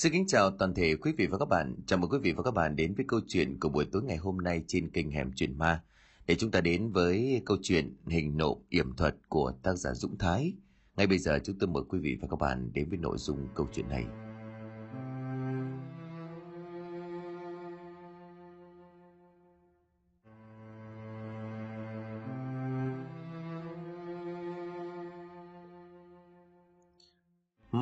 [0.00, 1.76] Xin kính chào toàn thể quý vị và các bạn.
[1.86, 4.16] Chào mừng quý vị và các bạn đến với câu chuyện của buổi tối ngày
[4.16, 5.82] hôm nay trên kênh Hẻm Chuyện Ma.
[6.26, 10.18] Để chúng ta đến với câu chuyện Hình nộ yểm thuật của tác giả Dũng
[10.18, 10.52] Thái.
[10.96, 13.48] Ngay bây giờ, chúng tôi mời quý vị và các bạn đến với nội dung
[13.54, 14.04] câu chuyện này.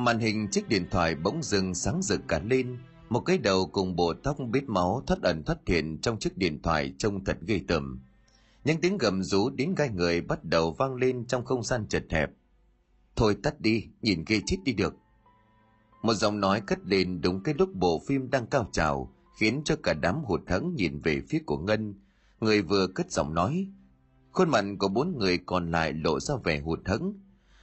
[0.09, 2.77] Màn hình chiếc điện thoại bỗng dừng sáng rực cả lên,
[3.09, 6.61] một cái đầu cùng bộ tóc bít máu thoát ẩn thoát hiện trong chiếc điện
[6.61, 7.99] thoại trông thật ghê tởm.
[8.63, 12.03] Những tiếng gầm rú đến gai người bắt đầu vang lên trong không gian chật
[12.09, 12.31] hẹp.
[13.15, 14.95] Thôi tắt đi, nhìn ghê chết đi được.
[16.01, 19.75] Một giọng nói cất lên đúng cái lúc bộ phim đang cao trào, khiến cho
[19.83, 21.93] cả đám hụt hẫng nhìn về phía của Ngân.
[22.39, 23.67] Người vừa cất giọng nói.
[24.31, 27.13] Khuôn mặt của bốn người còn lại lộ ra vẻ hụt hẫng,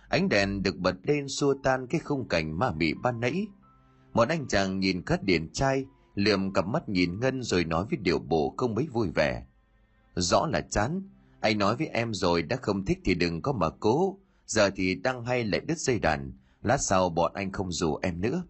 [0.08, 3.46] Ánh đèn được bật lên xua tan cái khung cảnh ma mị ban nãy.
[4.12, 7.98] Một anh chàng nhìn khát điển trai, liềm cặp mắt nhìn Ngân rồi nói với
[8.02, 9.46] điệu bộ không mấy vui vẻ.
[10.14, 11.02] Rõ là chán,
[11.40, 14.94] anh nói với em rồi đã không thích thì đừng có mà cố, giờ thì
[14.94, 18.42] đang hay lại đứt dây đàn, lát sau bọn anh không rủ em nữa.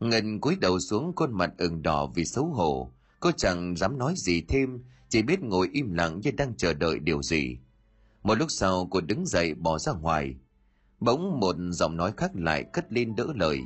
[0.00, 4.14] Ngân cúi đầu xuống khuôn mặt ửng đỏ vì xấu hổ, cô chẳng dám nói
[4.16, 7.58] gì thêm, chỉ biết ngồi im lặng như đang chờ đợi điều gì.
[8.26, 10.34] Một lúc sau cô đứng dậy bỏ ra ngoài.
[11.00, 13.60] Bỗng một giọng nói khác lại cất lên đỡ lời.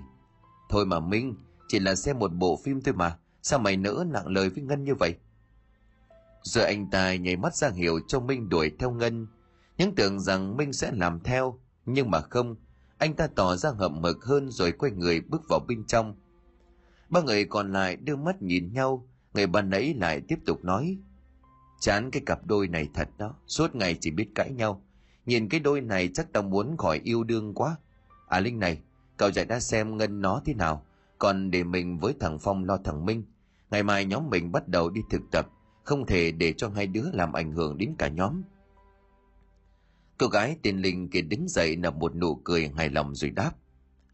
[0.70, 1.34] Thôi mà Minh,
[1.68, 4.84] chỉ là xem một bộ phim thôi mà, sao mày nỡ nặng lời với Ngân
[4.84, 5.14] như vậy?
[6.42, 9.26] Rồi anh ta nhảy mắt ra hiệu cho Minh đuổi theo Ngân.
[9.78, 12.56] Những tưởng rằng Minh sẽ làm theo, nhưng mà không.
[12.98, 16.16] Anh ta tỏ ra hậm mực hơn rồi quay người bước vào bên trong.
[17.08, 20.98] Ba người còn lại đưa mắt nhìn nhau, người ban nãy lại tiếp tục nói.
[21.80, 24.82] Chán cái cặp đôi này thật đó, suốt ngày chỉ biết cãi nhau.
[25.26, 27.76] Nhìn cái đôi này chắc tao muốn khỏi yêu đương quá.
[28.28, 28.80] À Linh này,
[29.16, 30.86] cậu dạy đã xem Ngân nó thế nào,
[31.18, 33.24] còn để mình với thằng Phong lo thằng Minh.
[33.70, 35.48] Ngày mai nhóm mình bắt đầu đi thực tập,
[35.84, 38.42] không thể để cho hai đứa làm ảnh hưởng đến cả nhóm.
[40.18, 43.52] Cô gái tên Linh kia đứng dậy nở một nụ cười hài lòng rồi đáp.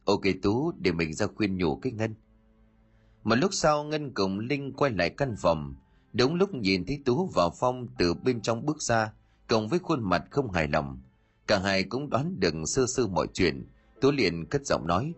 [0.04, 2.14] Ok Tú, để mình ra khuyên nhủ cái Ngân.
[3.24, 5.74] Một lúc sau Ngân cùng Linh quay lại căn phòng,
[6.18, 9.12] Đúng lúc nhìn thấy Tú và Phong từ bên trong bước ra,
[9.48, 11.00] cộng với khuôn mặt không hài lòng.
[11.46, 13.66] Cả hai cũng đoán được sơ sơ mọi chuyện.
[14.00, 15.14] Tú liền cất giọng nói.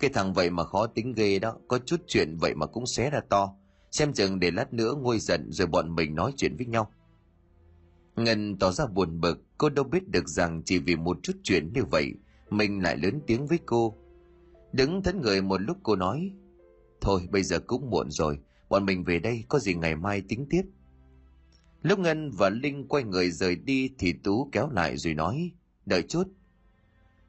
[0.00, 3.10] Cái thằng vậy mà khó tính ghê đó, có chút chuyện vậy mà cũng xé
[3.10, 3.54] ra to.
[3.90, 6.92] Xem chừng để lát nữa ngôi giận rồi bọn mình nói chuyện với nhau.
[8.16, 11.72] Ngân tỏ ra buồn bực, cô đâu biết được rằng chỉ vì một chút chuyện
[11.74, 12.14] như vậy,
[12.50, 13.96] mình lại lớn tiếng với cô.
[14.72, 16.32] Đứng thẫn người một lúc cô nói,
[17.00, 18.38] Thôi bây giờ cũng muộn rồi,
[18.70, 20.62] bọn mình về đây có gì ngày mai tính tiếp.
[21.82, 25.52] Lúc ngân và linh quay người rời đi thì tú kéo lại rồi nói,
[25.86, 26.24] đợi chút.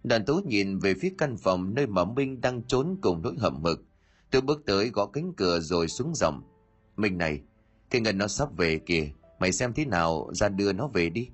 [0.04, 3.62] Đàn tú nhìn về phía căn phòng nơi mà minh đang trốn cùng nỗi hậm
[3.62, 3.86] mực
[4.32, 6.44] tôi bước tới gõ cánh cửa rồi xuống giọng,
[6.98, 7.42] minh này,
[7.90, 11.30] cái ngân nó sắp về kìa, mày xem thế nào, ra đưa nó về đi.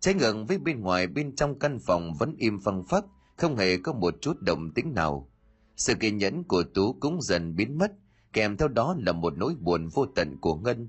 [0.00, 3.04] Trái ngược với bên ngoài, bên trong căn phòng vẫn im phăng phắc,
[3.36, 5.30] không hề có một chút động tĩnh nào.
[5.76, 7.92] Sự kiên nhẫn của tú cũng dần biến mất
[8.32, 10.88] kèm theo đó là một nỗi buồn vô tận của Ngân.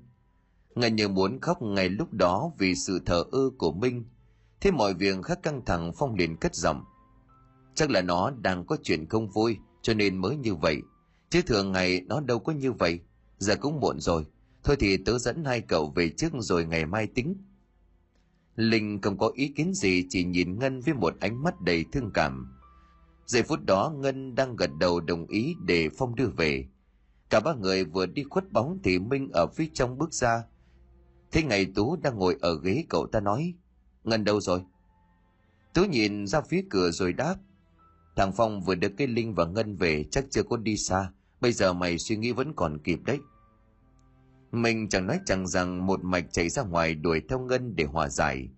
[0.74, 4.04] Ngân như muốn khóc ngay lúc đó vì sự thờ ơ của Minh.
[4.60, 6.84] Thế mọi việc khác căng thẳng Phong liền cất giọng.
[7.74, 10.82] Chắc là nó đang có chuyện không vui, cho nên mới như vậy.
[11.30, 13.00] Chứ thường ngày nó đâu có như vậy.
[13.38, 14.26] Giờ cũng muộn rồi.
[14.64, 17.34] Thôi thì tớ dẫn hai cậu về trước rồi ngày mai tính.
[18.56, 22.10] Linh không có ý kiến gì, chỉ nhìn Ngân với một ánh mắt đầy thương
[22.14, 22.58] cảm.
[23.26, 26.66] Giây phút đó Ngân đang gật đầu đồng ý để Phong đưa về.
[27.32, 30.44] Cả ba người vừa đi khuất bóng thì Minh ở phía trong bước ra.
[31.30, 33.54] Thế ngày Tú đang ngồi ở ghế cậu ta nói,
[34.04, 34.60] Ngân đâu rồi?
[35.74, 37.36] Tú nhìn ra phía cửa rồi đáp,
[38.16, 41.52] Thằng Phong vừa được cái Linh và Ngân về chắc chưa có đi xa, bây
[41.52, 43.18] giờ mày suy nghĩ vẫn còn kịp đấy.
[44.50, 48.08] Mình chẳng nói chẳng rằng một mạch chạy ra ngoài đuổi theo Ngân để hòa
[48.08, 48.48] giải.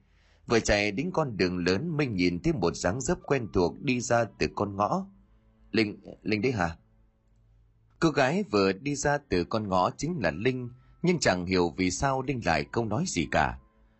[0.46, 4.00] Vừa chạy đến con đường lớn Minh nhìn thấy một dáng dấp quen thuộc đi
[4.00, 5.06] ra từ con ngõ.
[5.70, 6.76] Linh, Linh đấy hả?
[8.04, 10.70] Cô gái vừa đi ra từ con ngõ chính là Linh,
[11.02, 13.58] nhưng chẳng hiểu vì sao Linh lại không nói gì cả.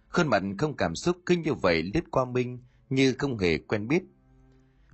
[0.09, 2.59] Khuôn mặt không cảm xúc kinh như vậy lướt qua Minh
[2.91, 4.03] như không hề quen biết.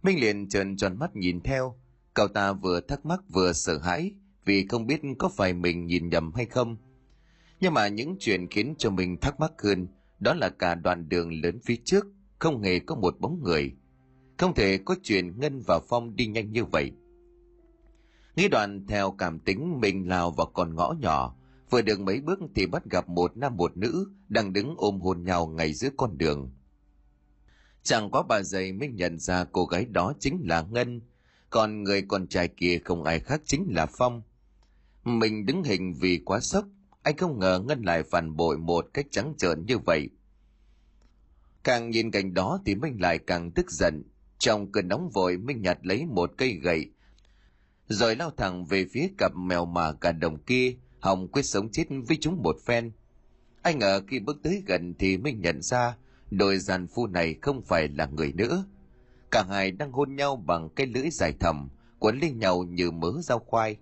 [0.03, 1.75] Minh liền trợn tròn mắt nhìn theo,
[2.15, 4.13] cậu ta vừa thắc mắc vừa sợ hãi
[4.45, 6.77] vì không biết có phải mình nhìn nhầm hay không.
[7.61, 9.87] Nhưng mà những chuyện khiến cho mình thắc mắc hơn
[10.21, 12.07] đó là cả đoạn đường lớn phía trước
[12.39, 13.73] không hề có một bóng người.
[14.39, 16.93] Không thể có chuyện Ngân và Phong đi nhanh như vậy.
[18.41, 21.37] Nghĩ đoạn theo cảm tính mình lao vào con ngõ nhỏ,
[21.71, 25.25] vừa được mấy bước thì bắt gặp một nam một nữ đang đứng ôm hôn
[25.25, 26.51] nhau ngay giữa con đường.
[27.83, 31.01] Chẳng có bà giây mới nhận ra cô gái đó chính là Ngân.
[31.51, 34.23] còn người con trai kia không ai khác chính là Phong.
[35.05, 36.65] Mình đứng hình vì quá sốc,
[37.03, 40.09] anh không ngờ Ngân lại phản bội một cách trắng trợn như vậy.
[41.65, 44.03] Càng nhìn cảnh đó thì mình lại càng tức giận.
[44.39, 46.91] Trong cơn nóng vội Minh nhặt lấy một cây gậy,
[47.91, 51.85] rồi lao thẳng về phía cặp mèo mà cả đồng kia, hòng quyết sống chết
[52.09, 52.93] với chúng một phen.
[53.63, 55.97] Anh ở khi bước tới gần thì mới nhận ra
[56.31, 58.65] đôi giàn phu này không phải là người nữa.
[59.31, 63.13] Cả hai đang hôn nhau bằng cái lưỡi dài thầm, quấn lên nhau như mớ
[63.23, 63.77] rau khoai.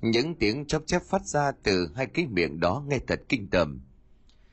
[0.00, 3.80] Những tiếng chóp chép phát ra từ hai cái miệng đó nghe thật kinh tởm.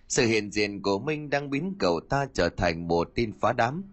[0.07, 3.83] Sự hiện diện của Minh đang biến cậu ta trở thành một tin phá đám.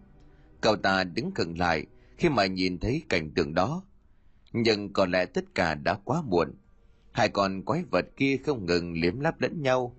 [0.60, 1.86] Cậu ta đứng khựng lại
[2.18, 3.82] khi mà nhìn thấy cảnh tượng đó.
[4.52, 6.48] Nhưng có lẽ tất cả đã quá muộn.
[7.12, 9.96] Hai con quái vật kia không ngừng liếm láp lẫn nhau.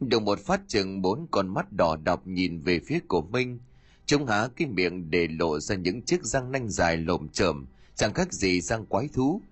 [0.00, 3.58] Được một phát chừng bốn con mắt đỏ đọc nhìn về phía của Minh.
[4.06, 8.12] Chúng há cái miệng để lộ ra những chiếc răng nanh dài lồm chởm, chẳng
[8.14, 9.42] khác gì răng quái thú.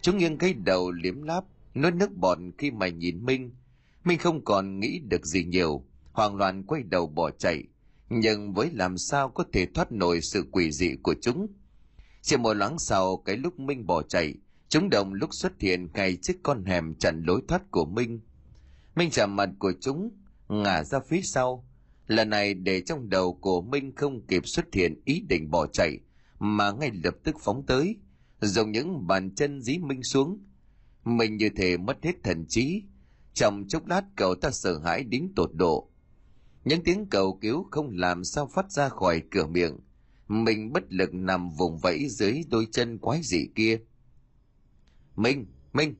[0.00, 1.44] Chúng nghiêng cái đầu liếm láp,
[1.74, 3.50] nuốt nước bọt khi mà nhìn Minh.
[4.04, 7.64] Minh không còn nghĩ được gì nhiều, hoang loạn quay đầu bỏ chạy.
[8.10, 11.46] Nhưng với làm sao có thể thoát nổi sự quỷ dị của chúng?
[12.28, 14.34] Chỉ một loáng sau cái lúc Minh bỏ chạy,
[14.68, 18.20] chúng đồng lúc xuất hiện ngay trước con hẻm chặn lối thoát của Minh.
[18.96, 20.10] Minh chạm mặt của chúng,
[20.48, 21.68] ngả ra phía sau.
[22.06, 25.98] Lần này để trong đầu của Minh không kịp xuất hiện ý định bỏ chạy,
[26.38, 27.96] mà ngay lập tức phóng tới,
[28.40, 30.38] dùng những bàn chân dí Minh xuống.
[31.04, 32.82] Mình như thể mất hết thần trí.
[33.34, 35.90] Trong chốc lát cậu ta sợ hãi đến tột độ.
[36.64, 39.78] Những tiếng cầu cứu không làm sao phát ra khỏi cửa miệng.
[40.28, 43.78] Mình bất lực nằm vùng vẫy dưới đôi chân quái dị kia.
[45.16, 45.94] Minh, Minh,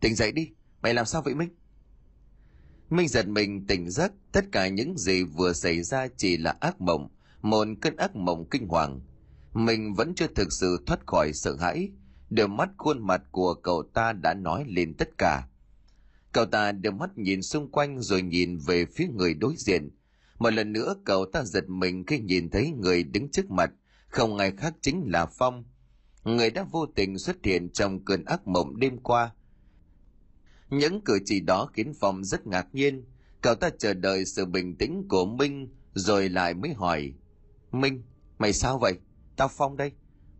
[0.00, 0.50] tỉnh dậy đi,
[0.82, 1.48] mày làm sao vậy Minh?
[2.90, 6.80] Minh giật mình tỉnh giấc, tất cả những gì vừa xảy ra chỉ là ác
[6.80, 7.08] mộng,
[7.42, 9.00] một cơn ác mộng kinh hoàng.
[9.52, 11.90] Mình vẫn chưa thực sự thoát khỏi sợ hãi,
[12.30, 15.48] đôi mắt khuôn mặt của cậu ta đã nói lên tất cả.
[16.32, 19.90] Cậu ta đưa mắt nhìn xung quanh rồi nhìn về phía người đối diện.
[20.38, 23.70] Một lần nữa cậu ta giật mình khi nhìn thấy người đứng trước mặt,
[24.08, 25.64] không ai khác chính là Phong.
[26.24, 29.32] Người đã vô tình xuất hiện trong cơn ác mộng đêm qua,
[30.70, 33.04] những cử chỉ đó khiến Phong rất ngạc nhiên.
[33.40, 37.14] Cậu ta chờ đợi sự bình tĩnh của Minh rồi lại mới hỏi.
[37.72, 38.02] Minh,
[38.38, 38.94] mày sao vậy?
[39.36, 39.92] Tao Phong đây.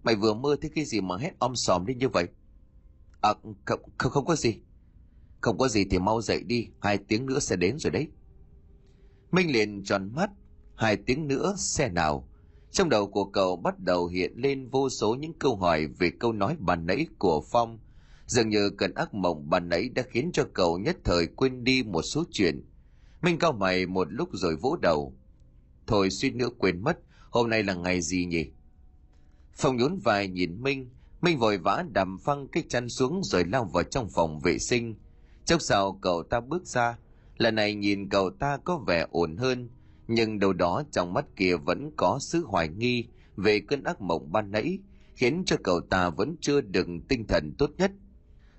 [0.02, 2.26] Mày vừa mơ thấy cái gì mà hét om sòm đi như vậy?
[3.20, 4.56] À, không, không, không có gì.
[5.40, 8.08] Không có gì thì mau dậy đi, hai tiếng nữa sẽ đến rồi đấy.
[9.34, 10.30] Minh liền tròn mắt,
[10.74, 12.28] hai tiếng nữa xe nào.
[12.70, 16.32] Trong đầu của cậu bắt đầu hiện lên vô số những câu hỏi về câu
[16.32, 17.78] nói bàn nãy của Phong
[18.26, 21.82] Dường như cơn ác mộng bàn nãy đã khiến cho cậu nhất thời quên đi
[21.82, 22.64] một số chuyện.
[23.22, 25.14] Minh cao mày một lúc rồi vỗ đầu.
[25.86, 26.98] Thôi suýt nữa quên mất,
[27.30, 28.46] hôm nay là ngày gì nhỉ?
[29.54, 30.90] Phong nhún vai nhìn Minh,
[31.20, 34.94] Minh vội vã đầm phăng cái chăn xuống rồi lao vào trong phòng vệ sinh.
[35.44, 36.98] Chốc sau cậu ta bước ra,
[37.36, 39.68] lần này nhìn cậu ta có vẻ ổn hơn,
[40.08, 44.32] nhưng đâu đó trong mắt kia vẫn có sự hoài nghi về cơn ác mộng
[44.32, 44.78] ban nãy,
[45.14, 47.92] khiến cho cậu ta vẫn chưa được tinh thần tốt nhất.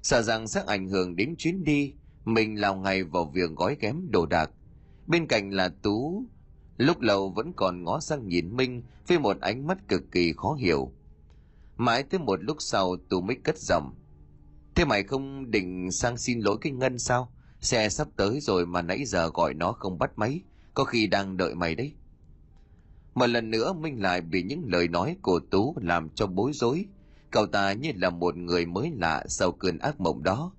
[0.01, 1.93] Sợ rằng sẽ ảnh hưởng đến chuyến đi
[2.25, 4.51] mình lao ngay vào việc gói ghém đồ đạc.
[5.07, 6.23] Bên cạnh là tú
[6.77, 10.53] lúc lâu vẫn còn ngó sang nhìn minh với một ánh mắt cực kỳ khó
[10.53, 10.91] hiểu.
[11.77, 13.93] Mãi tới một lúc sau tú mới cất giọng
[14.75, 17.31] thế mày không định sang xin lỗi cái ngân sao?
[17.65, 20.41] Xe sắp tới rồi mà nãy giờ gọi nó không bắt máy
[20.73, 21.93] có khi đang đợi mày đấy
[23.15, 26.85] một lần nữa minh lại bị những lời nói của tú làm cho bối rối
[27.35, 30.53] Cậu ta như là một người mới lạ sau cơn ác mộng đó.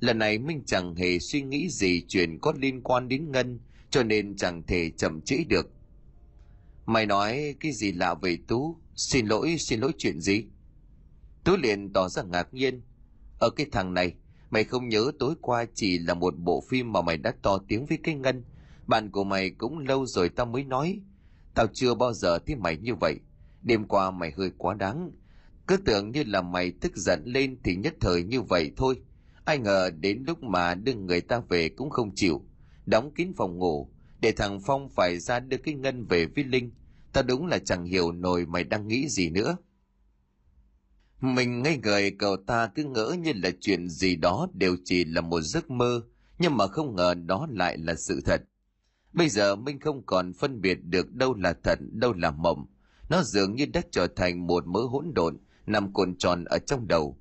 [0.00, 4.02] Lần này Minh chẳng hề suy nghĩ gì chuyện có liên quan đến Ngân, cho
[4.02, 5.70] nên chẳng thể chậm trễ được.
[6.86, 8.76] Mày nói cái gì lạ về Tú?
[8.96, 10.44] Xin lỗi, xin lỗi chuyện gì?
[11.44, 12.82] Tú liền tỏ ra ngạc nhiên.
[13.40, 14.14] Ở cái thằng này,
[14.50, 17.86] mày không nhớ tối qua chỉ là một bộ phim mà mày đã to tiếng
[17.86, 18.44] với cái Ngân.
[18.86, 21.00] Bạn của mày cũng lâu rồi tao mới nói.
[21.54, 23.16] Tao chưa bao giờ thấy mày như vậy.
[23.62, 25.10] Đêm qua mày hơi quá đáng,
[25.66, 28.96] cứ tưởng như là mày tức giận lên thì nhất thời như vậy thôi.
[29.44, 32.42] Ai ngờ đến lúc mà đưa người ta về cũng không chịu.
[32.86, 33.90] Đóng kín phòng ngủ,
[34.20, 36.70] để thằng Phong phải ra đưa cái ngân về với Linh.
[37.12, 39.56] Tao đúng là chẳng hiểu nổi mày đang nghĩ gì nữa.
[41.20, 45.20] Mình ngây người cậu ta cứ ngỡ như là chuyện gì đó đều chỉ là
[45.20, 46.02] một giấc mơ,
[46.38, 48.42] nhưng mà không ngờ đó lại là sự thật.
[49.12, 52.66] Bây giờ Minh không còn phân biệt được đâu là thật, đâu là mộng.
[53.08, 56.88] Nó dường như đã trở thành một mớ hỗn độn, nằm cuộn tròn ở trong
[56.88, 57.18] đầu.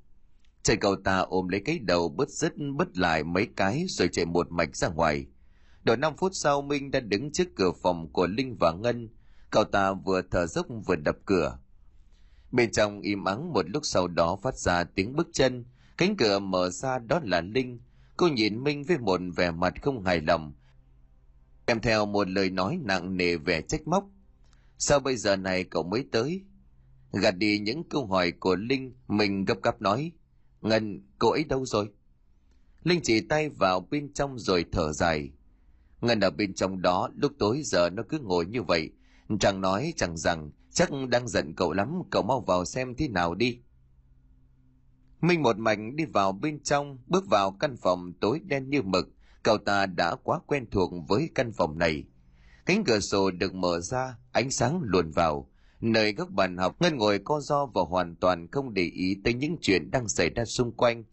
[0.63, 4.25] Chạy cậu ta ôm lấy cái đầu bứt rứt bứt lại mấy cái rồi chạy
[4.25, 5.25] một mạch ra ngoài.
[5.83, 9.09] Độ 5 phút sau Minh đã đứng trước cửa phòng của Linh và Ngân.
[9.49, 11.57] Cậu ta vừa thở dốc vừa đập cửa.
[12.51, 15.65] Bên trong im ắng một lúc sau đó phát ra tiếng bước chân,
[15.97, 17.79] cánh cửa mở ra đó là Linh.
[18.17, 20.53] Cô nhìn Minh với một vẻ mặt không hài lòng.
[21.67, 24.09] Kèm theo một lời nói nặng nề vẻ trách móc.
[24.77, 26.41] Sao bây giờ này cậu mới tới?
[27.11, 30.11] Gạt đi những câu hỏi của Linh, mình gấp gáp nói.
[30.61, 31.89] Ngân, cô ấy đâu rồi?
[32.83, 35.31] Linh chỉ tay vào bên trong rồi thở dài.
[36.01, 38.89] Ngân ở bên trong đó, lúc tối giờ nó cứ ngồi như vậy.
[39.39, 43.35] Chẳng nói chẳng rằng, chắc đang giận cậu lắm, cậu mau vào xem thế nào
[43.35, 43.59] đi.
[45.21, 49.09] Minh một mạch đi vào bên trong, bước vào căn phòng tối đen như mực.
[49.43, 52.03] Cậu ta đã quá quen thuộc với căn phòng này.
[52.65, 55.49] Cánh cửa sổ được mở ra, ánh sáng luồn vào.
[55.81, 59.33] Nơi góc bàn học, Ngân ngồi co do và hoàn toàn không để ý tới
[59.33, 61.03] những chuyện đang xảy ra xung quanh.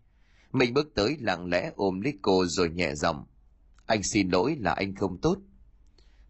[0.53, 3.25] Mình bước tới lặng lẽ ôm lấy cô rồi nhẹ giọng.
[3.87, 5.39] Anh xin lỗi là anh không tốt.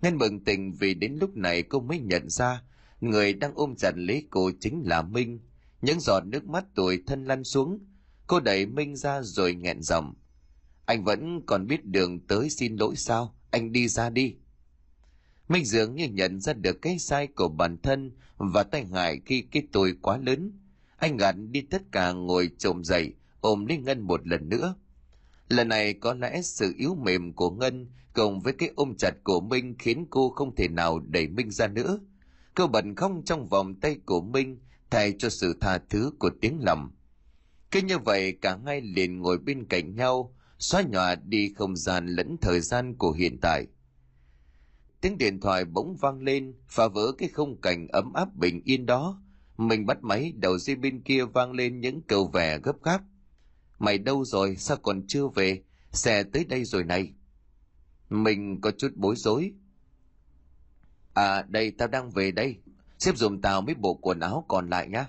[0.02, 2.62] Ngân bừng tỉnh vì đến lúc này cô mới nhận ra
[3.10, 5.40] người đang ôm chặt lấy cô chính là Minh.
[5.82, 7.78] Những giọt nước mắt tuổi thân lăn xuống.
[8.26, 10.14] Cô đẩy Minh ra rồi nghẹn giọng.
[10.86, 13.34] Anh vẫn còn biết đường tới xin lỗi sao?
[13.50, 14.34] Anh đi ra đi.
[15.48, 19.42] Minh dường như nhận ra được cái sai của bản thân và tay ngại khi
[19.42, 20.52] cái tôi quá lớn.
[20.96, 24.74] Anh gạt đi tất cả ngồi trồm dậy, ôm lấy Ngân một lần nữa.
[25.48, 29.40] Lần này có lẽ sự yếu mềm của Ngân cộng với cái ôm chặt của
[29.40, 31.98] Minh khiến cô không thể nào đẩy Minh ra nữa.
[32.54, 34.58] Cô bận không trong vòng tay của Minh
[34.90, 36.90] thay cho sự tha thứ của tiếng lầm
[37.70, 42.06] Cứ như vậy cả hai liền ngồi bên cạnh nhau, xóa nhòa đi không gian
[42.06, 43.66] lẫn thời gian của hiện tại.
[45.00, 48.86] Tiếng điện thoại bỗng vang lên, phá vỡ cái không cảnh ấm áp bình yên
[48.86, 49.22] đó.
[49.56, 53.02] Mình bắt máy, đầu dây bên kia vang lên những câu vẻ gấp gáp.
[53.78, 55.62] Mày đâu rồi, sao còn chưa về?
[55.92, 57.12] Xe tới đây rồi này.
[58.10, 59.52] Mình có chút bối rối.
[61.14, 62.56] À, đây, tao đang về đây.
[62.98, 65.06] Xếp dùm tao mấy bộ quần áo còn lại nhá.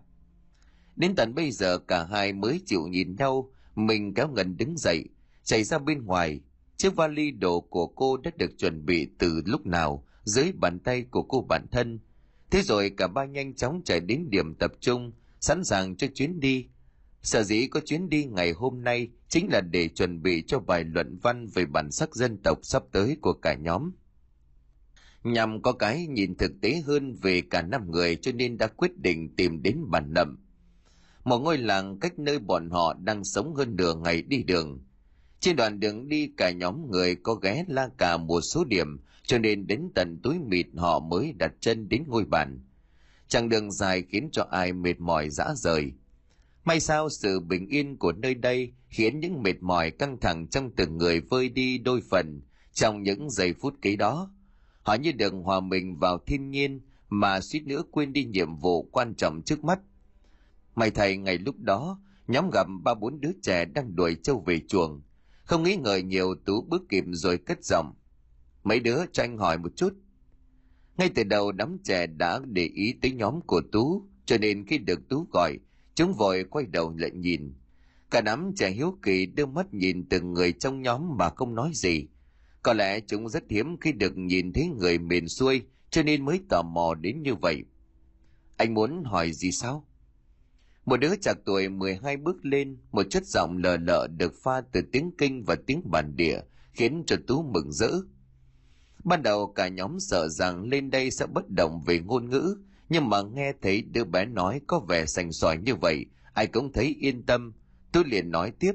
[0.96, 5.10] Đến tận bây giờ cả hai mới chịu nhìn nhau, mình kéo ngần đứng dậy,
[5.44, 6.42] chạy ra bên ngoài,
[6.78, 11.06] Chiếc vali đồ của cô đã được chuẩn bị từ lúc nào dưới bàn tay
[11.12, 12.00] của cô bản thân.
[12.52, 16.40] Thế rồi cả ba nhanh chóng chạy đến điểm tập trung, sẵn sàng cho chuyến
[16.40, 16.68] đi.
[17.22, 20.84] Sở dĩ có chuyến đi ngày hôm nay chính là để chuẩn bị cho bài
[20.84, 23.92] luận văn về bản sắc dân tộc sắp tới của cả nhóm.
[25.26, 28.98] Nhằm có cái nhìn thực tế hơn về cả năm người cho nên đã quyết
[28.98, 30.38] định tìm đến bản nậm.
[31.24, 34.80] Một ngôi làng cách nơi bọn họ đang sống hơn nửa ngày đi đường–
[35.46, 39.38] trên đoạn đường đi, cả nhóm người có ghé la cà một số điểm, cho
[39.38, 42.60] nên đến tận túi mịt họ mới đặt chân đến ngôi bàn.
[43.28, 45.92] Chặng đường dài khiến cho ai mệt mỏi dã rời.
[46.64, 50.72] May sao sự bình yên của nơi đây khiến những mệt mỏi căng thẳng trong
[50.76, 52.42] từng người vơi đi đôi phần
[52.74, 54.32] trong những giây phút kế đó.
[54.86, 58.84] Họ như được hòa mình vào thiên nhiên mà suýt nữa quên đi nhiệm vụ
[58.84, 59.80] quan trọng trước mắt.
[60.76, 64.60] May thầy ngày lúc đó, nhóm gặp ba bốn đứa trẻ đang đuổi châu về
[64.68, 65.02] chuồng–
[65.46, 67.94] không nghĩ ngợi nhiều Tú bước kịp rồi cất giọng.
[68.64, 69.94] Mấy đứa cho anh hỏi một chút.
[70.98, 74.78] Ngay từ đầu đám trẻ đã để ý tới nhóm của Tú, cho nên khi
[74.78, 75.58] được Tú gọi,
[75.96, 77.54] chúng vội quay đầu lại nhìn.
[78.12, 81.72] Cả đám trẻ hiếu kỳ đưa mắt nhìn từng người trong nhóm mà không nói
[81.74, 82.08] gì.
[82.66, 86.40] Có lẽ chúng rất hiếm khi được nhìn thấy người miền xuôi, cho nên mới
[86.50, 87.64] tò mò đến như vậy.
[88.58, 89.88] Anh muốn hỏi gì sao?
[90.86, 94.82] Một đứa chạc tuổi 12 bước lên, một chất giọng lờ lợ được pha từ
[94.92, 96.40] tiếng kinh và tiếng bản địa,
[96.74, 97.92] khiến cho Tú mừng rỡ.
[99.04, 102.58] Ban đầu cả nhóm sợ rằng lên đây sẽ bất động về ngôn ngữ,
[102.90, 106.72] nhưng mà nghe thấy đứa bé nói có vẻ sành sỏi như vậy, ai cũng
[106.74, 107.54] thấy yên tâm.
[107.92, 108.74] Tú liền nói tiếp.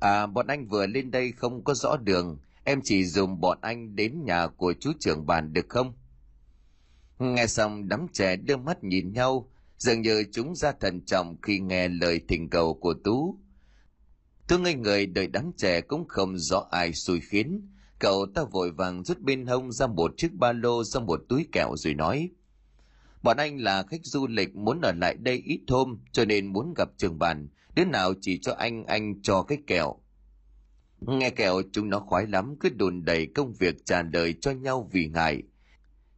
[0.00, 3.96] À, bọn anh vừa lên đây không có rõ đường, em chỉ dùng bọn anh
[3.96, 5.92] đến nhà của chú trưởng bàn được không?
[7.18, 11.58] Nghe xong đám trẻ đưa mắt nhìn nhau, dường như chúng ra thận trọng khi
[11.58, 13.38] nghe lời thỉnh cầu của tú.
[14.48, 17.68] Tú ngây người đợi đám trẻ cũng không rõ ai xui khiến.
[17.98, 21.46] Cậu ta vội vàng rút bên hông ra một chiếc ba lô ra một túi
[21.52, 22.30] kẹo rồi nói.
[23.22, 26.74] Bọn anh là khách du lịch muốn ở lại đây ít hôm cho nên muốn
[26.76, 27.48] gặp trường bàn
[27.78, 29.96] đứa nào chỉ cho anh anh cho cái kẹo
[31.00, 34.88] nghe kẹo chúng nó khoái lắm cứ đồn đầy công việc trả đời cho nhau
[34.92, 35.42] vì ngại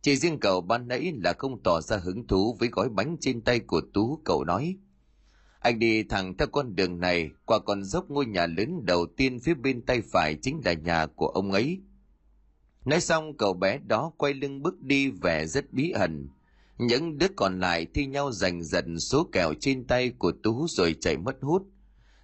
[0.02, 3.40] chỉ riêng cậu ban nãy là không tỏ ra hứng thú với gói bánh trên
[3.40, 4.76] tay của Tú, cậu nói.
[5.61, 9.40] Anh đi thẳng theo con đường này, qua con dốc ngôi nhà lớn đầu tiên
[9.40, 11.81] phía bên tay phải chính là nhà của ông ấy.
[12.85, 16.29] Nói xong cậu bé đó quay lưng bước đi vẻ rất bí ẩn.
[16.80, 20.96] Những đứa còn lại thi nhau giành giật số kẹo trên tay của Tú rồi
[21.00, 21.62] chạy mất hút.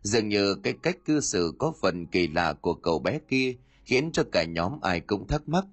[0.02, 4.12] Dường như cái cách cư xử có phần kỳ lạ của cậu bé kia khiến
[4.12, 5.64] cho cả nhóm ai cũng thắc mắc.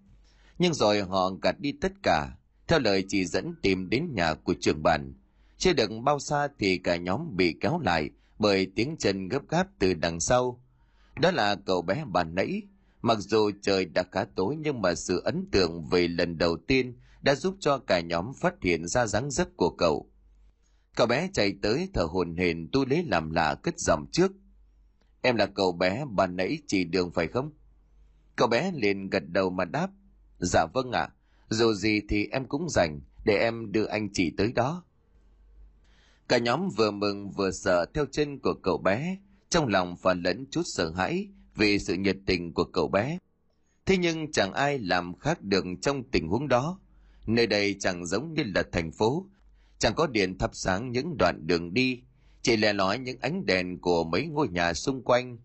[0.60, 2.30] Nhưng rồi họ gạt đi tất cả,
[2.68, 5.14] theo lời chỉ dẫn tìm đến nhà của trường bản
[5.58, 8.10] chưa được bao xa thì cả nhóm bị kéo lại
[8.40, 10.62] bởi tiếng chân gấp gáp từ đằng sau.
[11.22, 12.62] Đó là cậu bé bàn nãy.
[13.02, 16.94] Mặc dù trời đã khá tối nhưng mà sự ấn tượng về lần đầu tiên
[17.24, 20.10] đã giúp cho cả nhóm phát hiện ra dáng dấp của cậu.
[20.96, 24.32] Cậu bé chạy tới thở hồn hển tu lấy làm lạ cất giọng trước.
[25.22, 27.52] Em là cậu bé bàn nãy chỉ đường phải không?
[28.36, 29.90] Cậu bé liền gật đầu mà đáp.
[30.40, 31.14] Dạ vâng ạ à.
[31.50, 34.84] dù gì thì em cũng rảnh, để em đưa anh chị tới đó.
[36.28, 39.18] Cả nhóm vừa mừng vừa sợ theo chân của cậu bé.
[39.50, 43.18] Trong lòng phần lẫn chút sợ hãi vì sự nhiệt tình của cậu bé.
[43.86, 46.80] Thế nhưng chẳng ai làm khác được trong tình huống đó
[47.26, 49.28] nơi đây chẳng giống như là thành phố.
[49.78, 52.02] Chẳng có điện thắp sáng những đoạn đường đi,
[52.42, 55.38] chỉ lẻ lói những ánh đèn của mấy ngôi nhà xung quanh.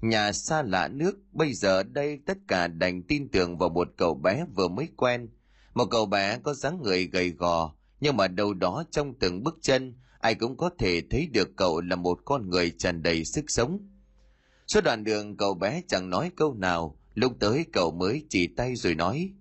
[0.00, 4.14] Nhà xa lạ nước, bây giờ đây tất cả đành tin tưởng vào một cậu
[4.14, 5.28] bé vừa mới quen.
[5.74, 9.58] Một cậu bé có dáng người gầy gò, nhưng mà đâu đó trong từng bước
[9.62, 13.44] chân, ai cũng có thể thấy được cậu là một con người tràn đầy sức
[13.48, 13.88] sống.
[14.66, 16.98] Suốt đoạn đường, cậu bé chẳng nói câu nào.
[17.14, 19.32] Lúc tới, cậu mới chỉ tay rồi nói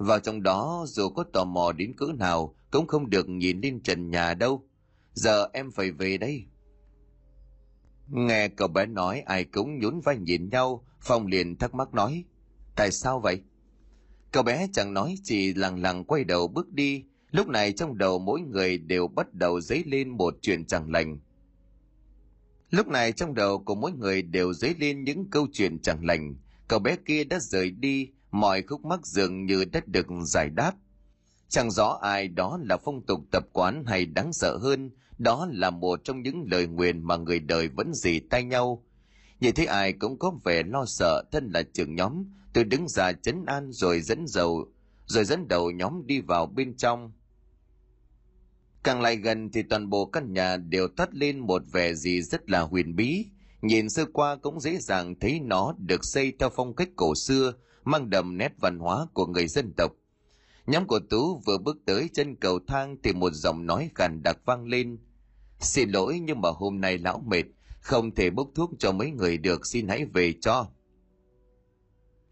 [0.00, 3.82] vào trong đó, dù có tò mò đến cỡ nào, cũng không được nhìn lên
[3.82, 4.68] trần nhà đâu.
[5.14, 6.44] Giờ em phải về đây.
[8.08, 10.86] Nghe cậu bé nói, ai cũng nhún vai nhìn nhau.
[11.00, 12.24] Phong liền thắc mắc nói,
[12.76, 13.42] tại sao vậy?
[14.32, 17.04] Cậu bé chẳng nói, chỉ lặng lặng quay đầu bước đi.
[17.30, 21.18] Lúc này trong đầu mỗi người đều bắt đầu dấy lên một chuyện chẳng lành.
[22.70, 26.36] Lúc này trong đầu của mỗi người đều dấy lên những câu chuyện chẳng lành.
[26.68, 30.72] Cậu bé kia đã rời đi mọi khúc mắc dường như đã được giải đáp.
[31.48, 35.70] Chẳng rõ ai đó là phong tục tập quán hay đáng sợ hơn, đó là
[35.70, 38.84] một trong những lời nguyền mà người đời vẫn dì tay nhau.
[39.40, 42.24] Nhìn thấy ai cũng có vẻ lo sợ, thân là trưởng nhóm.
[42.52, 44.68] Tôi đứng ra chấn an rồi dẫn dầu,
[45.06, 47.12] rồi dẫn đầu nhóm đi vào bên trong.
[48.82, 52.50] Càng lại gần thì toàn bộ căn nhà đều thắt lên một vẻ gì rất
[52.50, 53.26] là huyền bí.
[53.62, 57.52] Nhìn sơ qua cũng dễ dàng thấy nó được xây theo phong cách cổ xưa
[57.84, 59.92] mang đậm nét văn hóa của người dân tộc.
[60.66, 64.38] Nhóm của tú vừa bước tới chân cầu thang thì một giọng nói khàn đặc
[64.44, 64.98] vang lên.
[65.58, 67.44] Xin lỗi, nhưng mà hôm nay lão mệt,
[67.80, 70.68] không thể bốc thuốc cho mấy người được, xin hãy về cho.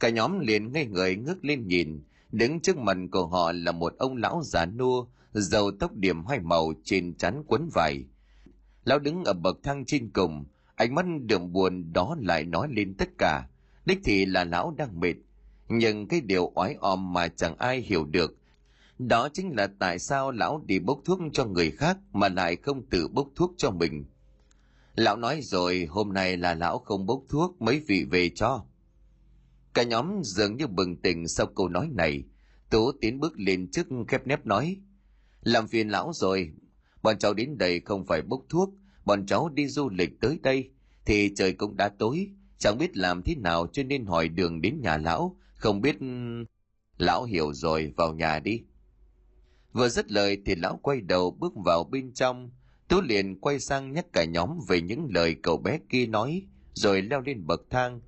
[0.01, 3.95] Cả nhóm liền ngây người ngước lên nhìn, đứng trước mặt của họ là một
[3.99, 8.05] ông lão già nua dầu tóc điểm hai màu, trên chắn quấn vải.
[8.85, 12.95] Lão đứng ở bậc thang trên cùng, ánh mắt đượm buồn đó lại nói lên
[12.95, 13.49] tất cả,
[13.85, 15.15] đích thị là lão đang mệt
[15.69, 18.39] nhưng cái điều oái òm mà chẳng ai hiểu được,
[18.99, 22.87] đó chính là tại sao lão đi bốc thuốc cho người khác mà lại không
[22.87, 24.05] tự bốc thuốc cho mình.
[24.95, 28.65] Lão nói rồi, hôm nay là lão không bốc thuốc mấy vị về cho.
[29.75, 32.25] Cả nhóm dường như bừng tỉnh sau câu nói này.
[32.71, 34.77] Tú tiến bước lên trước khép nép nói,
[35.43, 36.53] làm phiền lão rồi.
[37.03, 38.71] Bọn cháu đến đây không phải bốc thuốc,
[39.05, 40.71] bọn cháu đi du lịch tới đây.
[41.05, 44.81] Thì trời cũng đã tối, chẳng biết làm thế nào cho nên hỏi đường đến
[44.81, 46.07] nhà lão không biết ừ,
[46.99, 48.63] lão hiểu rồi, vào nhà đi.
[49.73, 52.51] Vừa dứt lời thì lão quay đầu bước vào bên trong.
[52.89, 56.43] Tú liền quay sang nhắc cả nhóm về những lời cậu bé kia nói,
[56.75, 58.01] rồi leo lên bậc thang.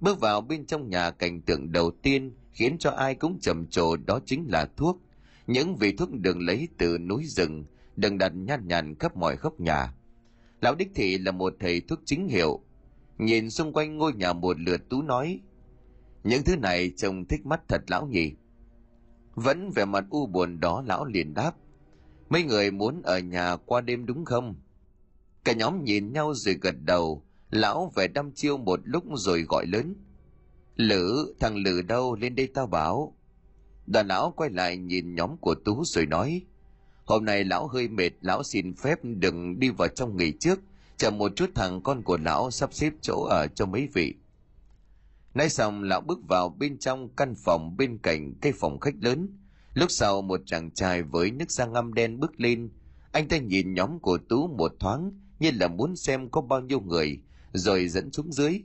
[0.00, 3.96] Bước vào bên trong nhà cảnh tượng đầu tiên khiến cho ai cũng trầm trồ,
[3.96, 5.00] đó chính là thuốc.
[5.46, 7.64] Những vị thuốc được lấy từ núi rừng
[7.96, 9.94] đừng đặt nhan nhản khắp mọi góc nhà.
[10.60, 12.60] Lão đích thị là một thầy thuốc chính hiệu.
[13.18, 15.40] Nhìn xung quanh ngôi nhà một lượt tú nói
[16.24, 18.32] những thứ này trông thích mắt thật lão nhỉ.
[19.34, 21.52] Vẫn vẻ mặt u buồn đó lão liền đáp,
[22.28, 24.54] mấy người muốn ở nhà qua đêm đúng không?
[25.44, 29.66] Cả nhóm nhìn nhau rồi gật đầu, lão vẻ đăm chiêu một lúc rồi gọi
[29.66, 29.94] lớn,
[30.76, 33.14] lữ, thằng lữ đâu lên đây tao bảo.
[33.86, 36.42] Đoàn lão quay lại nhìn nhóm của tú rồi nói,
[37.04, 40.60] hôm nay lão hơi mệt, lão xin phép đừng đi vào trong nghỉ trước,
[40.96, 44.14] chờ một chút thằng con của lão sắp xếp chỗ ở cho mấy vị
[45.38, 49.28] nói xong, lão bước vào bên trong căn phòng bên cạnh cây phòng khách lớn.
[49.74, 52.70] Lúc sau, một chàng trai với nước da ngăm đen bước lên.
[53.12, 56.80] Anh ta nhìn nhóm của tú một thoáng, như là muốn xem có bao nhiêu
[56.80, 57.20] người,
[57.52, 58.60] rồi dẫn xuống dưới.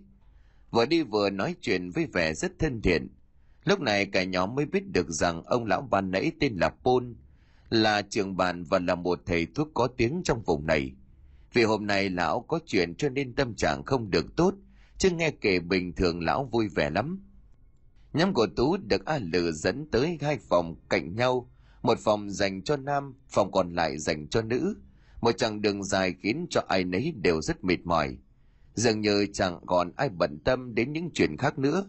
[0.71, 3.07] Vừa đi vừa nói chuyện với vẻ rất thân thiện.
[3.65, 7.15] Lúc này, cả nhóm mới biết được rằng ông lão ban nãy tên là pôn
[7.69, 10.91] là trưởng bàn và là một thầy thuốc có tiếng trong vùng này.
[11.53, 14.53] Vì hôm nay lão có chuyện cho nên tâm trạng không được tốt
[14.97, 17.23] chứ nghe kể bình thường lão vui vẻ lắm.
[18.13, 21.49] Nhóm của tú được a lử dẫn tới hai phòng cạnh nhau.
[21.81, 24.75] Một phòng dành cho nam, phòng còn lại dành cho nữ.
[25.21, 28.17] Một chặng đường dài khiến cho ai nấy đều rất mệt mỏi.
[28.73, 31.85] Dường như chẳng còn ai bận tâm đến những chuyện khác nữa,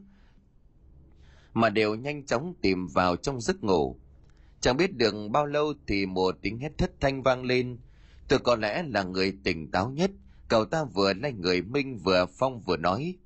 [1.54, 3.96] mà đều nhanh chóng tìm vào trong giấc ngủ.
[4.60, 7.78] Chẳng biết được bao lâu thì một tiếng hét thất thanh vang lên.
[8.28, 10.10] Tôi có lẽ là người tỉnh táo nhất
[10.48, 13.18] cậu ta vừa lay người minh vừa phong vừa nói,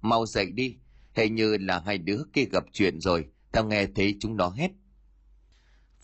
[0.00, 0.76] mau dậy đi,
[1.14, 4.70] hình như là hai đứa kia gặp chuyện rồi, tao nghe thấy chúng nó hét.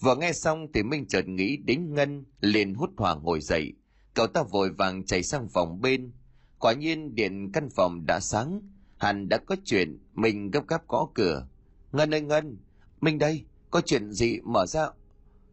[0.00, 3.72] Vừa nghe xong thì minh chợt nghĩ đến ngân, liền hút hoảng ngồi dậy.
[4.14, 6.12] Cậu ta vội vàng chạy sang phòng bên.
[6.58, 8.60] Quả nhiên điện căn phòng đã sáng,
[8.98, 11.48] hẳn đã có chuyện mình gấp gáp gõ cửa.
[11.92, 12.58] Ngân ơi, ngân,
[13.00, 14.90] minh đây, có chuyện gì mở ra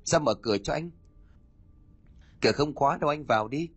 [0.07, 0.91] ra mở cửa cho anh?
[2.41, 3.69] Cửa không khóa đâu, anh vào đi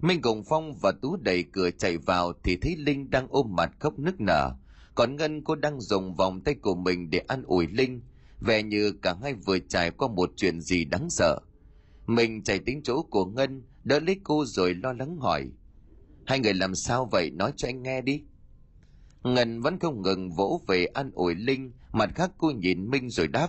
[0.00, 3.70] minh cùng phong và tú đẩy cửa chạy vào thì thấy linh đang ôm mặt
[3.78, 4.50] khóc nức nở.
[4.94, 8.02] Còn ngân, cô đang dùng vòng tay của mình để an ủi linh.
[8.40, 11.40] Vẻ như cả hai vừa trải qua một chuyện gì đáng sợ.
[12.06, 15.50] Mình chạy tính chỗ của ngân, đỡ lấy cô rồi lo lắng hỏi.
[16.26, 17.30] Hai người làm sao vậy?
[17.30, 18.22] Nói cho anh nghe đi.
[19.22, 21.72] Ngân vẫn không ngừng vỗ về an ủi linh.
[21.92, 23.48] Mặt khác, cô nhìn minh rồi đáp.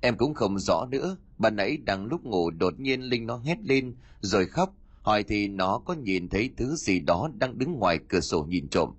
[0.00, 1.16] Em cũng không rõ nữa.
[1.38, 4.74] Ban nãy đang lúc ngủ, đột nhiên linh nó hét lên, rồi khóc
[5.10, 8.68] hỏi thì nó có nhìn thấy thứ gì đó đang đứng ngoài cửa sổ nhìn
[8.68, 8.90] trộm.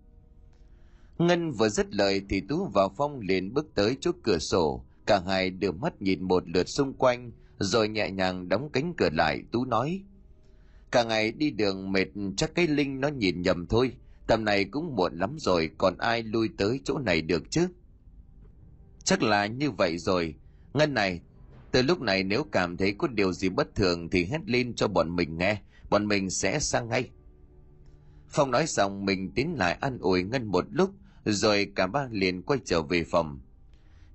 [1.18, 4.86] Ngân vừa dứt lời thì tú và phong liền bước tới chỗ cửa sổ.
[5.06, 9.10] Cả hai đưa mắt nhìn một lượt xung quanh, rồi nhẹ nhàng đóng cánh cửa
[9.14, 9.44] lại.
[9.52, 10.02] Tú nói,
[10.92, 13.92] cả ngày đi đường mệt, chắc cái linh nó nhìn nhầm thôi.
[14.28, 17.68] Tầm này cũng muộn lắm rồi, còn ai lui tới chỗ này được chứ?
[19.04, 20.36] Chắc là như vậy rồi.
[20.74, 21.22] Ngân này,
[21.72, 24.88] từ lúc này nếu cảm thấy có điều gì bất thường thì hét lên cho
[24.88, 25.62] bọn mình nghe
[25.92, 27.10] bọn mình sẽ sang ngay.
[28.30, 30.90] Phong nói xong, mình tiến lại ăn ủi ngân một lúc,
[31.26, 33.40] rồi cả ba liền quay trở về phòng.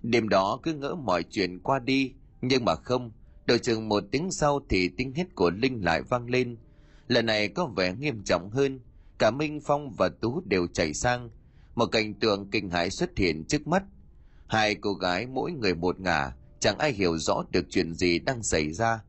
[0.03, 2.13] Đêm đó cứ ngỡ mọi chuyện qua đi,
[2.43, 3.13] nhưng mà không,
[3.47, 6.57] đợi chừng một tiếng sau thì tiếng hét của linh lại vang lên.
[7.09, 8.81] Lần này có vẻ nghiêm trọng hơn,
[9.19, 11.31] cả minh phong và tú đều chạy sang.
[11.75, 13.83] Một cảnh tượng kinh hãi xuất hiện trước mắt.
[14.47, 18.43] Hai cô gái mỗi người một ngả, chẳng ai hiểu rõ được chuyện gì đang
[18.43, 19.01] xảy ra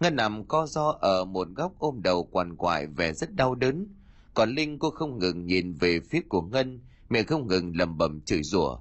[0.00, 3.86] ngân nằm co do ở một góc ôm đầu quằn quại vẻ rất đau đớn.
[4.34, 8.20] Còn linh, cô không ngừng nhìn về phía của ngân, miệng không ngừng lầm bầm
[8.20, 8.78] chửi rủa.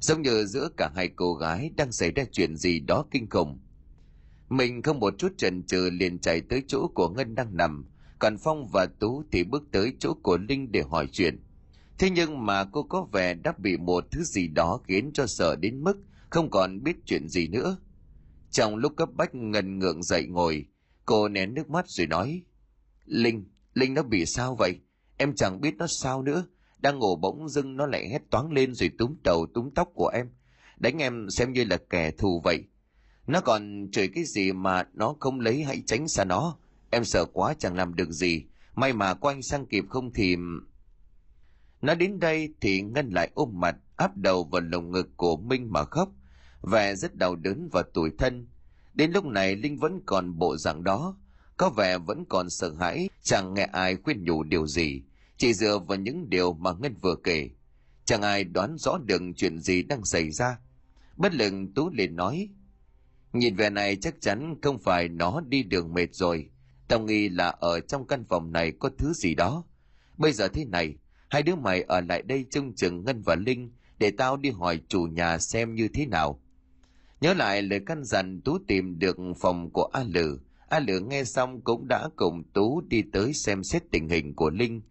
[0.00, 3.58] Giống như giữa cả hai cô gái đang xảy ra chuyện gì đó kinh khủng.
[4.48, 7.86] Mình không một chút chần chừ liền chạy tới chỗ của ngân đang nằm,
[8.18, 11.42] còn phong và tú thì bước tới chỗ của linh để hỏi chuyện.
[11.98, 15.56] Thế nhưng mà cô có vẻ đã bị một thứ gì đó khiến cho sợ
[15.56, 15.96] đến mức
[16.30, 17.76] không còn biết chuyện gì nữa
[18.52, 20.66] trong lúc cấp bách ngần ngượng dậy ngồi,
[21.04, 22.42] cô nén nước mắt rồi nói,
[23.04, 24.80] linh linh nó bị sao vậy?
[25.16, 26.46] Em chẳng biết nó sao nữa.
[26.78, 30.08] Đang ngủ bỗng dưng nó lại hét toáng lên rồi túm đầu túm tóc của
[30.08, 30.30] em.
[30.76, 32.64] Đánh em xem như là kẻ thù vậy.
[33.26, 36.56] Nó còn chửi cái gì mà nó không lấy hãy tránh xa nó.
[36.90, 38.44] Em sợ quá chẳng làm được gì.
[38.74, 40.36] May mà có anh sang kịp không thì
[41.82, 45.72] nó đến đây thì ngân lại ôm mặt, áp đầu vào lồng ngực của minh
[45.72, 46.08] mà khóc
[46.62, 48.46] vẻ rất đau đớn và tủi thân.
[48.94, 51.16] Đến lúc này linh vẫn còn bộ dạng đó.
[51.56, 55.02] Có vẻ vẫn còn sợ hãi, chẳng nghe ai khuyên nhủ điều gì.
[55.36, 57.50] Chỉ dựa vào những điều mà ngân vừa kể.
[58.04, 60.58] Chẳng ai đoán rõ được chuyện gì đang xảy ra.
[61.16, 62.48] Bất lực tú liền nói,
[63.32, 66.50] nhìn vẻ này chắc chắn không phải nó đi đường mệt rồi.
[66.88, 69.64] Tao nghi là ở trong căn phòng này có thứ gì đó.
[70.18, 70.94] Bây giờ thế này,
[71.28, 74.80] hai đứa mày ở lại đây trông chừng ngân và linh để tao đi hỏi
[74.88, 76.41] chủ nhà xem như thế nào
[77.22, 80.40] nhớ lại lời căn dặn tú tìm được phòng của a lử.
[80.68, 84.50] A lử nghe xong cũng đã cùng tú đi tới xem xét tình hình của
[84.50, 84.82] linh.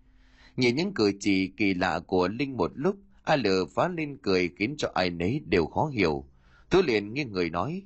[0.58, 4.50] Nhìn những cử chỉ kỳ lạ của linh một lúc, a lử phá lên cười
[4.58, 6.26] khiến cho ai nấy đều khó hiểu.
[6.70, 7.84] Tú liền nghiêng người nói,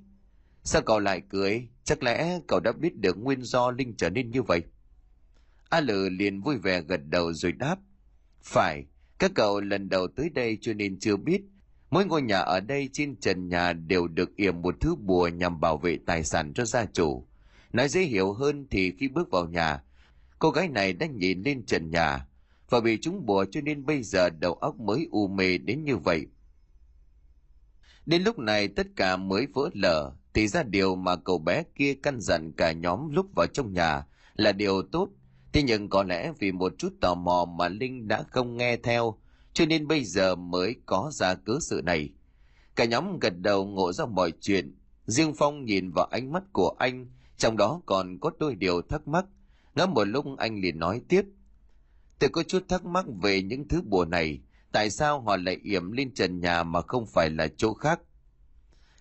[0.63, 1.67] sao cậu lại cười?
[1.83, 4.63] Chắc lẽ cậu đã biết được nguyên do linh trở nên như vậy?
[5.69, 7.79] A lử liền vui vẻ gật đầu rồi đáp,
[8.43, 8.85] phải,
[9.19, 11.41] các cậu lần đầu tới đây cho nên chưa biết
[11.89, 15.59] mỗi ngôi nhà ở đây trên trần nhà đều được yểm một thứ bùa nhằm
[15.59, 17.27] bảo vệ tài sản cho gia chủ.
[17.73, 19.83] Nói dễ hiểu hơn thì khi bước vào nhà,
[20.39, 22.27] cô gái này đã nhìn lên trần nhà
[22.69, 25.97] và bị chúng bùa cho nên bây giờ đầu óc mới u mê đến như
[25.97, 26.25] vậy.
[28.05, 31.93] Đến lúc này tất cả mới vỡ lở, thì ra điều mà cậu bé kia
[32.03, 35.09] căn dặn cả nhóm lúc vào trong nhà là điều tốt.
[35.53, 39.17] Thế nhưng có lẽ vì một chút tò mò mà linh đã không nghe theo
[39.55, 42.09] cho nên bây giờ mới có ra cớ sự này.
[42.75, 44.75] Cả nhóm gật đầu ngộ ra mọi chuyện.
[45.05, 49.07] Riêng phong nhìn vào ánh mắt của anh, trong đó còn có đôi điều thắc
[49.07, 49.25] mắc.
[49.75, 51.21] Ngắm một lúc anh liền nói tiếp.
[52.19, 54.39] Tôi có chút thắc mắc về những thứ bùa này.
[54.71, 57.99] Tại sao họ lại yểm lên trần nhà mà không phải là chỗ khác?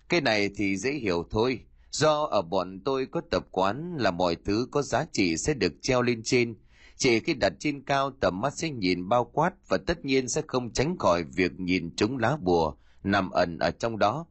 [0.09, 1.59] Cái này thì dễ hiểu thôi.
[1.91, 5.73] Do ở bọn tôi có tập quán là mọi thứ có giá trị sẽ được
[5.81, 6.55] treo lên trên
[6.95, 10.41] chỉ khi đặt trên cao tầm mắt sẽ nhìn bao quát và tất nhiên sẽ
[10.47, 14.25] không tránh khỏi việc nhìn trúng lá bùa nằm ẩn ở trong đó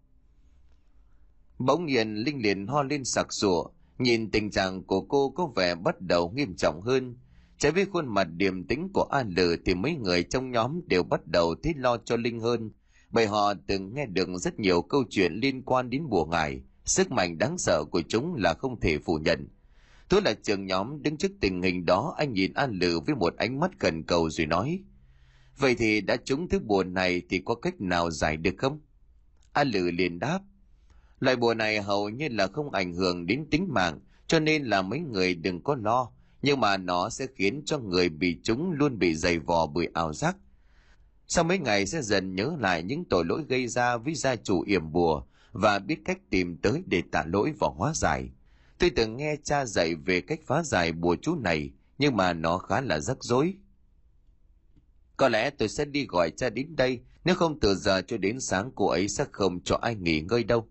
[1.59, 5.74] bỗng nhiên linh liền ho lên sặc sụa Nhìn tình trạng của cô có vẻ
[5.74, 7.16] bắt đầu nghiêm trọng hơn.
[7.59, 11.03] Trái với khuôn mặt điềm tĩnh của A Lử thì mấy người trong nhóm đều
[11.03, 12.70] bắt đầu thấy lo cho Linh hơn,
[13.11, 17.11] bởi họ từng nghe được rất nhiều câu chuyện liên quan đến bùa ngải, sức
[17.11, 19.48] mạnh đáng sợ của chúng là không thể phủ nhận.
[20.09, 23.37] Tôi là trưởng nhóm đứng trước tình hình đó, anh nhìn An lự với một
[23.37, 24.83] ánh mắt cần cầu rồi nói,
[25.59, 28.81] Vậy thì đã trúng thứ bùa này thì có cách nào giải được không?
[29.53, 30.40] An lự liền đáp,
[31.21, 34.83] Loại bùa này hầu như là không ảnh hưởng đến tính mạng, cho nên là
[34.83, 36.11] mấy người đừng có lo,
[36.43, 40.12] nhưng mà nó sẽ khiến cho người bị chúng luôn bị dày vò bởi ảo
[40.12, 40.37] giác.
[41.27, 44.64] Sau mấy ngày sẽ dần nhớ lại những tội lỗi gây ra với gia chủ
[44.67, 48.31] yểm bùa và biết cách tìm tới để tạ lỗi và hóa giải.
[48.85, 52.59] Tôi từng nghe cha dạy về cách phá giải bùa chú này, nhưng mà nó
[52.59, 53.55] khá là rắc rối.
[55.16, 58.40] Có lẽ tôi sẽ đi gọi cha đến đây, nếu không từ giờ cho đến
[58.40, 60.68] sáng cô ấy sẽ không cho ai nghỉ ngơi đâu.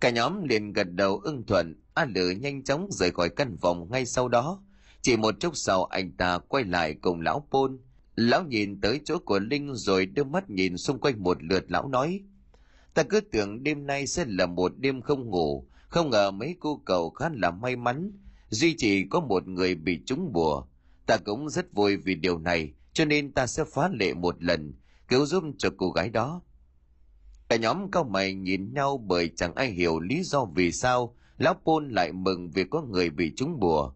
[0.00, 3.90] Cả nhóm liền gật đầu ưng thuận, A Lử nhanh chóng rời khỏi căn phòng
[3.90, 4.62] ngay sau đó.
[5.02, 7.78] Chỉ một chốc sau anh ta quay lại cùng lão Pôn.
[8.16, 11.88] Lão nhìn tới chỗ của Linh rồi đưa mắt nhìn xung quanh một lượt lão
[11.88, 12.20] nói.
[12.94, 16.82] Ta cứ tưởng đêm nay sẽ là một đêm không ngủ, không ngờ mấy cô
[16.84, 18.12] cậu khá là may mắn,
[18.48, 20.64] duy chỉ có một người bị trúng bùa.
[21.06, 24.74] Ta cũng rất vui vì điều này, cho nên ta sẽ phá lệ một lần,
[25.08, 26.42] cứu giúp cho cô gái đó.
[27.48, 31.54] Cả nhóm cao mày nhìn nhau bởi chẳng ai hiểu lý do vì sao lão
[31.64, 33.92] Pôn lại mừng vì có người bị trúng bùa.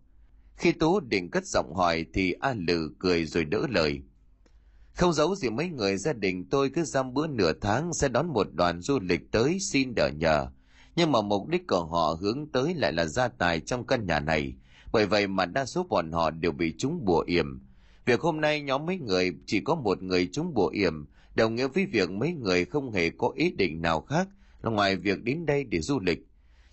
[0.56, 4.02] Khi Tú định cất giọng hỏi thì A Lử cười rồi đỡ lời.
[4.94, 8.26] Không giấu gì mấy người gia đình tôi cứ giam bữa nửa tháng sẽ đón
[8.32, 10.50] một đoàn du lịch tới xin đỡ nhờ.
[10.96, 14.20] Nhưng mà mục đích của họ hướng tới lại là gia tài trong căn nhà
[14.20, 14.54] này.
[14.92, 17.46] Bởi vậy mà đa số bọn họ đều bị chúng bùa yểm.
[18.06, 21.68] Việc hôm nay nhóm mấy người chỉ có một người chúng bùa yểm đồng nghĩa
[21.68, 24.28] với việc mấy người không hề có ý định nào khác
[24.62, 26.18] là ngoài việc đến đây để du lịch.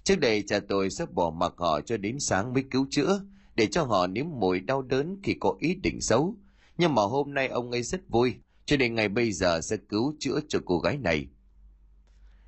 [0.03, 3.21] Trước đây cha tôi sẽ bỏ mặc họ cho đến sáng mới cứu chữa,
[3.55, 6.35] để cho họ nếm mùi đau đớn khi có ý định xấu.
[6.77, 8.33] Nhưng mà hôm nay ông ấy rất vui,
[8.65, 11.27] cho nên ngày bây giờ sẽ cứu chữa cho cô gái này.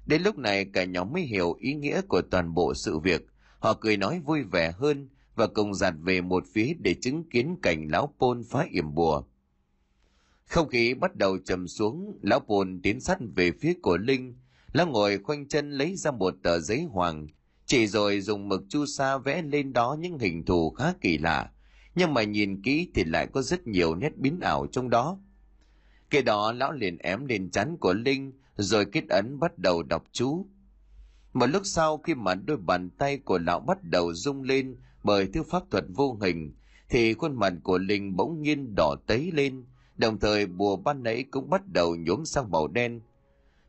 [0.06, 3.26] Đến lúc này cả nhóm mới hiểu ý nghĩa của toàn bộ sự việc.
[3.60, 7.56] Họ cười nói vui vẻ hơn và cùng giặt về một phía để chứng kiến
[7.62, 9.24] cảnh lão Pôn phá yểm bùa.
[10.46, 14.36] Không khí bắt đầu trầm xuống, lão Pôn tiến sát về phía của Linh.
[14.74, 17.28] Lão ngồi khoanh chân lấy ra một tờ giấy hoàng,
[17.66, 21.52] chỉ rồi dùng mực chu sa vẽ lên đó những hình thù khá kỳ lạ.
[21.96, 25.20] Nhưng mà nhìn kỹ thì lại có rất nhiều nét biến ảo trong đó.
[26.10, 30.04] Kế đó lão liền ém lên chắn của Linh, rồi kết ấn bắt đầu đọc
[30.12, 30.46] chú.
[31.34, 35.28] Một lúc sau khi mà đôi bàn tay của lão bắt đầu rung lên bởi
[35.34, 36.54] thứ pháp thuật vô hình,
[36.90, 41.26] thì khuôn mặt của Linh bỗng nhiên đỏ tấy lên, đồng thời bùa ban nãy
[41.32, 43.02] cũng bắt đầu nhuốm sang màu đen.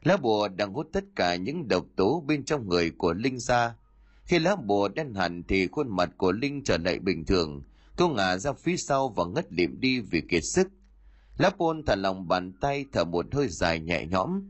[0.03, 3.75] Lá bùa đang hút tất cả những độc tố bên trong người của Linh ra.
[4.25, 7.63] Khi lá bùa đen hẳn thì khuôn mặt của Linh trở lại bình thường,
[7.97, 10.69] cô ngả ra phía sau và ngất liệm đi vì kiệt sức.
[11.39, 14.43] Lá bùa thả lòng bàn tay thở một hơi dài nhẹ nhõm.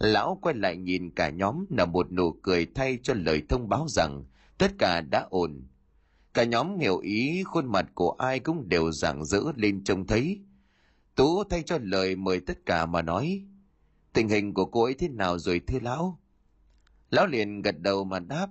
[0.00, 3.86] Lão quay lại nhìn cả nhóm là một nụ cười thay cho lời thông báo
[3.88, 4.24] rằng
[4.58, 5.62] tất cả đã ổn.
[6.34, 10.40] Cả nhóm hiểu ý khuôn mặt của ai cũng đều rạng rỡ lên trông thấy.
[11.14, 13.44] Tú thay cho lời mời tất cả mà nói.
[14.12, 16.20] Tình hình của cô ấy thế nào rồi thưa lão?
[17.10, 18.48] Lão liền gật đầu mà đáp.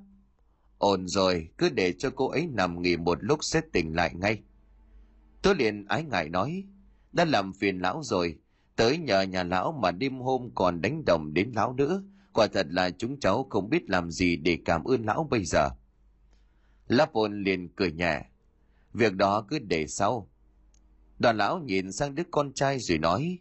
[0.77, 4.41] Ổn rồi, cứ để cho cô ấy nằm nghỉ một lúc sẽ tỉnh lại ngay.
[5.41, 6.63] Tôi liền ái ngại nói,
[7.11, 8.37] đã làm phiền lão rồi,
[8.79, 12.67] tới nhờ nhà lão mà đêm hôm còn đánh đồng đến lão nữa, quả thật
[12.69, 15.69] là chúng cháu không biết làm gì để cảm ơn lão bây giờ.
[16.87, 18.25] Láp ôn liền cười nhẹ,
[18.93, 20.29] việc đó cứ để sau,
[21.19, 23.39] Đoàn lão nhìn sang đứa con trai rồi nói,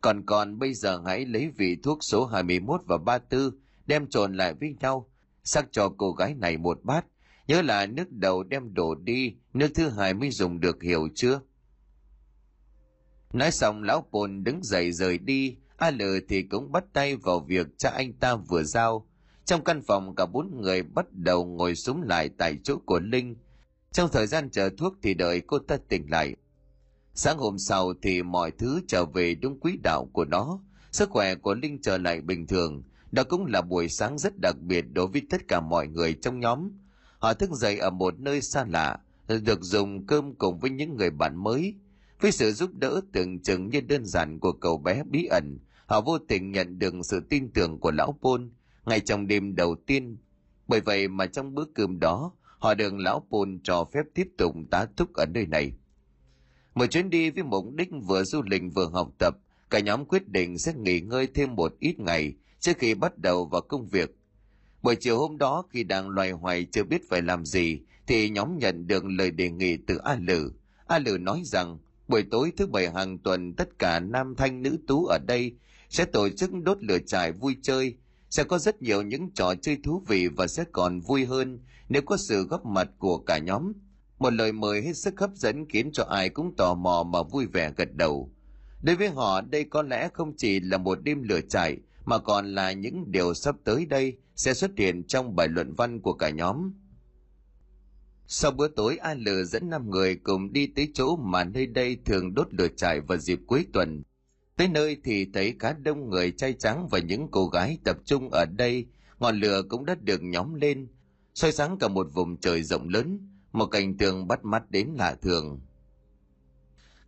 [0.00, 3.50] còn còn bây giờ hãy lấy vị thuốc số 21 và 34
[3.86, 5.10] đem trộn lại với nhau,
[5.42, 7.06] sắc cho cô gái này một bát.
[7.46, 11.40] Nhớ là nước đầu đem đổ đi, nước thứ hai mới dùng được hiểu chưa?
[13.34, 17.40] Nói xong lão bồn đứng dậy rời đi, A Lừ thì cũng bắt tay vào
[17.40, 19.06] việc cha anh ta vừa giao.
[19.44, 23.36] Trong căn phòng cả bốn người bắt đầu ngồi súng lại tại chỗ của Linh.
[23.92, 26.36] Trong thời gian chờ thuốc thì đợi cô ta tỉnh lại.
[27.14, 30.58] Sáng hôm sau thì mọi thứ trở về đúng quỹ đạo của nó,
[30.92, 32.82] sức khỏe của Linh trở lại bình thường.
[33.12, 36.40] Đó cũng là buổi sáng rất đặc biệt đối với tất cả mọi người trong
[36.40, 36.70] nhóm.
[37.18, 41.10] Họ thức dậy ở một nơi xa lạ, được dùng cơm cùng với những người
[41.10, 41.74] bạn mới.
[42.20, 46.00] Với sự giúp đỡ tưởng chừng như đơn giản của cậu bé bí ẩn, họ
[46.00, 48.50] vô tình nhận được sự tin tưởng của lão Pôn
[48.86, 50.16] ngay trong đêm đầu tiên.
[50.68, 54.54] Bởi vậy mà trong bữa cơm đó, họ được lão Pôn cho phép tiếp tục
[54.70, 55.72] tá túc ở nơi này.
[56.74, 59.36] Một chuyến đi với mục đích vừa du lịch vừa học tập,
[59.70, 63.46] cả nhóm quyết định sẽ nghỉ ngơi thêm một ít ngày trước khi bắt đầu
[63.46, 64.16] vào công việc.
[64.82, 68.58] Buổi chiều hôm đó khi đang loay hoay chưa biết phải làm gì thì nhóm
[68.58, 70.52] nhận được lời đề nghị từ A Lử.
[70.86, 74.78] A Lử nói rằng buổi tối thứ bảy hàng tuần, tất cả nam thanh nữ
[74.86, 75.56] tú ở đây
[75.88, 77.96] sẽ tổ chức đốt lửa trại vui chơi.
[78.30, 82.02] Sẽ có rất nhiều những trò chơi thú vị và sẽ còn vui hơn nếu
[82.02, 83.72] có sự góp mặt của cả nhóm.
[84.18, 87.46] Một lời mời hết sức hấp dẫn khiến cho ai cũng tò mò mà vui
[87.46, 88.30] vẻ gật đầu.
[88.82, 92.54] Đối với họ, đây có lẽ không chỉ là một đêm lửa trại, mà còn
[92.54, 96.30] là những điều sắp tới đây sẽ xuất hiện trong bài luận văn của cả
[96.30, 96.72] nhóm.
[98.26, 101.96] Sau bữa tối A Lừ dẫn năm người cùng đi tới chỗ mà nơi đây
[102.04, 104.02] thường đốt lửa trại vào dịp cuối tuần.
[104.56, 108.28] Tới nơi thì thấy khá đông người trai trắng và những cô gái tập trung
[108.30, 108.86] ở đây,
[109.18, 110.88] ngọn lửa cũng đã được nhóm lên,
[111.34, 113.18] soi sáng cả một vùng trời rộng lớn,
[113.52, 115.60] một cảnh tượng bắt mắt đến lạ thường.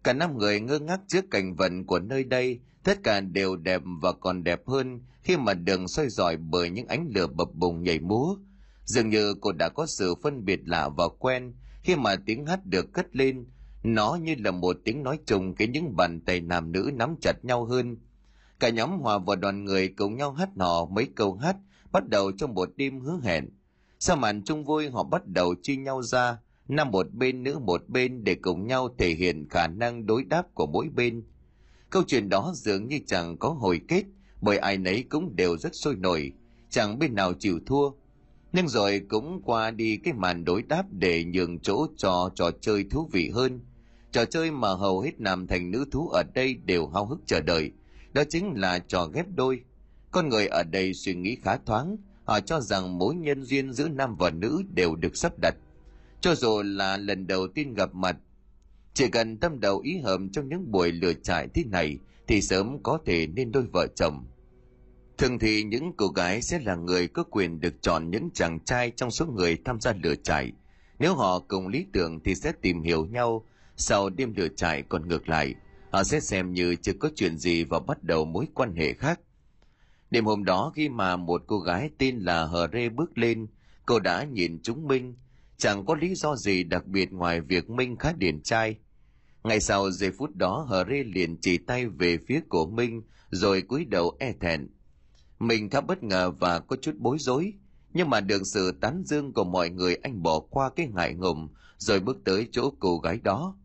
[0.04, 3.82] Cả năm người ngơ ngác trước cảnh vận của nơi đây, tất cả đều đẹp
[4.02, 7.82] và còn đẹp hơn khi mà đường soi rọi bởi những ánh lửa bập bùng
[7.82, 8.36] nhảy múa.
[8.86, 12.66] Dường như cô đã có sự phân biệt lạ và quen khi mà tiếng hát
[12.66, 13.46] được cất lên,
[13.82, 17.44] nó như là một tiếng nói chung khiến những bàn tay nam nữ nắm chặt
[17.44, 17.96] nhau hơn.
[18.60, 21.56] Cả nhóm hòa vào đoàn người cùng nhau hát nọ mấy câu hát,
[21.92, 23.48] bắt đầu trong một đêm hứa hẹn.
[23.98, 27.88] Sau màn chung vui họ bắt đầu chia nhau ra, nam một bên nữ một
[27.88, 31.24] bên để cùng nhau thể hiện khả năng đối đáp của mỗi bên.
[31.90, 34.04] Câu chuyện đó dường như chẳng có hồi kết,
[34.40, 36.32] bởi ai nấy cũng đều rất sôi nổi,
[36.70, 37.90] chẳng bên nào chịu thua.
[38.52, 42.84] Nhưng rồi cũng qua đi cái màn đối đáp để nhường chỗ cho trò chơi
[42.90, 43.60] thú vị hơn.
[44.12, 47.40] Trò chơi mà hầu hết nam thành nữ thú ở đây đều hao hức chờ
[47.40, 47.70] đợi,
[48.12, 49.60] đó chính là trò ghép đôi.
[50.10, 53.88] Con người ở đây suy nghĩ khá thoáng, họ cho rằng mối nhân duyên giữa
[53.88, 55.54] nam và nữ đều được sắp đặt
[56.26, 58.16] cho dù là lần đầu tiên gặp mặt,
[58.94, 62.82] chỉ cần tâm đầu ý hợp trong những buổi lửa trại thế này thì sớm
[62.82, 64.26] có thể nên đôi vợ chồng.
[65.18, 68.90] Thường thì những cô gái sẽ là người có quyền được chọn những chàng trai
[68.90, 70.52] trong số người tham gia lửa trại.
[70.98, 75.08] Nếu họ cùng lý tưởng thì sẽ tìm hiểu nhau, sau đêm lửa trại còn
[75.08, 75.54] ngược lại,
[75.90, 79.20] họ sẽ xem như chưa có chuyện gì và bắt đầu mối quan hệ khác.
[80.10, 83.46] Đêm hôm đó khi mà một cô gái tên là Hờ Rê bước lên,
[83.86, 85.16] cô đã nhìn chúng Minh,
[85.56, 88.76] chẳng có lý do gì đặc biệt ngoài việc Minh khá điển trai.
[89.44, 93.62] Ngay sau giây phút đó Hờ Rê liền chỉ tay về phía của Minh rồi
[93.62, 94.68] cúi đầu e thẹn.
[95.38, 97.52] Mình khá bất ngờ và có chút bối rối,
[97.94, 101.48] nhưng mà được sự tán dương của mọi người anh bỏ qua cái ngại ngùng
[101.78, 103.56] rồi bước tới chỗ cô gái đó.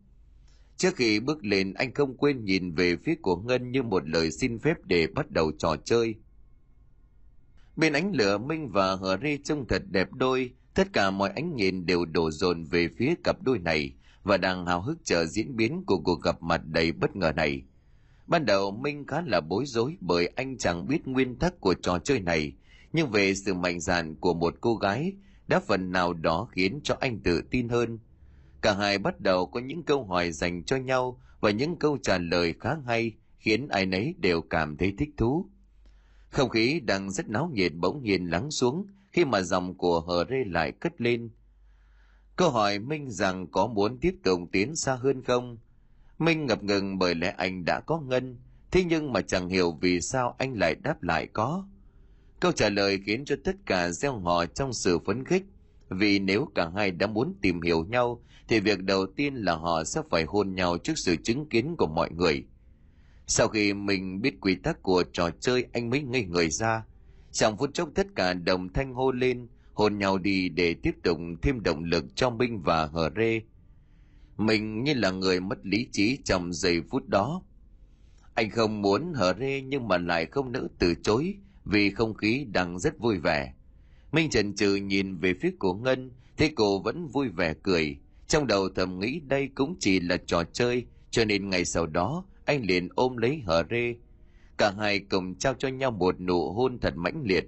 [0.76, 4.30] Trước khi bước lên anh không quên nhìn về phía của Ngân như một lời
[4.30, 6.14] xin phép để bắt đầu trò chơi.
[7.76, 11.56] Bên ánh lửa Minh và Hờ Ri trông thật đẹp đôi, Tất cả mọi ánh
[11.56, 15.56] nhìn đều đổ dồn về phía cặp đôi này và đang hào hức chờ diễn
[15.56, 17.62] biến của cuộc gặp mặt đầy bất ngờ này.
[18.26, 21.98] Ban đầu Minh khá là bối rối bởi anh chẳng biết nguyên tắc của trò
[21.98, 22.52] chơi này,
[22.92, 25.12] nhưng về sự mạnh dạn của một cô gái
[25.48, 27.98] đã phần nào đó khiến cho anh tự tin hơn.
[28.62, 32.18] Cả hai bắt đầu có những câu hỏi dành cho nhau và những câu trả
[32.18, 35.50] lời khá hay khiến ai nấy đều cảm thấy thích thú.
[36.30, 40.24] Không khí đang rất náo nhiệt bỗng nhiên lắng xuống khi mà dòng của hờ
[40.30, 41.30] rê lại cất lên.
[42.36, 45.58] Câu hỏi Minh rằng có muốn tiếp tục tiến xa hơn không?
[46.24, 48.38] Minh ngập ngừng bởi lẽ anh đã có ngân,
[48.70, 51.66] thế nhưng mà chẳng hiểu vì sao anh lại đáp lại có.
[52.40, 55.42] Câu trả lời khiến cho tất cả gieo họ trong sự phấn khích,
[55.88, 59.84] vì nếu cả hai đã muốn tìm hiểu nhau, thì việc đầu tiên là họ
[59.84, 62.44] sẽ phải hôn nhau trước sự chứng kiến của mọi người.
[63.26, 66.84] Sau khi mình biết quy tắc của trò chơi anh mới ngây người ra,
[67.32, 71.18] trong phút chốc tất cả đồng thanh hô lên, hôn nhau đi để tiếp tục
[71.42, 73.40] thêm động lực cho Minh và Hờ Rê.
[74.36, 77.42] Mình như là người mất lý trí trong giây phút đó.
[78.34, 82.46] Anh không muốn Hở Rê nhưng mà lại không nỡ từ chối vì không khí
[82.52, 83.54] đang rất vui vẻ.
[84.12, 87.96] Minh trần trừ nhìn về phía của Ngân, thấy cô vẫn vui vẻ cười.
[88.26, 92.24] Trong đầu thầm nghĩ đây cũng chỉ là trò chơi, cho nên ngày sau đó
[92.44, 93.94] anh liền ôm lấy Hở Rê,
[94.58, 97.44] cả hai cùng trao cho nhau một nụ hôn thật mãnh liệt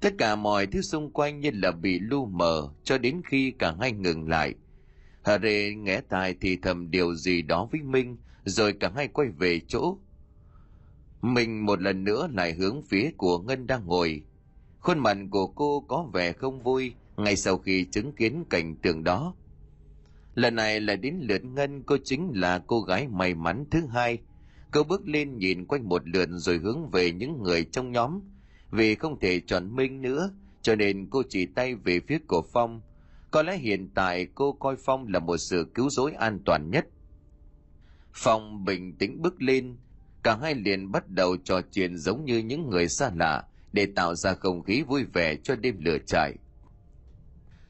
[0.00, 3.74] tất cả mọi thứ xung quanh như là bị lu mờ cho đến khi cả
[3.80, 4.54] hai ngừng lại
[5.28, 9.28] hà rê nghe tai thì thầm điều gì đó với minh rồi cả hai quay
[9.28, 9.98] về chỗ
[11.22, 14.22] mình một lần nữa lại hướng phía của ngân đang ngồi
[14.80, 19.04] khuôn mặt của cô có vẻ không vui ngay sau khi chứng kiến cảnh tượng
[19.04, 19.34] đó
[20.34, 24.18] lần này là đến lượt ngân cô chính là cô gái may mắn thứ hai
[24.70, 28.20] Cô bước lên nhìn quanh một lượt rồi hướng về những người trong nhóm.
[28.70, 30.30] Vì không thể chọn Minh nữa,
[30.62, 32.80] cho nên cô chỉ tay về phía của Phong.
[33.38, 36.86] Có lẽ hiện tại cô coi Phong là một sự cứu rỗi an toàn nhất.
[38.12, 39.76] Phong bình tĩnh bước lên,
[40.22, 44.14] cả hai liền bắt đầu trò chuyện giống như những người xa lạ, để tạo
[44.14, 46.34] ra không khí vui vẻ cho đêm lửa trại.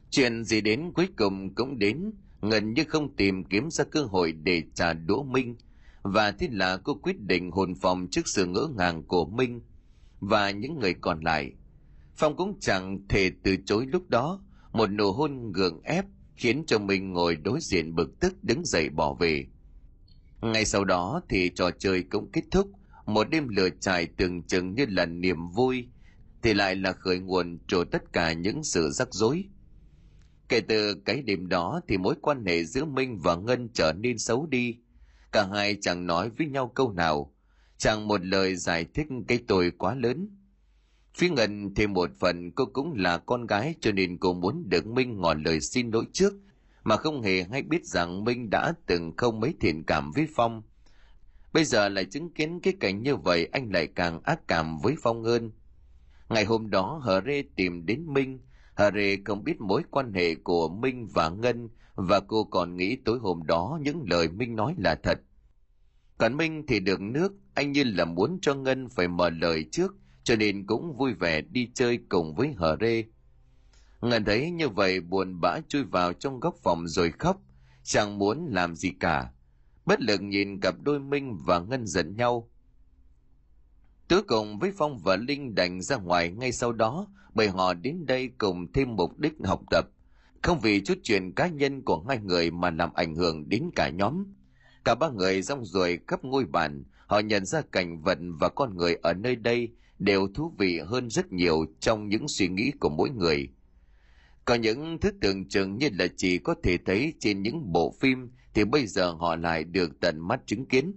[0.09, 2.11] Chuyện gì đến cuối cùng cũng đến,
[2.41, 5.55] ngần như không tìm kiếm ra cơ hội để trả đũa Minh,
[6.01, 9.61] và thế là cô quyết định hồn phòng trước sự ngỡ ngàng của Minh
[10.19, 11.51] và những người còn lại.
[12.15, 14.41] Phong cũng chẳng thể từ chối lúc đó,
[14.71, 16.05] một nụ hôn gượng ép
[16.35, 19.45] khiến cho mình ngồi đối diện bực tức đứng dậy bỏ về.
[20.41, 22.71] Ngay sau đó thì trò chơi cũng kết thúc,
[23.05, 25.87] một đêm lửa trải tưởng chừng như là niềm vui,
[26.41, 29.45] thì lại là khởi nguồn cho tất cả những sự rắc rối.
[30.49, 34.17] Kể từ cái đêm đó thì mối quan hệ giữa Minh và Ngân trở nên
[34.17, 34.77] xấu đi.
[35.31, 37.33] Cả hai chẳng nói với nhau câu nào,
[37.77, 40.38] chẳng một lời giải thích cái tội quá lớn.
[41.19, 44.87] Phía Ngân thì một phần cô cũng là con gái cho nên cô muốn được
[44.87, 46.33] Minh ngỏ lời xin lỗi trước,
[46.83, 50.61] mà không hề hay biết rằng Minh đã từng không mấy thiện cảm với Phong.
[51.53, 54.95] Bây giờ lại chứng kiến cái cảnh như vậy anh lại càng ác cảm với
[55.01, 55.51] Phong hơn.
[56.29, 58.39] Ngày hôm đó Hờ Rê tìm đến Minh,
[58.75, 62.97] Hờ Rê không biết mối quan hệ của Minh và Ngân và cô còn nghĩ
[63.05, 65.21] tối hôm đó những lời Minh nói là thật.
[66.17, 69.95] Còn Minh thì được nước, anh như là muốn cho Ngân phải mở lời trước,
[70.29, 73.03] cho nên cũng vui vẻ đi chơi cùng với Hờ Rê.
[74.01, 77.41] Ngân thấy như vậy buồn bã chui vào trong góc phòng rồi khóc,
[77.83, 79.31] chẳng muốn làm gì cả.
[79.85, 82.49] Bất lực nhìn cặp đôi Minh và Ngân giận nhau.
[84.07, 88.05] Tứ cùng với Phong và Linh đành ra ngoài ngay sau đó bởi họ đến
[88.05, 89.85] đây cùng thêm mục đích học tập.
[90.41, 93.89] Không vì chút chuyện cá nhân của hai người mà làm ảnh hưởng đến cả
[93.89, 94.25] nhóm.
[94.85, 98.77] Cả ba người rong ruổi khắp ngôi bàn, họ nhận ra cảnh vật và con
[98.77, 99.69] người ở nơi đây
[99.99, 103.49] đều thú vị hơn rất nhiều trong những suy nghĩ của mỗi người.
[104.45, 108.31] Có những thứ tưởng chừng như là chỉ có thể thấy trên những bộ phim
[108.53, 110.93] thì bây giờ họ lại được tận mắt chứng kiến.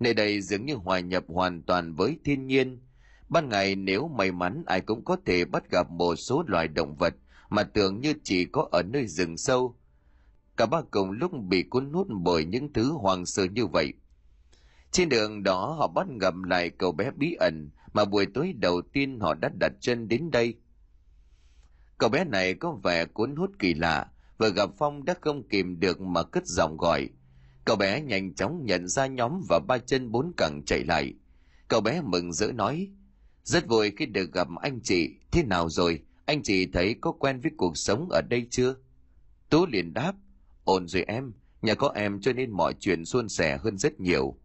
[0.00, 2.80] Nơi đây dường như hòa nhập hoàn toàn với thiên nhiên.
[3.28, 6.96] Ban ngày nếu may mắn ai cũng có thể bắt gặp một số loài động
[6.96, 7.14] vật
[7.50, 9.76] mà tưởng như chỉ có ở nơi rừng sâu.
[10.56, 13.92] Cả ba cùng lúc bị cuốn hút bởi những thứ hoàng sơ như vậy.
[14.90, 18.82] Trên đường đó họ bắt gặp lại cậu bé bí ẩn mà buổi tối đầu
[18.92, 20.54] tiên họ đã đặt chân đến đây.
[21.98, 24.06] Cậu bé này có vẻ cuốn hút kỳ lạ,
[24.38, 27.08] vừa gặp Phong đã không kìm được mà cất giọng gọi.
[27.64, 31.14] Cậu bé nhanh chóng nhận ra nhóm và ba chân bốn cẳng chạy lại.
[31.68, 32.88] Cậu bé mừng rỡ nói,
[33.44, 37.40] rất vui khi được gặp anh chị, thế nào rồi, anh chị thấy có quen
[37.40, 38.74] với cuộc sống ở đây chưa?
[39.50, 40.14] Tú liền đáp,
[40.64, 41.32] ổn rồi em,
[41.62, 44.38] nhà có em cho nên mọi chuyện suôn sẻ hơn rất nhiều.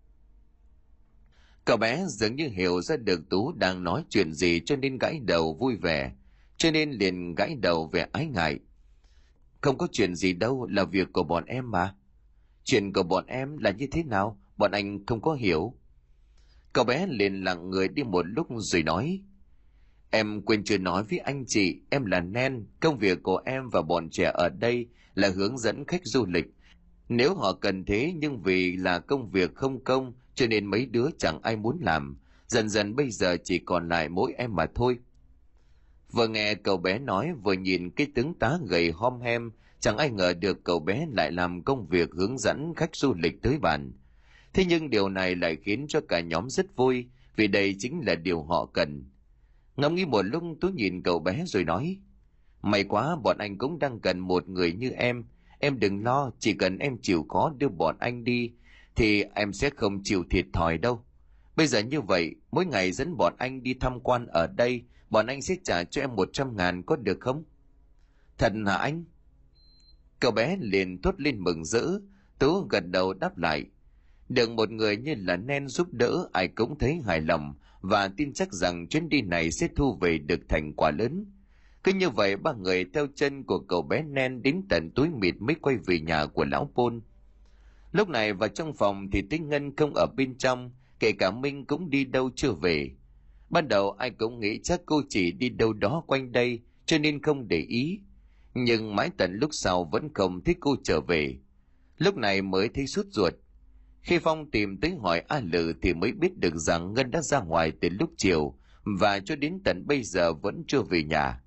[1.69, 5.19] Cậu bé dường như hiểu ra được Tú đang nói chuyện gì cho nên gãi
[5.19, 6.11] đầu vui vẻ,
[6.57, 8.59] cho nên liền gãi đầu vẻ ái ngại.
[9.61, 11.95] Không có chuyện gì đâu, là việc của bọn em mà.
[12.63, 15.73] Chuyện của bọn em là như thế nào, bọn anh không có hiểu.
[16.73, 19.21] Cậu bé liền lặng người đi một lúc rồi nói.
[20.09, 23.81] Em quên chưa nói với anh chị, em là Nen, công việc của em và
[23.81, 26.45] bọn trẻ ở đây là hướng dẫn khách du lịch.
[27.09, 31.07] Nếu họ cần thế nhưng vì là công việc không công cho nên mấy đứa
[31.17, 32.17] chẳng ai muốn làm.
[32.47, 34.97] Dần dần bây giờ chỉ còn lại mỗi em mà thôi.
[36.11, 40.09] Vừa nghe cậu bé nói vừa nhìn cái tướng tá gầy hom hem, chẳng ai
[40.09, 43.91] ngờ được cậu bé lại làm công việc hướng dẫn khách du lịch tới bàn.
[44.53, 48.15] Thế nhưng điều này lại khiến cho cả nhóm rất vui, vì đây chính là
[48.15, 49.05] điều họ cần.
[49.75, 51.97] Ngẫm nghĩ một lúc tú nhìn cậu bé rồi nói,
[52.61, 55.23] May quá bọn anh cũng đang cần một người như em,
[55.59, 58.51] em đừng lo, chỉ cần em chịu khó đưa bọn anh đi,
[58.99, 61.03] thì em sẽ không chịu thiệt thòi đâu.
[61.55, 65.27] Bây giờ như vậy, mỗi ngày dẫn bọn anh đi tham quan ở đây, bọn
[65.27, 67.43] anh sẽ trả cho em một trăm ngàn có được không?
[68.37, 69.03] Thật hả anh?
[70.19, 71.99] Cậu bé liền thốt lên mừng rỡ,
[72.39, 73.65] Tú gật đầu đáp lại.
[74.29, 78.33] Được một người như là Nen giúp đỡ ai cũng thấy hài lòng và tin
[78.33, 81.25] chắc rằng chuyến đi này sẽ thu về được thành quả lớn.
[81.83, 85.35] Cứ như vậy ba người theo chân của cậu bé Nen đến tận túi mịt
[85.39, 87.01] mới quay về nhà của lão Pôn.
[87.91, 91.65] Lúc này vào trong phòng thì Tinh Ngân không ở bên trong, kể cả Minh
[91.65, 92.91] cũng đi đâu chưa về.
[93.49, 97.21] Ban đầu ai cũng nghĩ chắc cô chỉ đi đâu đó quanh đây, cho nên
[97.21, 97.99] không để ý.
[98.53, 101.37] Nhưng mãi tận lúc sau vẫn không thấy cô trở về.
[101.97, 103.33] Lúc này mới thấy sút ruột.
[104.01, 107.39] Khi Phong tìm tới hỏi A Lự thì mới biết được rằng Ngân đã ra
[107.39, 108.55] ngoài từ lúc chiều
[108.99, 111.41] và cho đến tận bây giờ vẫn chưa về nhà.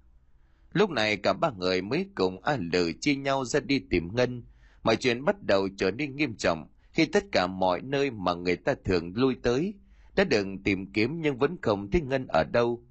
[0.72, 4.44] Lúc này cả ba người mới cùng A Lự chia nhau ra đi tìm Ngân.
[4.82, 8.56] Mọi chuyện bắt đầu trở nên nghiêm trọng khi tất cả mọi nơi mà người
[8.56, 9.74] ta thường lui tới
[10.16, 12.84] đã được tìm kiếm nhưng vẫn không thấy Ngân ở đâu.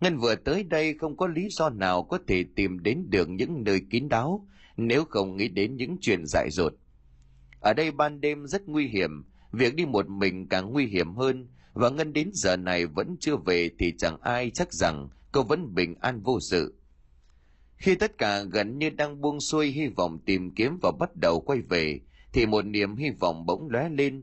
[0.00, 3.64] Ngân vừa tới đây không có lý do nào có thể tìm đến được những
[3.64, 6.72] nơi kín đáo nếu không nghĩ đến những chuyện dại dột.
[7.60, 11.48] Ở đây ban đêm rất nguy hiểm, việc đi một mình càng nguy hiểm hơn
[11.72, 15.74] và ngân đến giờ này vẫn chưa về thì chẳng ai chắc rằng cô vẫn
[15.74, 16.74] bình an vô sự
[17.76, 21.40] khi tất cả gần như đang buông xuôi hy vọng tìm kiếm và bắt đầu
[21.40, 22.00] quay về,
[22.32, 24.22] thì một niềm hy vọng bỗng lóe lên.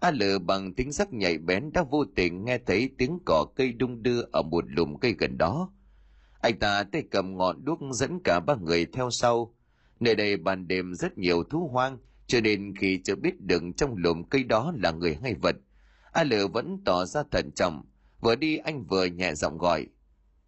[0.00, 3.72] A lự bằng tính sắc nhạy bén đã vô tình nghe thấy tiếng cỏ cây
[3.72, 5.72] đung đưa ở một lùm cây gần đó.
[6.40, 9.54] Anh ta tay cầm ngọn đuốc dẫn cả ba người theo sau.
[10.00, 13.96] Nơi đây ban đêm rất nhiều thú hoang, cho nên khi chưa biết đựng trong
[13.96, 15.56] lùm cây đó là người hay vật,
[16.12, 17.84] a lự vẫn tỏ ra thận trọng,
[18.20, 19.86] vừa đi anh vừa nhẹ giọng gọi,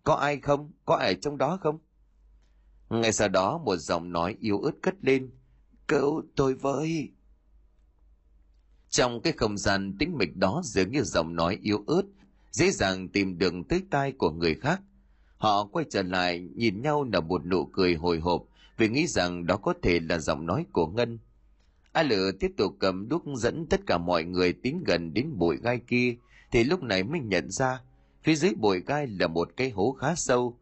[0.05, 0.73] có ai không?
[0.85, 1.79] Có ai trong đó không?
[3.01, 5.31] Ngay sau đó một giọng nói yếu ớt cất lên.
[5.89, 7.11] Cứu tôi với.
[8.89, 12.03] Trong cái không gian tĩnh mịch đó dường như giọng nói yếu ớt,
[12.51, 14.81] dễ dàng tìm đường tới tai của người khác.
[15.37, 18.43] Họ quay trở lại, nhìn nhau nở một nụ cười hồi hộp,
[18.77, 21.19] vì nghĩ rằng đó có thể là giọng nói của ngân.
[21.93, 25.57] A lự tiếp tục cầm đuốc dẫn tất cả mọi người tiến gần đến bụi
[25.63, 26.17] gai kia,
[26.51, 27.81] thì lúc này mới nhận ra,
[28.23, 30.59] phía dưới bụi gai là một cái hố khá sâu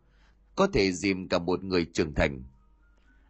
[0.57, 2.43] có thể dìm cả một người trưởng thành.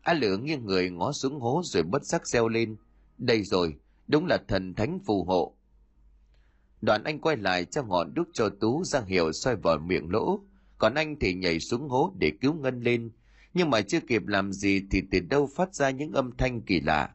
[0.03, 2.77] A lửa nghiêng người ngó xuống hố rồi bất sắc reo lên.
[3.19, 3.77] Đây rồi,
[4.09, 5.57] đúng là thần thánh phù hộ.
[6.83, 10.41] Đoạn anh quay lại cho ngọn đúc cho tú ra hiệu xoay vào miệng lỗ.
[10.79, 13.11] Còn anh thì nhảy xuống hố để cứu ngân lên.
[13.55, 16.81] Nhưng mà chưa kịp làm gì thì từ đâu phát ra những âm thanh kỳ
[16.81, 17.15] lạ.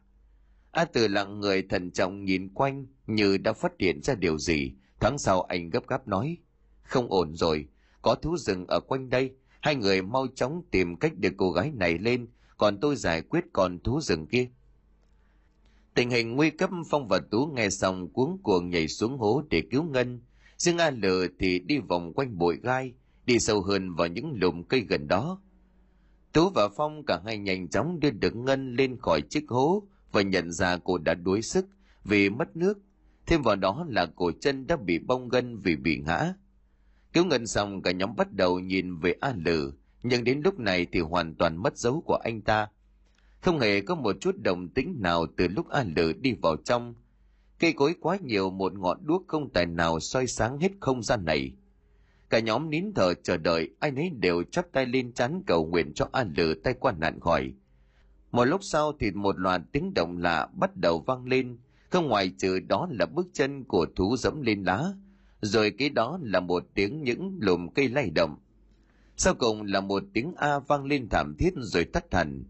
[0.70, 4.72] A từ lặng người thận trọng nhìn quanh, như đã phát hiện ra điều gì.
[5.00, 6.36] Tháng sau anh gấp gáp nói,
[6.82, 7.68] không ổn rồi,
[8.02, 9.34] có thú rừng ở quanh đây
[9.66, 13.44] hai người mau chóng tìm cách để cô gái này lên, còn tôi giải quyết
[13.52, 14.48] con thú rừng kia.
[15.94, 19.62] Tình hình nguy cấp phong và tú nghe xong cuống cuồng nhảy xuống hố để
[19.70, 20.20] cứu ngân.
[20.56, 22.92] Riêng a lờ thì đi vòng quanh bụi gai,
[23.26, 25.40] đi sâu hơn vào những lùm cây gần đó.
[26.32, 30.22] Tú và phong cả hai nhanh chóng đưa được ngân lên khỏi chiếc hố và
[30.22, 31.66] nhận ra cô đã đuối sức
[32.04, 32.78] vì mất nước.
[33.26, 36.34] Thêm vào đó là cổ chân đã bị bong gân vì bị ngã
[37.16, 40.86] cứu ngân xong, cả nhóm bắt đầu nhìn về a lử nhưng đến lúc này
[40.92, 42.68] thì hoàn toàn mất dấu của anh ta.
[43.40, 46.94] Không hề có một chút đồng tính nào từ lúc a lử đi vào trong.
[47.58, 51.24] Cây cối quá nhiều, một ngọn đuốc không tài nào soi sáng hết không gian
[51.24, 51.52] này.
[52.30, 55.92] Cả nhóm nín thở chờ đợi, ai nấy đều chắp tay lên chắn cầu nguyện
[55.94, 57.52] cho a lử tay qua nạn khỏi.
[58.30, 61.58] Một lúc sau thì một loạt tiếng động lạ bắt đầu vang lên,
[61.90, 64.92] không ngoài trừ đó là bước chân của thú dẫm lên lá
[65.46, 68.36] rồi cái đó là một tiếng những lùm cây lay động.
[69.16, 72.44] Sau cùng là một tiếng a vang lên thảm thiết rồi tắt hẳn.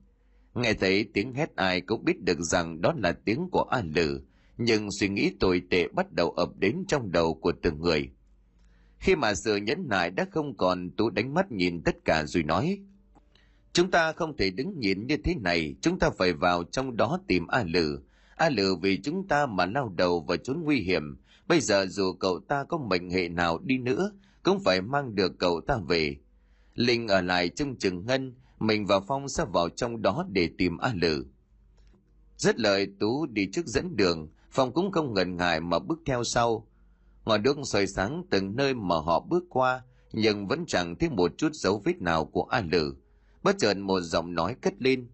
[0.55, 4.21] Nghe thấy tiếng hét ai cũng biết được rằng đó là tiếng của a lử,
[4.59, 8.11] nhưng suy nghĩ tồi tệ bắt đầu ập đến trong đầu của từng người.
[8.99, 12.43] Khi mà sự nhẫn nại đã không còn, tú đánh mắt nhìn tất cả rồi
[12.43, 12.79] nói,
[13.73, 17.21] chúng ta không thể đứng nhìn như thế này, chúng ta phải vào trong đó
[17.27, 18.01] tìm a lử.
[18.37, 21.17] A lử vì chúng ta mà lao đầu và trốn nguy hiểm
[21.49, 25.39] bây giờ dù cậu ta có mệnh hệ nào đi nữa, cũng phải mang được
[25.39, 26.17] cậu ta về.
[26.75, 30.79] Linh ở lại trong chừng ngân, mình và phong sẽ vào trong đó để tìm
[30.79, 31.27] a lử.
[32.37, 34.29] Rất lời, tú đi trước dẫn đường.
[34.51, 36.69] Phong cũng không ngần ngại mà bước theo sau.
[37.25, 39.83] Ngọn đuốc soi sáng từng nơi mà họ bước qua,
[40.13, 42.95] nhưng vẫn chẳng thấy một chút dấu vết nào của a lử.
[43.43, 45.09] Bất chợt một giọng nói cất lên.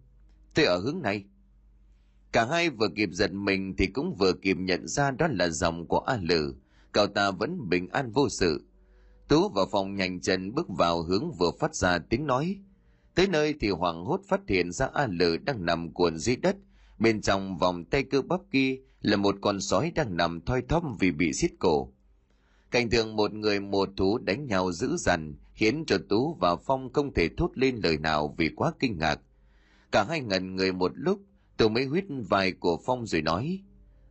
[0.53, 1.25] Tôi ở hướng này
[2.33, 5.87] cả hai vừa kịp giật mình thì cũng vừa kịp nhận ra đó là dòng
[5.87, 6.55] của a lử.
[6.91, 8.65] Cậu ta vẫn bình an vô sự.
[9.27, 12.57] Tú vào phòng nhanh chân bước vào hướng vừa phát ra tiếng nói.
[13.15, 16.55] Tới nơi thì hoảng hốt phát hiện ra a lử đang nằm cuộn dưới đất.
[16.99, 20.83] Bên trong vòng tay cơ bắp kia là một con sói đang nằm thoi thóp
[20.99, 21.93] vì bị xiết cổ.
[22.71, 26.93] Cảnh tượng một người một thú đánh nhau dữ dằn khiến cho tú và phong
[26.93, 29.19] không thể thốt lên lời nào vì quá kinh ngạc.
[29.91, 31.19] Cả hai ngần người một lúc
[31.57, 33.63] tôi mới huyết vai của phong rồi nói,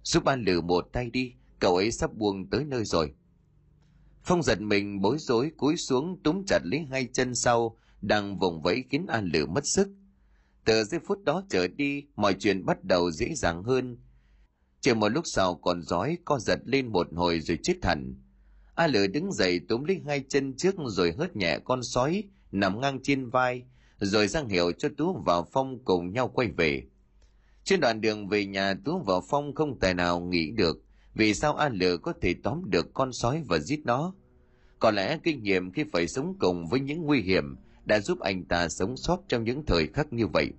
[0.03, 3.15] giúp an lử một tay đi, cậu ấy sắp buông tới nơi rồi.
[4.25, 8.63] Phong giật mình bối rối cúi xuống túm chặt lấy hai chân sau, đang vùng
[8.63, 9.89] vẫy khiến an lử mất sức.
[10.65, 13.99] Từ giây phút đó trở đi, mọi chuyện bắt đầu dễ dàng hơn.
[14.81, 18.15] Chỉ một lúc sau còn giói co giật lên một hồi rồi chết hẳn.
[18.75, 22.81] A lử đứng dậy túm lấy hai chân trước rồi hớt nhẹ con sói nằm
[22.81, 23.63] ngang trên vai,
[23.99, 26.83] rồi giang hiệu cho tú và phong cùng nhau quay về
[27.65, 30.83] trên đoạn đường về nhà Tú và Phong không tài nào nghĩ được
[31.15, 34.15] vì sao A Lự có thể tóm được con sói và giết nó.
[34.79, 38.45] Có lẽ kinh nghiệm khi phải sống cùng với những nguy hiểm đã giúp anh
[38.45, 40.51] ta sống sót trong những thời khắc như vậy.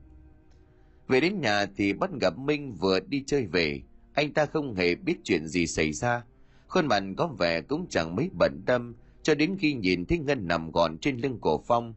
[1.08, 3.82] Về đến nhà thì bắt gặp Minh vừa đi chơi về,
[4.14, 6.24] anh ta không hề biết chuyện gì xảy ra.
[6.68, 10.48] Khuôn mặt có vẻ cũng chẳng mấy bận tâm cho đến khi nhìn thấy Ngân
[10.48, 11.94] nằm gọn trên lưng cổ Phong.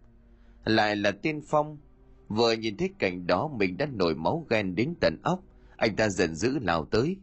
[0.65, 1.79] Lại là tiên Phong,
[2.29, 5.43] Vừa nhìn thấy cảnh đó mình đã nổi máu ghen đến tận óc,
[5.77, 7.17] anh ta giận dữ lao tới.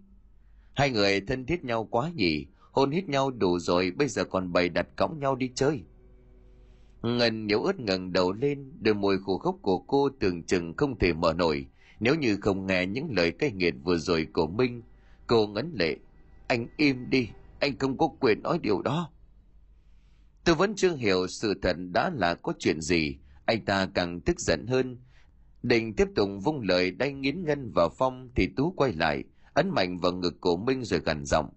[0.74, 4.54] Hai người thân thiết nhau quá nhỉ, hôn hít nhau đủ rồi bây giờ còn
[4.54, 5.82] bày đặt cõng nhau đi chơi.
[7.02, 11.00] Ngân yếu ớt ngẩng đầu lên đôi môi khô khốc của cô tưởng chừng không
[11.00, 11.66] thể mở nổi.
[12.00, 14.82] Nếu như không nghe những lời cay nghiệt vừa rồi của minh
[15.28, 15.98] cô ngấn lệ.
[16.48, 17.30] Anh im đi
[17.60, 19.12] anh không có quyền nói điều đó.
[20.44, 24.40] Tôi vẫn chưa hiểu sự thật đã là có chuyện gì anh ta càng tức
[24.40, 24.98] giận hơn.
[25.64, 29.24] Định tiếp tục vung lời đay nghiến ngân vào phong thì tú quay lại,
[29.54, 31.50] ấn mạnh vào ngực của minh rồi gằn giọng.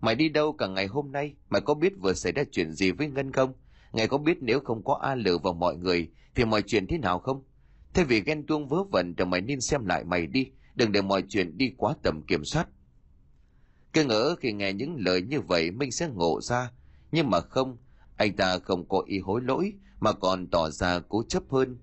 [0.00, 1.34] Mày đi đâu cả ngày hôm nay?
[1.48, 3.52] Mày có biết vừa xảy ra chuyện gì với ngân không?
[3.92, 6.98] Ngài có biết nếu không có a lử vào mọi người thì mọi chuyện thế
[6.98, 7.44] nào không?
[7.94, 11.02] Thay vì ghen tuông vớ vẩn thì mày nên xem lại mày đi, đừng để
[11.02, 12.68] mọi chuyện đi quá tầm kiểm soát.
[13.92, 16.70] Cứ ngỡ khi nghe những lời như vậy, minh sẽ ngộ ra.
[17.12, 17.76] Nhưng mà không,
[18.16, 19.72] anh ta không có ý hối lỗi
[20.04, 21.78] mà còn tỏ ra cố chấp hơn.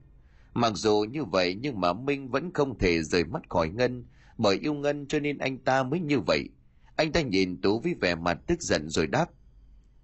[0.53, 4.05] Mặc dù như vậy nhưng mà minh vẫn không thể rời mắt khỏi ngân,
[4.37, 6.49] bởi yêu ngân cho nên anh ta mới như vậy.
[6.95, 9.29] Anh ta nhìn tú với vẻ mặt tức giận rồi đáp,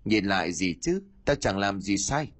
[0.05, 1.01] nhìn lại gì chứ?
[1.25, 2.31] Ta chẳng làm gì sai.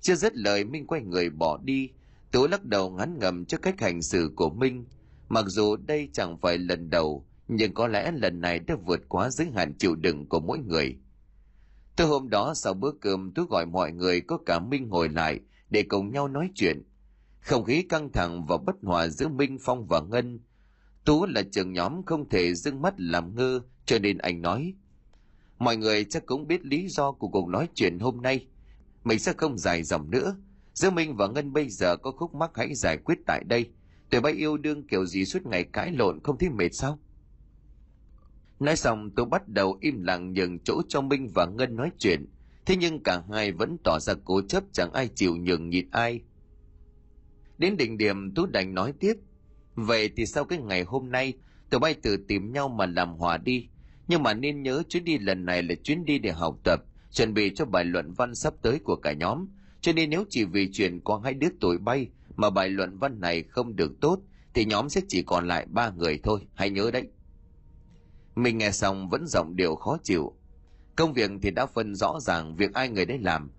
[0.00, 1.90] Chưa dứt lời, minh quay người bỏ đi.
[2.30, 4.84] Tú lắc đầu ngắn ngầm trước cách hành xử của minh.
[5.28, 9.30] Mặc dù đây chẳng phải lần đầu, nhưng có lẽ lần này đã vượt quá
[9.30, 10.96] giới hạn chịu đựng của mỗi người
[11.96, 15.40] từ hôm đó sau bữa cơm tú gọi mọi người có cả minh ngồi lại
[15.70, 16.82] để cùng nhau nói chuyện.
[17.40, 20.40] Không khí căng thẳng và bất hòa giữa minh phong và ngân.
[21.04, 24.74] Tú là trưởng nhóm không thể dưng mắt làm ngơ, cho nên anh nói,
[25.58, 28.46] mọi người chắc cũng biết lý do của cuộc nói chuyện hôm nay.
[29.04, 30.36] Mình sẽ không dài dòng nữa.
[30.74, 33.70] Giữa minh và ngân bây giờ có khúc mắc hãy giải quyết tại đây.
[34.10, 36.98] Tụi bay yêu đương kiểu gì suốt ngày cãi lộn, không thấy mệt sao?
[38.60, 42.26] Nói xong, tôi bắt đầu im lặng nhường chỗ cho minh và ngân nói chuyện.
[42.66, 46.20] Thế nhưng cả hai vẫn tỏ ra cố chấp, chẳng ai chịu nhường nhịn ai.
[47.58, 49.14] Đến đỉnh điểm, tú đành nói tiếp,
[49.74, 51.34] vậy thì sau cái ngày hôm nay,
[51.70, 53.68] tụi bay tự tìm nhau mà làm hòa đi.
[54.08, 56.80] Nhưng mà nên nhớ chuyến đi lần này là chuyến đi để học tập,
[57.12, 59.48] chuẩn bị cho bài luận văn sắp tới của cả nhóm.
[59.80, 63.20] Cho nên nếu chỉ vì chuyện có hai đứa tuổi bay mà bài luận văn
[63.20, 64.18] này không được tốt,
[64.54, 66.40] thì nhóm sẽ chỉ còn lại ba người thôi.
[66.54, 67.04] Hãy nhớ đấy
[68.36, 70.32] mình nghe xong vẫn giọng điệu khó chịu.
[70.96, 73.50] Công việc thì đã phân rõ ràng việc ai người đấy làm.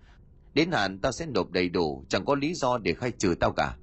[0.53, 3.51] Đến hạn tao sẽ nộp đầy đủ, chẳng có lý do để khai trừ tao
[3.51, 3.77] cả.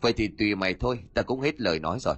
[0.00, 2.14] Vậy thì tùy mày thôi tao cũng hết lời nói rồi.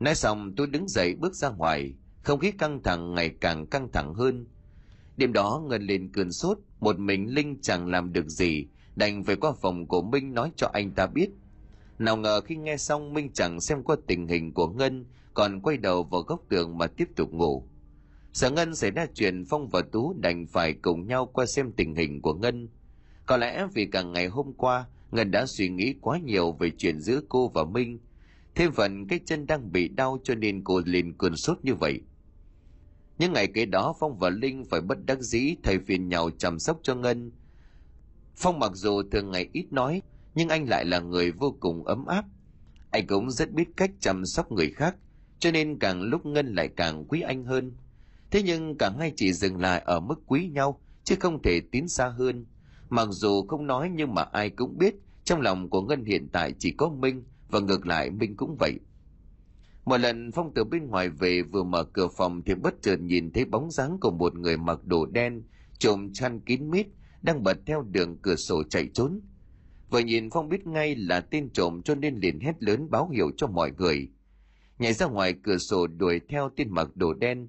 [0.00, 1.94] Nói xong, tôi đứng dậy bước ra ngoài.
[2.22, 4.46] Không khí căng thẳng ngày càng căng thẳng hơn.
[5.16, 8.66] Đêm đó, ngân lên cơn sốt, một mình linh chẳng làm được gì,
[8.96, 11.30] đành về qua phòng của minh nói cho anh ta biết.
[11.98, 15.04] Nào ngờ khi nghe xong, minh chẳng xem qua tình hình của ngân
[15.36, 17.68] còn quay đầu vào góc tường mà tiếp tục ngủ.
[18.32, 21.94] Sợ ngân xảy ra chuyện phong và tú đành phải cùng nhau qua xem tình
[21.94, 22.68] hình của ngân.
[23.26, 27.00] Có lẽ vì cả ngày hôm qua, ngân đã suy nghĩ quá nhiều về chuyện
[27.00, 27.98] giữa cô và minh.
[28.54, 32.00] Thêm phần cái chân đang bị đau cho nên cô liền cơn sốt như vậy.
[33.18, 36.58] Những ngày kế đó, phong và linh phải bất đắc dĩ thay phiên nhau chăm
[36.58, 37.30] sóc cho ngân.
[38.36, 40.02] Phong mặc dù thường ngày ít nói,
[40.34, 42.24] nhưng anh lại là người vô cùng ấm áp.
[42.90, 44.96] Anh cũng rất biết cách chăm sóc người khác
[45.38, 47.72] cho nên càng lúc ngân lại càng quý anh hơn.
[48.30, 51.88] Thế nhưng cả hai chỉ dừng lại ở mức quý nhau, chứ không thể tiến
[51.88, 52.46] xa hơn.
[52.88, 56.52] Mặc dù không nói nhưng mà ai cũng biết, trong lòng của ngân hiện tại
[56.58, 58.78] chỉ có minh, và ngược lại minh cũng vậy.
[59.84, 63.32] Một lần phong từ bên ngoài về vừa mở cửa phòng thì bất chợt nhìn
[63.32, 65.42] thấy bóng dáng của một người mặc đồ đen,
[65.78, 66.86] trộm chăn kín mít,
[67.22, 69.20] đang bật theo đường cửa sổ chạy trốn.
[69.90, 73.30] Vừa nhìn phong biết ngay là tên trộm cho nên liền hét lớn báo hiệu
[73.36, 74.08] cho mọi người
[74.78, 77.48] nhảy ra ngoài cửa sổ đuổi theo tên mặc đồ đen.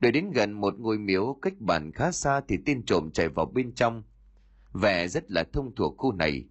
[0.00, 3.46] Đuổi đến gần một ngôi miếu cách bản khá xa thì tên trộm chạy vào
[3.46, 4.02] bên trong.
[4.72, 6.44] Vẻ rất là thông thuộc khu này.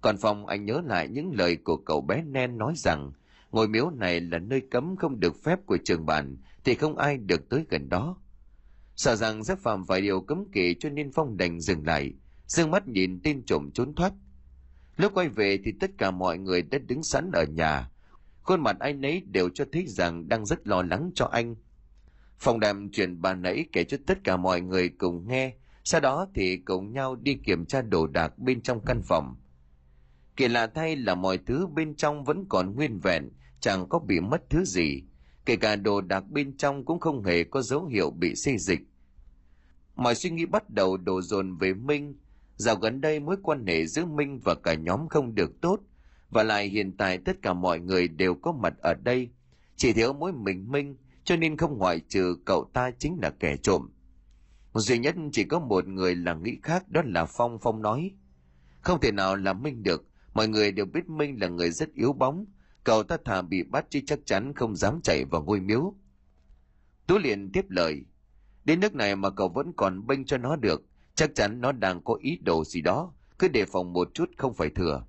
[0.00, 3.12] Còn phong, anh nhớ lại những lời của cậu bé nen nói rằng,
[3.50, 7.16] ngôi miếu này là nơi cấm không được phép của trường bản thì không ai
[7.16, 8.16] được tới gần đó.
[8.96, 12.12] Sợ rằng sẽ phạm vài điều cấm kỵ cho nên phong đành dừng lại,
[12.46, 14.12] dương mắt nhìn tên trộm trốn thoát.
[14.96, 17.90] Lúc quay về thì tất cả mọi người đã đứng sẵn ở nhà
[18.48, 21.54] khuôn mặt ai nấy đều cho thấy rằng đang rất lo lắng cho anh.
[22.38, 25.54] Phòng đàm chuyện bà nãy kể cho tất cả mọi người cùng nghe.
[25.84, 29.36] Sau đó thì cùng nhau đi kiểm tra đồ đạc bên trong căn phòng.
[30.36, 33.28] Kỳ lạ thay là mọi thứ bên trong vẫn còn nguyên vẹn,
[33.60, 35.02] chẳng có bị mất thứ gì.
[35.44, 38.80] Kể cả đồ đạc bên trong cũng không hề có dấu hiệu bị xê dịch.
[39.96, 42.14] Mọi suy nghĩ bắt đầu đổ dồn về minh.
[42.56, 45.80] Dạo gần đây mối quan hệ giữa minh và cả nhóm không được tốt
[46.30, 49.30] và lại hiện tại tất cả mọi người đều có mặt ở đây.
[49.76, 53.56] Chỉ thiếu mỗi mình minh cho nên không ngoại trừ cậu ta chính là kẻ
[53.56, 53.90] trộm.
[54.74, 57.58] Duy nhất chỉ có một người là nghĩ khác đó là phong.
[57.62, 58.10] Phong nói
[58.80, 60.04] không thể nào là minh được.
[60.34, 62.46] Mọi người đều biết minh là người rất yếu bóng.
[62.84, 65.94] Cậu ta thà bị bắt chứ chắc chắn không dám chạy vào ngôi miếu.
[67.06, 68.04] Tú liền tiếp lời
[68.68, 70.82] Đến nước này mà cậu vẫn còn bênh cho nó được,
[71.14, 74.54] chắc chắn nó đang có ý đồ gì đó, cứ đề phòng một chút không
[74.54, 75.06] phải thừa.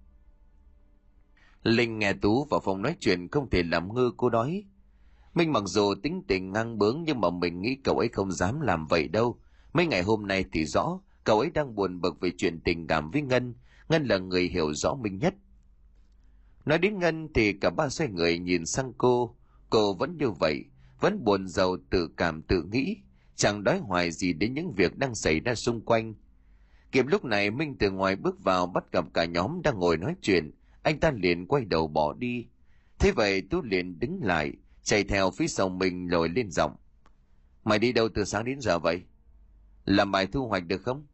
[1.64, 4.64] Linh nghe Tú vào phòng nói chuyện không thể làm ngơ cô đói.
[5.34, 8.62] Minh mặc dù tính tình ngang bướng nhưng mà mình nghĩ cậu ấy không dám
[8.62, 9.40] làm vậy đâu.
[9.74, 13.12] Mấy ngày hôm nay thì rõ, cậu ấy đang buồn bực về chuyện tình cảm
[13.12, 13.54] với Ngân.
[13.90, 15.34] Ngân là người hiểu rõ Minh nhất.
[16.66, 19.36] Nói đến Ngân thì cả ba xoay người nhìn sang cô.
[19.70, 20.66] Cô vẫn như vậy,
[21.00, 22.98] vẫn buồn giàu tự cảm tự nghĩ,
[23.36, 26.14] chẳng đói hoài gì đến những việc đang xảy ra xung quanh.
[26.92, 30.16] Kịp lúc này Minh từ ngoài bước vào bắt gặp cả nhóm đang ngồi nói
[30.22, 30.52] chuyện,
[30.90, 32.48] anh ta liền quay đầu bỏ đi.
[33.00, 36.76] Thế vậy Tú liền đứng lại, chạy theo phía sau mình lồi lên giọng.
[37.64, 39.02] Mày đi đâu từ sáng đến giờ vậy?
[39.86, 41.08] Làm bài thu hoạch được không?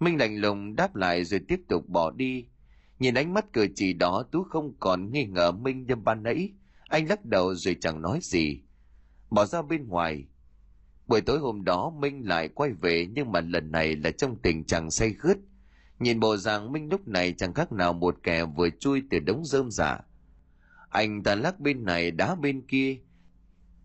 [0.00, 2.46] Minh lạnh lùng đáp lại rồi tiếp tục bỏ đi.
[2.98, 6.52] Nhìn ánh mắt cười chỉ đó Tú không còn nghi ngờ Minh như ban nãy.
[6.88, 8.60] Anh lắc đầu rồi chẳng nói gì.
[9.30, 10.24] Bỏ ra bên ngoài.
[11.06, 14.64] Buổi tối hôm đó Minh lại quay về nhưng mà lần này là trong tình
[14.64, 15.36] trạng say khướt.
[16.00, 19.44] Nhìn bộ dạng Minh lúc này chẳng khác nào một kẻ vừa chui từ đống
[19.44, 20.00] rơm giả.
[20.88, 22.98] Anh ta lắc bên này đá bên kia.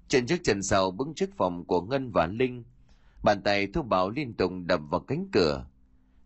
[0.07, 2.63] Chân trước chân sau bước trước phòng của Ngân và Linh.
[3.23, 5.65] Bàn tay thu bảo liên tục đập vào cánh cửa.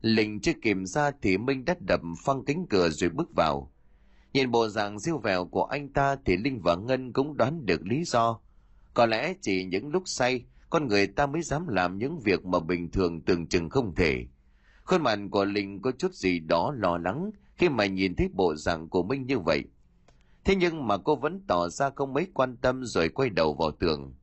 [0.01, 3.71] Linh chưa kìm ra thì Minh đã đập phăng cánh cửa rồi bước vào.
[4.33, 7.85] Nhìn bộ dạng siêu vẹo của anh ta thì Linh và Ngân cũng đoán được
[7.85, 8.39] lý do.
[8.93, 12.59] Có lẽ chỉ những lúc say, con người ta mới dám làm những việc mà
[12.59, 14.25] bình thường tưởng chừng không thể.
[14.89, 18.55] Khuôn mặt của Linh có chút gì đó lo lắng khi mà nhìn thấy bộ
[18.55, 19.63] dạng của Minh như vậy.
[20.43, 23.71] Thế nhưng mà cô vẫn tỏ ra không mấy quan tâm rồi quay đầu vào
[23.71, 24.13] tường.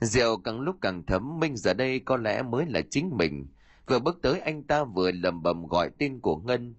[0.00, 3.46] Rượu càng lúc càng thấm, Minh giờ đây có lẽ mới là chính mình.
[3.86, 6.74] Vừa bước tới anh ta vừa lầm bầm gọi tên của Ngân.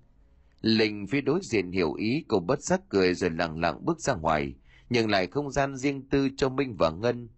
[0.62, 4.16] Linh phía đối diện hiểu ý cô bất giác cười rồi lặng lặng bước ra
[4.16, 4.53] ngoài,
[4.89, 7.30] nhưng lại không gian riêng tư cho Minh và Ngân.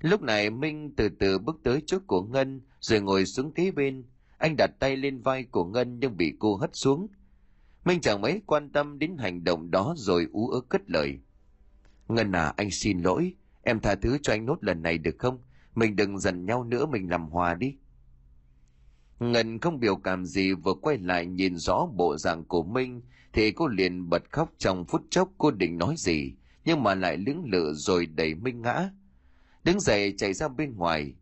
[0.00, 4.04] Lúc này Minh từ từ bước tới trước của Ngân rồi ngồi xuống kế bên.
[4.40, 7.06] Anh đặt tay lên vai của Ngân nhưng bị cô hất xuống.
[7.84, 11.18] Minh chẳng mấy quan tâm đến hành động đó rồi ú ớ cất lời.
[12.08, 13.34] Ngân à, anh xin lỗi.
[13.62, 15.38] Em tha thứ cho anh nốt lần này được không?
[15.74, 17.76] Mình đừng giận nhau nữa, mình làm hòa đi.
[19.18, 23.52] Ngân không biểu cảm gì vừa quay lại nhìn rõ bộ dạng của Minh thì
[23.52, 26.34] cô liền bật khóc trong phút chốc cô định nói gì
[26.64, 28.90] nhưng mà lại lưỡng lự rồi đẩy Minh ngã.
[29.64, 31.14] Đứng dậy chạy ra bên ngoài.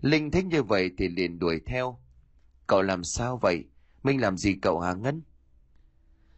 [0.00, 1.98] Linh thấy như vậy thì liền đuổi theo.
[2.66, 3.64] Cậu làm sao vậy?
[4.02, 5.22] Minh làm gì cậu hả Ngân?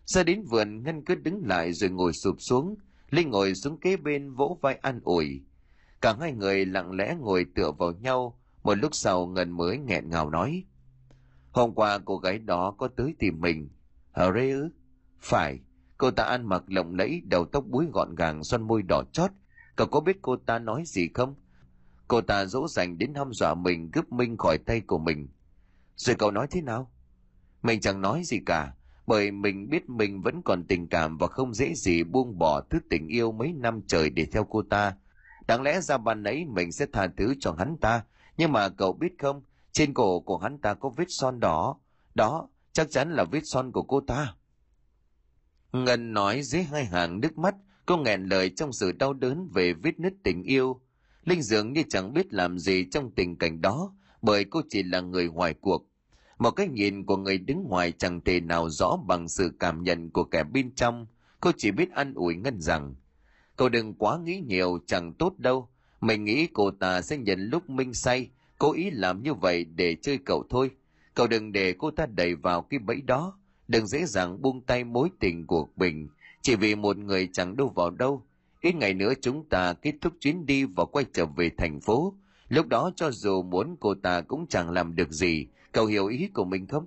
[0.04, 2.76] Ra đến vườn Ngân cứ đứng lại rồi ngồi sụp xuống.
[3.10, 5.42] Linh ngồi xuống kế bên vỗ vai an ủi.
[6.00, 8.40] Cả hai người lặng lẽ ngồi tựa vào nhau.
[8.62, 10.64] Một lúc sau Ngân mới nghẹn ngào nói.
[11.50, 13.68] Hôm qua cô gái đó có tới tìm mình.
[14.12, 14.68] Hả rê ư?
[15.20, 15.60] Phải.
[15.98, 19.30] Cô ta ăn mặc lộng lẫy, đầu tóc búi gọn gàng, son môi đỏ chót.
[19.76, 21.34] Cậu có biết cô ta nói gì không?
[22.08, 25.28] Cô ta dỗ dành đến hăm dọa mình cướp Minh khỏi tay của mình.
[25.98, 26.90] Rồi cậu nói thế nào?
[27.62, 28.72] Mình chẳng nói gì cả,
[29.06, 32.78] bởi mình biết mình vẫn còn tình cảm và không dễ gì buông bỏ thứ
[32.90, 34.96] tình yêu mấy năm trời để theo cô ta.
[35.46, 38.02] Đáng lẽ ra ban ấy mình sẽ tha thứ cho hắn ta,
[38.36, 39.42] nhưng mà cậu biết không,
[39.72, 41.76] trên cổ của hắn ta có vết son đỏ.
[42.14, 44.34] Đó, chắc chắn là vết son của cô ta.
[45.72, 47.54] Ngân nói dưới hai hàng nước mắt,
[47.86, 50.80] cô nghẹn lời trong sự đau đớn về vết nứt tình yêu.
[51.24, 55.00] Linh dường như chẳng biết làm gì trong tình cảnh đó, bởi cô chỉ là
[55.00, 55.87] người ngoài cuộc.
[56.38, 60.10] Một cái nhìn của người đứng ngoài chẳng thể nào rõ bằng sự cảm nhận
[60.10, 61.06] của kẻ bên trong.
[61.40, 62.94] Cô chỉ biết ăn ủi Ngân rằng,
[63.56, 65.68] cậu đừng quá nghĩ nhiều, chẳng tốt đâu.
[66.00, 69.96] Mình nghĩ cô ta sẽ nhận lúc Minh say, cố ý làm như vậy để
[70.02, 70.70] chơi cậu thôi.
[71.14, 73.38] Cậu đừng để cô ta đẩy vào cái bẫy đó.
[73.68, 76.08] Đừng dễ dàng buông tay mối tình của mình,
[76.42, 78.22] chỉ vì một người chẳng đâu vào đâu.
[78.60, 82.14] Ít ngày nữa chúng ta kết thúc chuyến đi và quay trở về thành phố.
[82.48, 86.28] Lúc đó cho dù muốn cô ta cũng chẳng làm được gì, cậu hiểu ý
[86.34, 86.86] của mình không?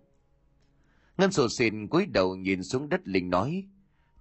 [1.17, 3.63] Ngân sổ xìn cúi đầu nhìn xuống đất Linh nói,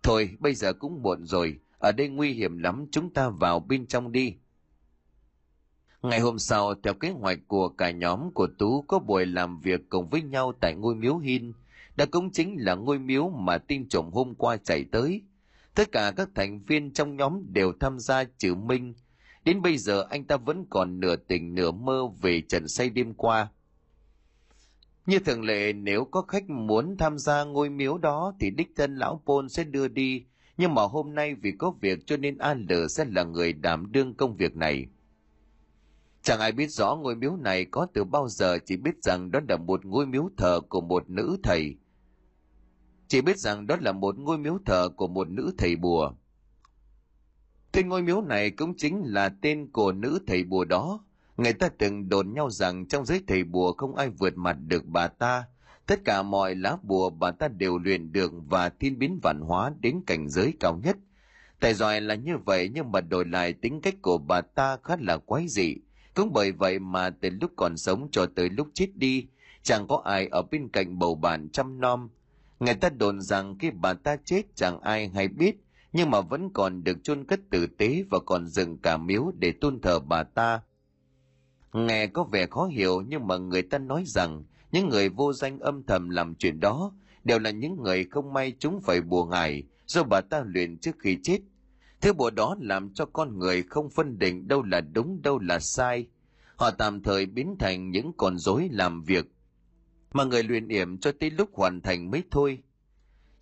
[0.03, 3.87] Thôi bây giờ cũng muộn rồi, ở đây nguy hiểm lắm chúng ta vào bên
[3.87, 4.35] trong đi.
[6.03, 9.81] Ngày hôm sau, theo kế hoạch của cả nhóm của Tú có buổi làm việc
[9.89, 11.53] cùng với nhau tại ngôi miếu Hin,
[11.97, 15.23] đó cũng chính là ngôi miếu mà tin trộm hôm qua chạy tới.
[15.75, 18.95] Tất cả các thành viên trong nhóm đều tham gia trừ Minh.
[19.45, 23.15] Đến bây giờ anh ta vẫn còn nửa tình nửa mơ về trận say đêm
[23.15, 23.49] qua.
[25.07, 28.97] Như thường lệ, nếu có khách muốn tham gia ngôi miếu đó thì đích thân
[28.97, 30.25] lão Pôn sẽ đưa đi.
[30.57, 33.93] Nhưng mà hôm nay vì có việc cho nên An Lờ sẽ là người đảm
[33.93, 34.87] đương công việc này.
[36.23, 39.41] Chẳng ai biết rõ ngôi miếu này có từ bao giờ, chỉ biết rằng đó
[39.49, 41.77] là một ngôi miếu thờ của một nữ thầy.
[43.09, 46.13] Chỉ biết rằng đó là một ngôi miếu thờ của một nữ thầy bùa.
[47.73, 51.05] Tên ngôi miếu này cũng chính là tên của nữ thầy bùa đó.
[51.41, 54.87] Người ta từng đồn nhau rằng trong giới thầy bùa không ai vượt mặt được
[54.87, 55.45] bà ta.
[55.87, 59.73] Tất cả mọi lá bùa bà ta đều luyện được và thiên biến vạn hóa
[59.81, 60.97] đến cảnh giới cao nhất.
[61.61, 64.97] Tài giỏi là như vậy nhưng mà đổi lại tính cách của bà ta khá
[65.01, 65.75] là quái dị.
[66.15, 69.27] Cũng bởi vậy mà từ lúc còn sống cho tới lúc chết đi,
[69.63, 72.09] chẳng có ai ở bên cạnh bầu bạn chăm nom.
[72.61, 75.57] Người ta đồn rằng khi bà ta chết chẳng ai hay biết,
[75.93, 79.53] nhưng mà vẫn còn được chôn cất tử tế và còn dựng cả miếu để
[79.53, 80.61] tôn thờ bà ta.
[81.73, 85.59] Nghe có vẻ khó hiểu nhưng mà người ta nói rằng những người vô danh
[85.59, 86.93] âm thầm làm chuyện đó
[87.25, 90.97] đều là những người không may chúng phải bùa ngải do bà ta luyện trước
[90.99, 91.39] khi chết.
[92.01, 95.59] Thứ bùa đó làm cho con người không phân định đâu là đúng đâu là
[95.59, 96.07] sai.
[96.57, 99.27] Họ tạm thời biến thành những con rối làm việc
[100.13, 102.59] mà người luyện yểm cho tới lúc hoàn thành mới thôi.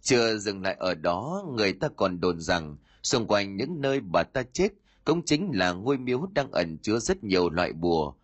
[0.00, 4.22] Chưa dừng lại ở đó, người ta còn đồn rằng xung quanh những nơi bà
[4.22, 4.68] ta chết
[5.08, 8.14] cũng chính là ngôi miếu đang ẩn chứa rất nhiều loại bùa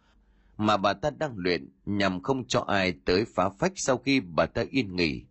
[0.56, 4.46] mà bà ta đang luyện nhằm không cho ai tới phá phách sau khi bà
[4.46, 5.24] ta yên nghỉ.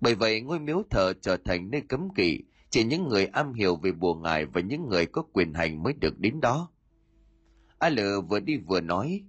[0.00, 2.38] Bởi vậy ngôi miếu thờ trở thành nơi cấm kỵ,
[2.70, 5.92] chỉ những người am hiểu về bùa ngải và những người có quyền hành mới
[5.92, 6.70] được đến đó.
[7.78, 9.22] A Lự vừa đi vừa nói,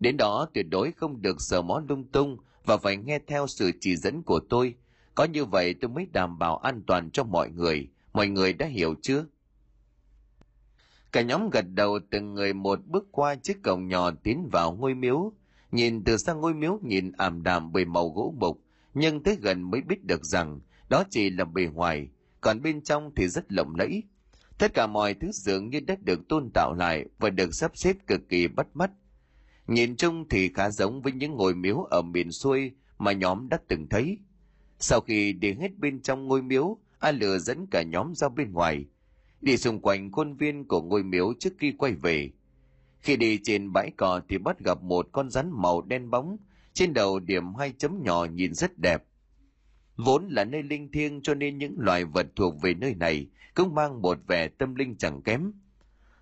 [0.00, 3.72] đến đó tuyệt đối không được sờ mó lung tung và phải nghe theo sự
[3.80, 4.74] chỉ dẫn của tôi.
[5.14, 7.88] Có như vậy tôi mới đảm bảo an toàn cho mọi người.
[8.12, 9.24] Mọi người đã hiểu chưa?
[11.12, 14.94] Cả nhóm gật đầu từng người một bước qua chiếc cổng nhỏ tiến vào ngôi
[14.94, 15.32] miếu.
[15.72, 18.60] Nhìn từ xa ngôi miếu nhìn ảm đạm bởi màu gỗ mục,
[18.94, 22.08] nhưng tới gần mới biết được rằng đó chỉ là bề ngoài,
[22.40, 24.02] còn bên trong thì rất lộng lẫy.
[24.58, 27.96] Tất cả mọi thứ dường như đã được tôn tạo lại và được sắp xếp
[28.06, 28.90] cực kỳ bắt mắt.
[29.66, 33.58] Nhìn chung thì khá giống với những ngôi miếu ở miền xuôi mà nhóm đã
[33.68, 34.18] từng thấy.
[34.78, 38.52] Sau khi đi hết bên trong ngôi miếu, A Lừa dẫn cả nhóm ra bên
[38.52, 38.84] ngoài,
[39.40, 42.30] đi xung quanh khuôn viên của ngôi miếu trước khi quay về.
[43.00, 46.36] Khi đi trên bãi cỏ thì bắt gặp một con rắn màu đen bóng,
[46.72, 49.04] trên đầu điểm hai chấm nhỏ nhìn rất đẹp.
[49.96, 53.74] Vốn là nơi linh thiêng cho nên những loài vật thuộc về nơi này cũng
[53.74, 55.52] mang một vẻ tâm linh chẳng kém.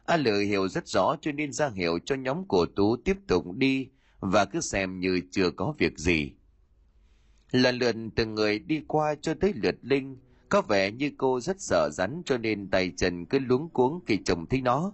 [0.04, 3.56] A Lự hiểu rất rõ cho nên ra hiệu cho nhóm của Tú tiếp tục
[3.56, 3.88] đi
[4.20, 6.32] và cứ xem như chưa có việc gì.
[7.50, 10.16] Lần lượt từng người đi qua cho tới lượt Linh,
[10.48, 14.18] có vẻ như cô rất sợ rắn cho nên tay chân cứ luống cuống khi
[14.24, 14.92] trông thấy nó.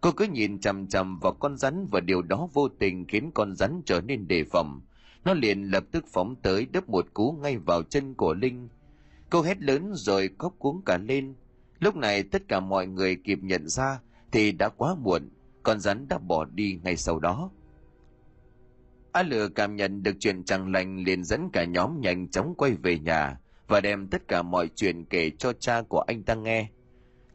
[0.00, 3.56] Cô cứ nhìn chằm chằm vào con rắn và điều đó vô tình khiến con
[3.56, 4.80] rắn trở nên đề phòng.
[5.24, 8.68] Nó liền lập tức phóng tới đớp một cú ngay vào chân của Linh.
[9.30, 11.34] Cô hét lớn rồi khóc cuống cả lên.
[11.78, 14.00] Lúc này tất cả mọi người kịp nhận ra
[14.32, 15.28] thì đã quá muộn,
[15.62, 17.50] con rắn đã bỏ đi ngay sau đó.
[19.12, 22.74] A Lừa cảm nhận được chuyện chẳng lành liền dẫn cả nhóm nhanh chóng quay
[22.74, 23.38] về nhà
[23.68, 26.68] và đem tất cả mọi chuyện kể cho cha của anh ta nghe.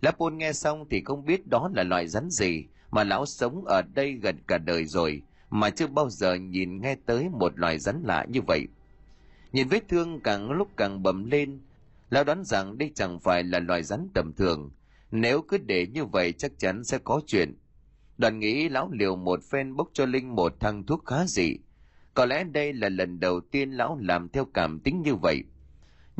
[0.02, 3.82] Lapun nghe xong thì không biết đó là loại rắn gì mà lão sống ở
[3.82, 8.04] đây gần cả đời rồi mà chưa bao giờ nhìn nghe tới một loài rắn
[8.04, 8.68] lạ như vậy.
[9.52, 11.62] Nhìn vết thương càng lúc càng bầm lên,
[12.10, 14.72] lão đoán rằng đây chẳng phải là loài rắn tầm thường.
[15.12, 17.58] Nếu cứ để như vậy chắc chắn sẽ có chuyện.
[18.18, 21.58] Đoàn nghĩ lão liều một phen bốc cho Linh một thăng thuốc khá dị.
[22.14, 25.44] Có lẽ đây là lần đầu tiên lão làm theo cảm tính như vậy.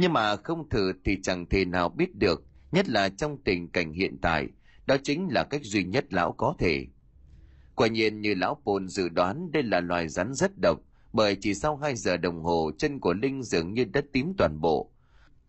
[0.02, 3.94] Nhưng mà không thử thì chẳng thể nào biết được, nhất là trong tình cảnh
[3.94, 4.48] hiện tại,
[4.86, 6.86] đó chính là cách duy nhất lão có thể.
[7.76, 10.80] Quả nhiên như lão Pôn dự đoán đây là loài rắn rất độc,
[11.14, 14.62] bởi chỉ sau 2 giờ đồng hồ chân của Linh dường như đất tím toàn
[14.62, 14.92] bộ.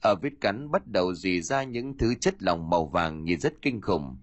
[0.00, 3.62] Ở vết cắn bắt đầu dì ra những thứ chất lỏng màu vàng nhìn rất
[3.62, 4.16] kinh khủng.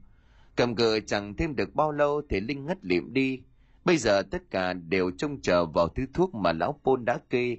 [0.55, 3.41] Cầm cự chẳng thêm được bao lâu thì Linh ngất liệm đi.
[3.85, 7.57] Bây giờ tất cả đều trông chờ vào thứ thuốc mà lão Pôn đã kê.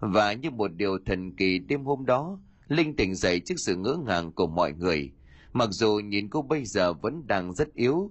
[0.00, 3.96] Và như một điều thần kỳ đêm hôm đó, Linh tỉnh dậy trước sự ngỡ
[4.06, 5.12] ngàng của mọi người.
[5.52, 8.10] Mặc dù nhìn cô bây giờ vẫn đang rất yếu,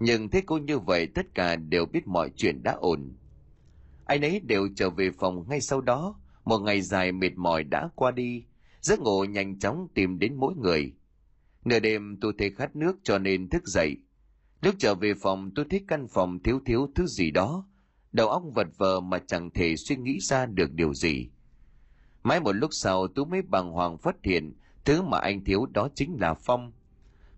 [0.00, 3.16] nhưng thấy cô như vậy tất cả đều biết mọi chuyện đã ổn.
[4.04, 7.88] anh ấy đều trở về phòng ngay sau đó, một ngày dài mệt mỏi đã
[7.94, 8.44] qua đi,
[8.80, 10.92] giấc ngủ nhanh chóng tìm đến mỗi người.
[11.64, 13.96] Nửa đêm tôi thấy khát nước cho nên thức dậy.
[14.62, 17.67] Lúc trở về phòng tôi thấy căn phòng thiếu thiếu thứ gì đó,
[18.12, 21.28] đầu óc vật vờ mà chẳng thể suy nghĩ ra được điều gì.
[22.22, 24.54] Mãi một lúc sau tú mới bằng hoàng phát hiện
[24.84, 26.72] thứ mà anh thiếu đó chính là Phong.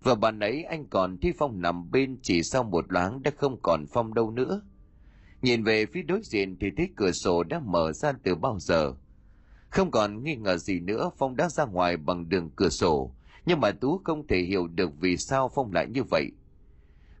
[0.03, 3.59] Và bàn ấy anh còn thấy Phong nằm bên chỉ sau một loáng đã không
[3.63, 4.61] còn Phong đâu nữa.
[5.41, 8.93] Nhìn về phía đối diện thì thấy cửa sổ đã mở ra từ bao giờ.
[9.69, 13.15] Không còn nghi ngờ gì nữa Phong đã ra ngoài bằng đường cửa sổ,
[13.45, 16.31] nhưng mà Tú không thể hiểu được vì sao Phong lại như vậy.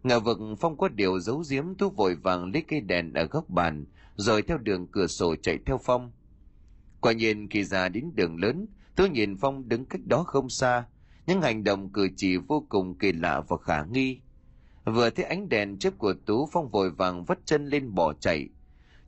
[0.03, 3.49] Ngờ vực Phong có điều giấu giếm Tú vội vàng lấy cây đèn ở góc
[3.49, 3.85] bàn,
[4.15, 6.11] rồi theo đường cửa sổ chạy theo Phong.
[7.01, 10.85] Quả nhiên khi ra đến đường lớn, Tú nhìn Phong đứng cách đó không xa,
[11.27, 14.19] những hành động cử chỉ vô cùng kỳ lạ và khả nghi.
[14.85, 18.49] Vừa thấy ánh đèn chớp của Tú Phong vội vàng vất chân lên bỏ chạy.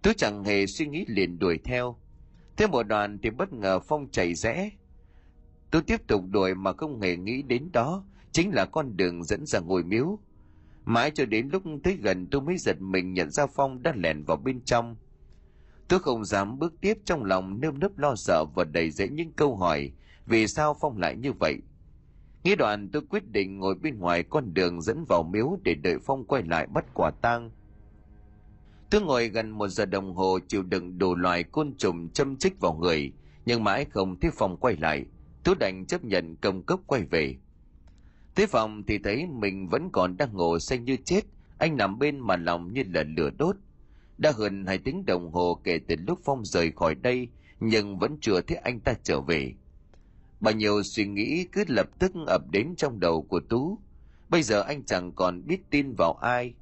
[0.01, 1.97] Tú chẳng hề suy nghĩ liền đuổi theo.
[2.57, 4.69] Thế một đoàn thì bất ngờ Phong chạy rẽ.
[5.71, 9.45] Tú tiếp tục đuổi mà không hề nghĩ đến đó chính là con đường dẫn
[9.45, 10.19] ra ngôi miếu.
[10.86, 14.23] Mãi cho đến lúc tới gần tôi mới giật mình nhận ra Phong đã lẻn
[14.23, 14.95] vào bên trong.
[15.88, 19.31] Tôi không dám bước tiếp trong lòng nơm nớp lo sợ và đầy dẫy những
[19.31, 19.91] câu hỏi
[20.25, 21.57] vì sao Phong lại như vậy.
[22.43, 25.97] Nghĩ đoạn tôi quyết định ngồi bên ngoài con đường dẫn vào miếu để đợi
[26.05, 27.51] Phong quay lại bắt quả tang.
[28.89, 32.59] Tôi ngồi gần một giờ đồng hồ chịu đựng đủ loài côn trùng châm chích
[32.59, 33.13] vào người,
[33.45, 35.05] nhưng mãi không thấy Phong quay lại.
[35.43, 37.36] Tôi đành chấp nhận công cốc quay về.
[38.36, 41.21] Tới phòng thì thấy mình vẫn còn đang ngồi xanh như chết,
[41.57, 43.55] anh nằm bên mà lòng như là lửa đốt.
[44.17, 47.27] Đã hơn hai tiếng đồng hồ kể từ lúc Phong rời khỏi đây,
[47.59, 49.53] nhưng vẫn chưa thấy anh ta trở về.
[50.39, 53.79] Bao nhiêu suy nghĩ cứ lập tức ập đến trong đầu của Tú.
[54.29, 56.53] Bây giờ anh chẳng còn biết tin vào ai,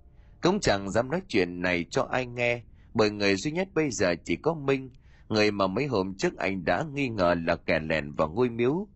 [0.42, 2.62] cũng chẳng dám nói chuyện này cho ai nghe,
[2.94, 4.90] bởi người duy nhất bây giờ chỉ có Minh,
[5.30, 8.88] người mà mấy hôm trước anh đã nghi ngờ là kẻ lèn vào ngôi miếu.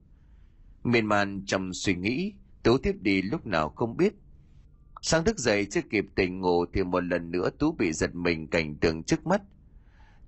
[0.83, 2.33] Miền man trong suy nghĩ,
[2.65, 4.13] Tú tiếp đi lúc nào không biết.
[5.01, 8.47] Sáng thức dậy chưa kịp tỉnh ngủ thì một lần nữa Tú bị giật mình
[8.47, 9.41] cảnh tượng trước mắt.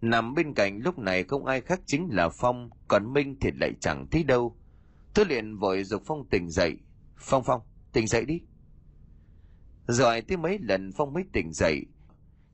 [0.01, 3.73] Nằm bên cạnh lúc này không ai khác chính là Phong, còn Minh thì lại
[3.79, 4.57] chẳng thấy đâu.
[5.13, 6.77] tú liền vội dục Phong tỉnh dậy.
[7.17, 7.61] Phong Phong,
[7.93, 8.41] tỉnh dậy đi.
[9.87, 11.85] Rồi tới mấy lần Phong mới tỉnh dậy.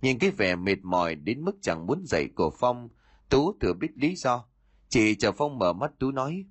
[0.01, 2.89] Nhìn cái vẻ mệt mỏi đến mức chẳng muốn dậy của Phong,
[3.29, 4.45] Tú thừa biết lý do.
[4.89, 6.45] Chỉ chờ Phong mở mắt Tú nói.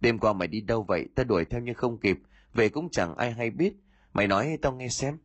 [0.00, 1.08] Đêm qua mày đi đâu vậy?
[1.14, 2.18] Ta đuổi theo nhưng không kịp.
[2.54, 3.74] Về cũng chẳng ai hay biết.
[4.12, 5.18] Mày nói tao nghe xem.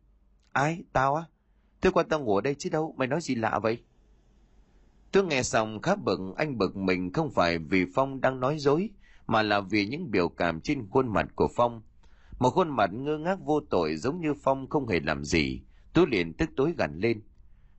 [0.52, 0.84] Ai?
[0.92, 1.24] Tao á?
[1.80, 2.94] Tôi qua tao ngủ ở đây chứ đâu.
[2.98, 3.78] Mày nói gì lạ vậy?
[5.12, 8.90] Tôi nghe xong khá bực, anh bực mình không phải vì Phong đang nói dối,
[9.26, 11.82] mà là vì những biểu cảm trên khuôn mặt của Phong.
[12.38, 15.62] Một khuôn mặt ngơ ngác vô tội giống như Phong không hề làm gì.
[15.92, 17.22] tú liền tức tối gằn lên.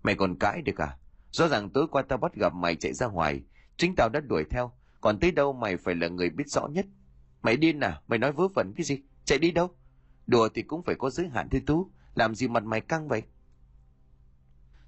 [0.03, 0.97] Mày còn cãi được à?
[1.31, 3.41] Rõ ràng tối qua tao bắt gặp mày chạy ra ngoài.
[3.77, 4.71] Chính tao đã đuổi theo.
[5.01, 6.85] Còn tới đâu mày phải là người biết rõ nhất.
[7.41, 8.01] Mày điên à?
[8.07, 9.01] Mày nói vớ vẩn cái gì?
[9.25, 9.69] Chạy đi đâu?
[10.27, 11.91] Đùa thì cũng phải có giới hạn thôi Tú.
[12.15, 13.23] Làm gì mặt mày căng vậy?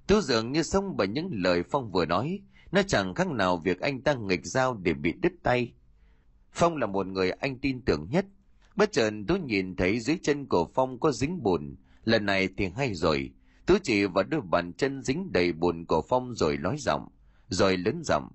[0.06, 2.40] Tú dường như sống bởi những lời Phong vừa nói.
[2.72, 5.74] Nó chẳng khác nào việc anh ta nghịch dao để bị đứt tay.
[6.52, 8.26] Phong là một người anh tin tưởng nhất.
[8.76, 11.76] Bất chợt Tú nhìn thấy dưới chân của Phong có dính bùn.
[12.04, 13.30] Lần này thì hay rồi.
[13.66, 17.08] Tú chỉ vào đôi bàn chân dính đầy bùn của Phong rồi nói giọng.
[17.48, 18.28] Rồi lớn giọng.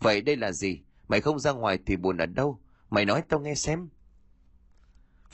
[0.00, 0.80] Vậy đây là gì?
[1.08, 2.60] Mày không ra ngoài thì bùn ở đâu?
[2.90, 3.88] Mày nói tao nghe xem.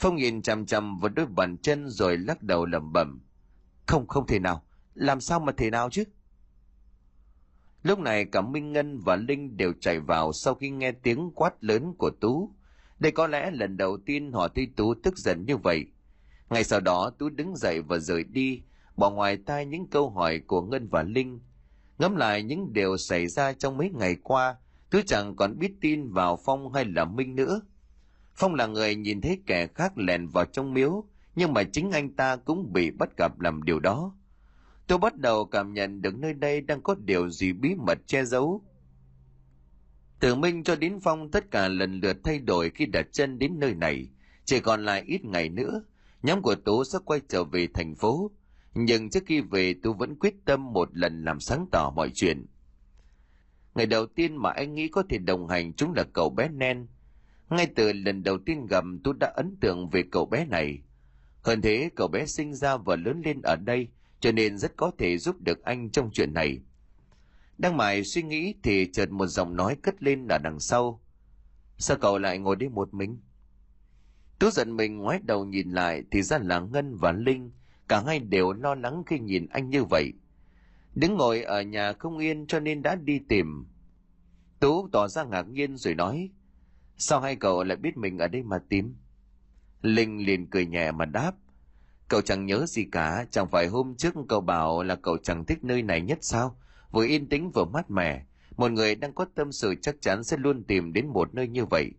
[0.01, 3.21] Phong nhìn chằm chằm vào đôi bàn chân rồi lắc đầu lẩm bẩm.
[3.87, 4.63] Không, không thể nào.
[4.93, 6.03] Làm sao mà thể nào chứ?
[7.83, 11.63] Lúc này cả Minh Ngân và Linh đều chạy vào sau khi nghe tiếng quát
[11.63, 12.55] lớn của Tú.
[12.99, 15.85] Đây có lẽ lần đầu tiên họ thấy Tú tức giận như vậy.
[16.49, 18.61] Ngay sau đó Tú đứng dậy và rời đi,
[18.95, 21.39] bỏ ngoài tai những câu hỏi của Ngân và Linh.
[21.97, 24.55] Ngẫm lại những điều xảy ra trong mấy ngày qua,
[24.89, 27.61] Tú chẳng còn biết tin vào Phong hay là Minh nữa.
[28.41, 31.03] Phong là người nhìn thấy kẻ khác lèn vào trong miếu,
[31.35, 34.15] nhưng mà chính anh ta cũng bị bắt gặp làm điều đó.
[34.87, 38.25] Tôi bắt đầu cảm nhận được nơi đây đang có điều gì bí mật che
[38.25, 38.61] giấu.
[40.19, 43.59] Từ Minh cho đến Phong tất cả lần lượt thay đổi khi đặt chân đến
[43.59, 44.09] nơi này.
[44.45, 45.83] Chỉ còn lại ít ngày nữa,
[46.23, 48.31] nhóm của Tú sẽ quay trở về thành phố.
[48.73, 52.45] Nhưng trước khi về tôi vẫn quyết tâm một lần làm sáng tỏ mọi chuyện.
[53.75, 56.87] Ngày đầu tiên mà anh nghĩ có thể đồng hành chúng là cậu bé Nen.
[57.51, 60.79] Ngay từ lần đầu tiên gặp tôi đã ấn tượng về cậu bé này.
[61.41, 63.87] Hơn thế cậu bé sinh ra và lớn lên ở đây
[64.19, 66.59] cho nên rất có thể giúp được anh trong chuyện này.
[67.57, 71.01] Đang mải suy nghĩ thì chợt một giọng nói cất lên ở đằng sau.
[71.77, 73.19] Sao cậu lại ngồi đây một mình?
[74.39, 77.51] Tú giận mình ngoái đầu nhìn lại thì ra là Ngân và Linh,
[77.87, 80.13] cả hai đều lo lắng khi nhìn anh như vậy.
[80.95, 83.65] Đứng ngồi ở nhà không yên cho nên đã đi tìm.
[84.59, 86.29] Tú tỏ ra ngạc nhiên rồi nói,
[87.01, 88.95] sao hai cậu lại biết mình ở đây mà tìm?
[89.81, 91.35] Linh liền cười nhẹ mà đáp,
[92.11, 95.63] Cậu chẳng nhớ gì cả, chẳng phải hôm trước cậu bảo là cậu chẳng thích
[95.63, 96.57] nơi này nhất sao?
[96.91, 98.25] Vừa yên tĩnh vừa mát mẻ.
[98.57, 101.65] Một người đang có tâm sự chắc chắn sẽ luôn tìm đến một nơi như
[101.65, 101.91] vậy.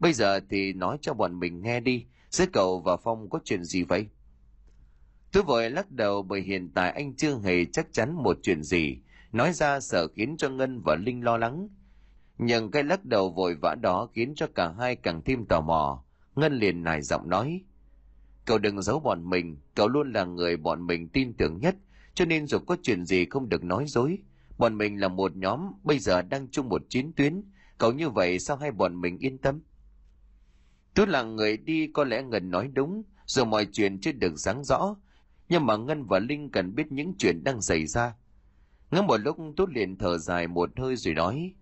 [0.00, 3.64] Bây giờ thì nói cho bọn mình nghe đi, giữa cậu và Phong có chuyện
[3.64, 4.06] gì vậy?
[5.32, 8.98] Tôi vội lắc đầu bởi hiện tại anh chưa hề chắc chắn một chuyện gì,
[9.32, 11.68] nói ra sợ khiến cho Ngân và Linh lo lắng.
[12.42, 16.04] Nhưng cái lắc đầu vội vã đó khiến cho cả hai càng thêm tò mò.
[16.36, 17.64] Ngân liền nài giọng nói,
[18.44, 21.76] Cậu đừng giấu bọn mình, cậu luôn là người bọn mình tin tưởng nhất,
[22.14, 24.18] cho nên dù có chuyện gì không được nói dối.
[24.58, 27.42] Bọn mình là một nhóm, bây giờ đang chung một chiến tuyến,
[27.78, 29.60] cậu như vậy sao hai bọn mình yên tâm?
[30.94, 34.64] Tú là người đi có lẽ ngần nói đúng, dù mọi chuyện chưa được sáng
[34.64, 34.96] rõ,
[35.48, 38.14] nhưng mà ngân và linh cần biết những chuyện đang xảy ra
[38.90, 41.54] ngắm một lúc tú liền thở dài một hơi rồi nói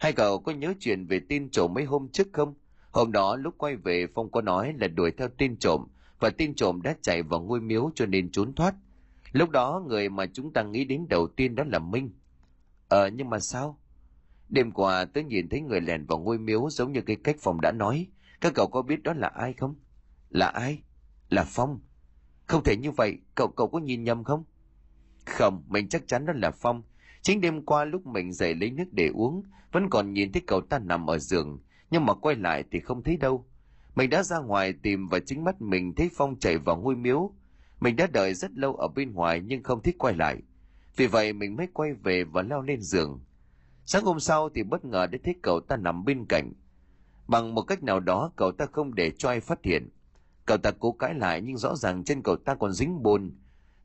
[0.00, 2.54] hai cậu có nhớ chuyện về tin trộm mấy hôm trước không?
[2.90, 5.86] Hôm đó lúc quay về, phong có nói là đuổi theo tin trộm
[6.20, 8.74] và tin trộm đã chạy vào ngôi miếu cho nên trốn thoát.
[9.32, 12.10] Lúc đó, người mà chúng ta nghĩ đến đầu tiên đó là minh.
[12.88, 13.78] Ờ nhưng mà sao?
[14.48, 17.60] Đêm qua, tớ nhìn thấy người lèn vào ngôi miếu giống như cái cách phong
[17.60, 18.06] đã nói.
[18.40, 19.74] Các cậu có biết đó là ai không?
[20.30, 20.82] Là ai?
[21.28, 21.80] Là phong.
[22.46, 23.18] Không thể như vậy.
[23.34, 24.44] Cậu cậu có nhìn nhầm không?
[25.26, 26.82] Không, mình chắc chắn đó là phong
[27.22, 29.42] chính đêm qua lúc mình dậy lấy nước để uống,
[29.72, 31.58] vẫn còn nhìn thấy cậu ta nằm ở giường,
[31.90, 33.46] nhưng mà quay lại thì không thấy đâu.
[33.94, 37.32] Mình đã ra ngoài tìm và chính mắt mình thấy phong chạy vào ngôi miếu.
[37.80, 40.36] Mình đã đợi rất lâu ở bên ngoài nhưng không thích quay lại.
[40.96, 43.20] Vì vậy mình mới quay về và leo lên giường.
[43.84, 46.52] Sáng hôm sau thì bất ngờ đã thấy cậu ta nằm bên cạnh.
[47.28, 49.88] Bằng một cách nào đó, cậu ta không để cho ai phát hiện.
[50.46, 53.36] Cậu ta cố cãi lại nhưng rõ ràng trên cậu ta còn dính bùn.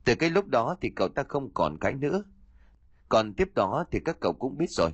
[0.04, 2.24] Từ cái lúc đó thì cậu ta không còn cãi nữa
[3.10, 4.92] còn tiếp đó thì các cậu cũng biết rồi.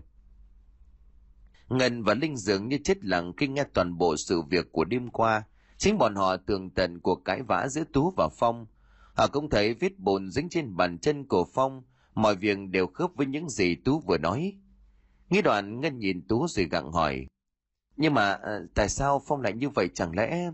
[1.70, 5.10] Ngân và linh dường như chết lặng khi nghe toàn bộ sự việc của đêm
[5.10, 5.44] qua.
[5.78, 8.66] Chính bọn họ tường tận cuộc cãi vã giữa tú và phong.
[9.18, 11.84] Họ cũng thấy vết bồn dính trên bàn chân của phong.
[12.14, 14.54] Mọi việc đều khớp với những gì tú vừa nói.
[15.30, 17.28] Nghĩ đoạn, ngân nhìn tú rồi gặng hỏi.
[17.98, 20.52] Nhưng mà ờ, tại sao phong lại như vậy chẳng lẽ?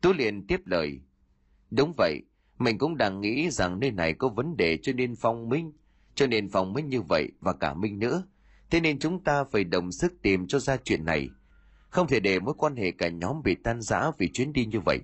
[0.00, 1.00] Tú liền tiếp lời.
[1.70, 2.22] Đúng vậy,
[2.58, 5.72] mình cũng đang nghĩ rằng nơi này có vấn đề cho nên phong minh
[6.18, 8.22] cho nên phòng mới như vậy và cả minh nữa.
[8.70, 11.28] Thế nên chúng ta phải đồng sức tìm cho ra chuyện này.
[11.90, 14.80] Không thể để mối quan hệ cả nhóm bị tan rã vì chuyến đi như
[14.80, 15.00] vậy.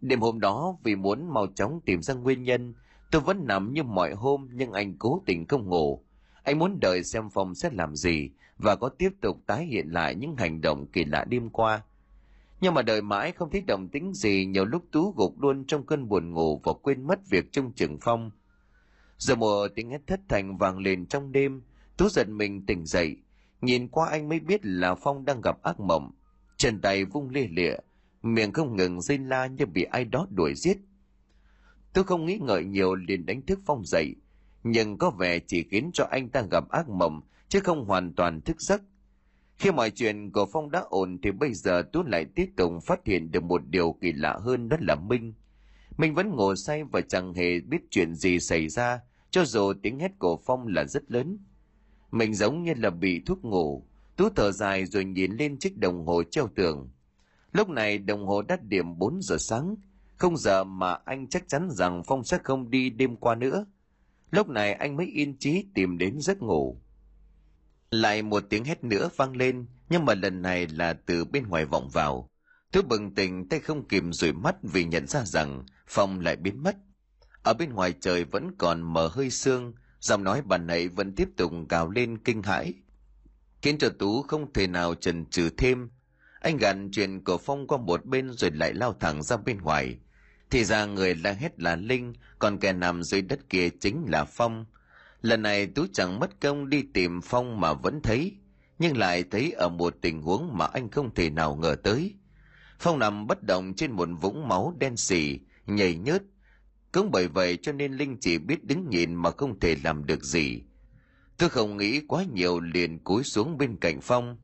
[0.00, 2.74] Đêm hôm đó, vì muốn mau chóng tìm ra nguyên nhân,
[3.10, 6.04] tôi vẫn nằm như mọi hôm nhưng anh cố tình không ngủ.
[6.42, 10.14] Anh muốn đợi xem phong sẽ làm gì và có tiếp tục tái hiện lại
[10.14, 11.82] những hành động kỳ lạ đêm qua.
[12.60, 15.86] Nhưng mà đợi mãi không thấy động tính gì, nhiều lúc tú gục luôn trong
[15.86, 18.30] cơn buồn ngủ và quên mất việc trông chừng phong
[19.18, 21.62] giờ một tiếng hét thất thành vang lên trong đêm
[21.96, 23.16] tú giật mình tỉnh dậy.
[23.60, 26.10] Nhìn qua anh mới biết là phong đang gặp ác mộng.
[26.56, 27.76] Chân tay vung lia lịa
[28.22, 30.78] miệng không ngừng rên la như bị ai đó đuổi giết.
[31.92, 34.14] Tôi không nghĩ ngợi nhiều liền đánh thức phong dậy
[34.62, 38.40] nhưng có vẻ chỉ khiến cho anh ta gặp ác mộng chứ không hoàn toàn
[38.40, 38.82] thức giấc.
[39.58, 43.00] Khi mọi chuyện của Phong đã ổn thì bây giờ Tú lại tiếp tục phát
[43.04, 45.34] hiện được một điều kỳ lạ hơn đó là Minh.
[45.96, 49.00] Minh vẫn ngồi say và chẳng hề biết chuyện gì xảy ra,
[49.30, 51.38] cho dù tiếng hét của Phong là rất lớn.
[52.10, 56.06] Mình giống như là bị thuốc ngủ, Tú thở dài rồi nhìn lên chiếc đồng
[56.06, 56.90] hồ treo tường.
[57.52, 59.76] Lúc này đồng hồ đắt điểm 4 giờ sáng,
[60.16, 63.66] không giờ mà anh chắc chắn rằng Phong sẽ không đi đêm qua nữa.
[64.30, 66.80] Lúc này anh mới yên trí tìm đến giấc ngủ.
[67.90, 71.64] Lại một tiếng hét nữa vang lên, nhưng mà lần này là từ bên ngoài
[71.64, 72.28] vọng vào.
[72.72, 76.62] tú bừng tỉnh tay không kìm rủi mắt vì nhận ra rằng Phong lại biến
[76.62, 76.76] mất.
[77.48, 81.28] Ở bên ngoài trời vẫn còn mờ hơi sương, giọng nói bà nãy vẫn tiếp
[81.36, 82.74] tục gào lên kinh hãi.
[83.62, 85.90] Khiến cho Tú không thể nào chần chừ thêm.
[86.40, 89.98] Anh gặn chuyện của Phong qua một bên rồi lại lao thẳng ra bên ngoài.
[90.50, 94.24] Thì ra người la hét là Linh, còn kẻ nằm dưới đất kia chính là
[94.24, 94.64] Phong.
[95.22, 98.36] Lần này Tú chẳng mất công đi tìm Phong mà vẫn thấy,
[98.78, 102.14] nhưng lại thấy ở một tình huống mà anh không thể nào ngờ tới.
[102.78, 106.22] Phong nằm bất động trên một vũng máu đen sì, nhảy nhớt.
[106.92, 110.24] Cũng bởi vậy cho nên Linh chỉ biết đứng nhìn mà không thể làm được
[110.24, 110.62] gì.
[111.38, 114.36] Tôi không nghĩ quá nhiều liền cúi xuống bên cạnh Phong.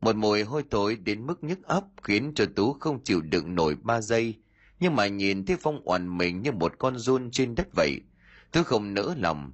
[0.00, 3.76] Một mùi hôi thối đến mức nhức óc khiến cho Tú không chịu đựng nổi
[3.82, 4.34] ba giây.
[4.80, 8.00] Nhưng mà nhìn thấy Phong oằn mình như một con run trên đất vậy.
[8.52, 9.52] Tôi không nỡ lòng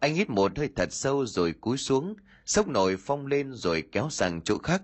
[0.00, 2.14] anh hít một hơi thật sâu rồi cúi xuống,
[2.46, 4.82] sốc nổi phong lên rồi kéo sang chỗ khác.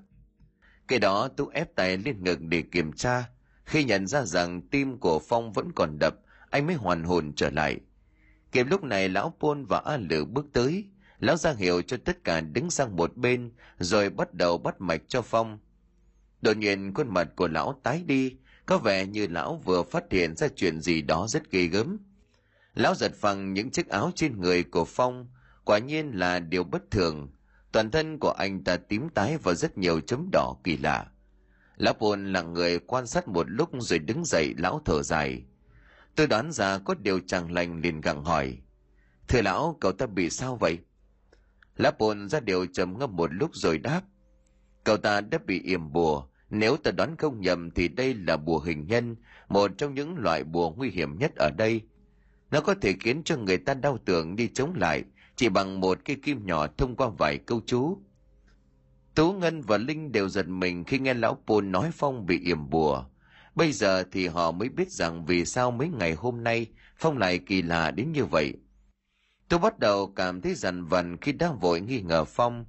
[0.89, 3.28] Cái đó tú ép tay lên ngực để kiểm tra.
[3.65, 6.15] Khi nhận ra rằng tim của Phong vẫn còn đập,
[6.55, 7.81] anh mới hoàn hồn trở lại.
[8.52, 10.85] Kịp lúc này lão Pôn và A Lử bước tới,
[11.18, 15.02] lão ra hiệu cho tất cả đứng sang một bên, rồi bắt đầu bắt mạch
[15.09, 15.59] cho Phong.
[16.43, 18.36] Đột nhiên khuôn mặt của lão tái đi,
[18.66, 21.98] có vẻ như lão vừa phát hiện ra chuyện gì đó rất ghê gớm.
[22.74, 25.28] Lão giật phăng những chiếc áo trên người của Phong,
[25.64, 27.28] quả nhiên là điều bất thường.
[27.72, 31.06] Toàn thân của anh ta tím tái và rất nhiều chấm đỏ kỳ lạ.
[31.76, 35.44] Lão pôn là người quan sát một lúc rồi đứng dậy lão thở dài.
[36.16, 38.59] Tôi đoán ra có điều chẳng lành liền gặng hỏi.
[39.28, 40.78] Thưa lão, cậu ta bị sao vậy?
[41.77, 44.03] Lão Bồn ra điều trầm ngâm một lúc rồi đáp.
[44.85, 46.27] Cậu ta đã bị yểm bùa.
[46.51, 49.16] Nếu ta đoán không nhầm thì đây là bùa hình nhân,
[49.49, 51.81] một trong những loại bùa nguy hiểm nhất ở đây–
[52.55, 55.05] nó có thể khiến cho người ta đau tưởng đi chống lại
[55.36, 57.99] chỉ bằng một cây kim nhỏ thông qua vài câu chú.
[59.15, 62.70] Tú Ngân và Linh đều giật mình khi nghe lão Pôn nói Phong bị yểm
[62.70, 63.05] bùa.
[63.55, 66.66] Bây giờ thì họ mới biết rằng vì sao mấy ngày hôm nay
[66.97, 68.55] Phong lại kỳ lạ đến như vậy.
[69.48, 72.64] Tôi bắt đầu cảm thấy dằn vần khi đang vội nghi ngờ Phong.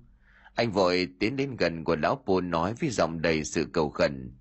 [0.56, 4.32] Anh vội tiến đến gần của lão Pô nói với giọng đầy sự cầu khẩn.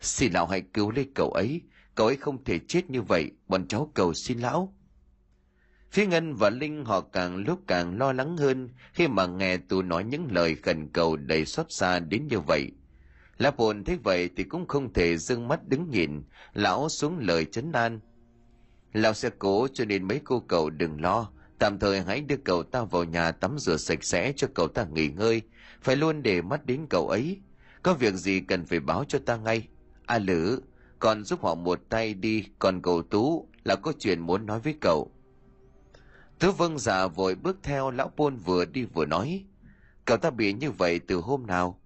[0.00, 1.60] Xin lão hãy cứu lấy cậu ấy,
[1.94, 4.74] cậu ấy không thể chết như vậy, bọn cháu cầu xin lão.
[5.90, 9.82] Phía Ngân và Linh họ càng lúc càng lo lắng hơn khi mà nghe tôi
[9.82, 12.72] nói những lời khẩn cầu đầy xót xa đến như vậy.
[13.38, 17.44] Lã bồn thấy vậy thì cũng không thể dưng mắt đứng nhìn, lão xuống lời
[17.44, 18.00] chấn an.
[18.92, 22.62] Lão sẽ cố cho nên mấy cô cậu đừng lo, tạm thời hãy đưa cậu
[22.62, 25.42] ta vào nhà tắm rửa sạch sẽ cho cậu ta nghỉ ngơi,
[25.82, 27.40] phải luôn để mắt đến cậu ấy.
[27.82, 29.68] Có việc gì cần phải báo cho ta ngay.
[30.06, 30.60] A Lữ,
[30.98, 34.74] còn giúp họ một tay đi, còn cậu Tú là có chuyện muốn nói với
[34.80, 35.10] cậu.
[36.38, 39.44] Tứ vâng giả vội bước theo lão Pôn vừa đi vừa nói.
[40.04, 41.80] Cậu ta bị như vậy từ hôm nào?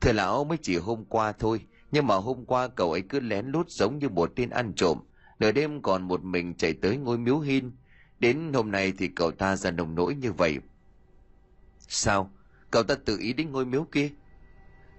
[0.00, 1.60] Thưa lão mới chỉ hôm qua thôi,
[1.92, 4.98] nhưng mà hôm qua cậu ấy cứ lén lút giống như một tên ăn trộm,
[5.38, 7.72] nửa đêm còn một mình chạy tới ngôi miếu hin.
[8.18, 10.58] Đến hôm nay thì cậu ta ra nồng nỗi như vậy.
[11.78, 12.30] Sao?
[12.70, 14.10] Cậu ta tự ý đến ngôi miếu kia?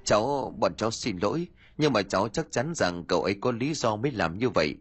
[0.03, 1.47] Cháu, bọn cháu xin lỗi,
[1.77, 4.75] nhưng mà cháu chắc chắn rằng cậu ấy có lý do mới làm như vậy.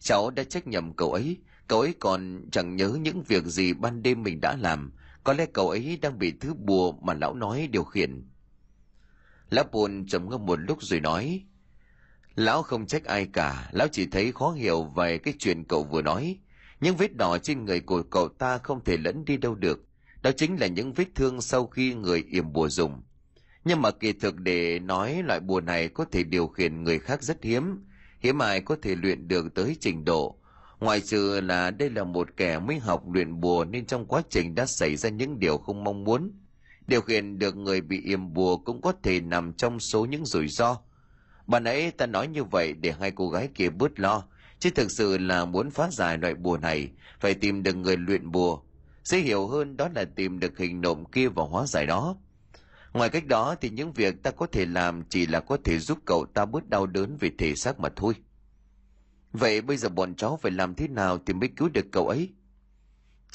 [0.00, 1.36] Cháu đã trách nhầm cậu ấy,
[1.68, 4.92] cậu ấy còn chẳng nhớ những việc gì ban đêm mình đã làm.
[5.24, 8.28] Có lẽ cậu ấy đang bị thứ bùa mà lão nói điều khiển.
[9.50, 11.44] Lão buồn trầm ngâm một lúc rồi nói.
[12.34, 16.02] Lão không trách ai cả, lão chỉ thấy khó hiểu về cái chuyện cậu vừa
[16.02, 16.38] nói.
[16.80, 19.80] Những vết đỏ trên người của cậu ta không thể lẫn đi đâu được.
[20.22, 23.02] Đó chính là những vết thương sau khi người yểm bùa dùng.
[23.64, 27.22] Nhưng mà kỳ thực để nói loại bùa này có thể điều khiển người khác
[27.22, 27.84] rất hiếm,
[28.20, 30.38] hiếm ai có thể luyện được tới trình độ.
[30.80, 34.54] Ngoài trừ là đây là một kẻ mới học luyện bùa nên trong quá trình
[34.54, 36.32] đã xảy ra những điều không mong muốn.
[36.86, 40.48] Điều khiển được người bị yểm bùa cũng có thể nằm trong số những rủi
[40.48, 40.78] ro.
[41.46, 44.22] Bà nãy ta nói như vậy để hai cô gái kia bớt lo,
[44.58, 46.90] chứ thực sự là muốn phá giải loại bùa này,
[47.20, 48.60] phải tìm được người luyện bùa.
[49.04, 52.16] Dễ hiểu hơn đó là tìm được hình nộm kia và hóa giải đó.
[52.92, 55.98] Ngoài cách đó thì những việc ta có thể làm chỉ là có thể giúp
[56.04, 58.14] cậu ta bớt đau đớn về thể xác mà thôi.
[59.32, 62.28] Vậy bây giờ bọn cháu phải làm thế nào thì mới cứu được cậu ấy?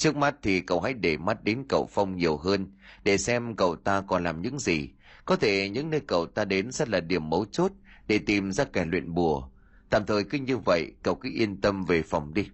[0.02, 2.66] Trước mắt thì cậu hãy để mắt đến cậu Phong nhiều hơn,
[3.04, 4.88] để xem cậu ta còn làm những gì.
[5.24, 7.72] Có thể những nơi cậu ta đến sẽ là điểm mấu chốt
[8.06, 9.48] để tìm ra kẻ luyện bùa.
[9.90, 12.48] Tạm thời cứ như vậy, cậu cứ yên tâm về phòng đi.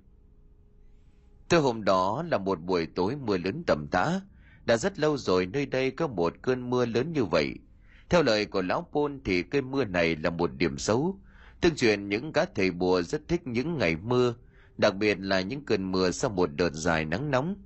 [1.48, 4.20] Từ hôm đó là một buổi tối mưa lớn tầm tã.
[4.64, 7.54] Đã rất lâu rồi nơi đây có một cơn mưa lớn như vậy.
[8.08, 11.20] Theo lời của lão Pôn thì cơn mưa này là một điểm xấu.
[11.60, 14.34] Tương truyền những cá thầy bùa rất thích những ngày mưa,
[14.78, 17.56] đặc biệt là những cơn mưa sau một đợt dài nắng nóng.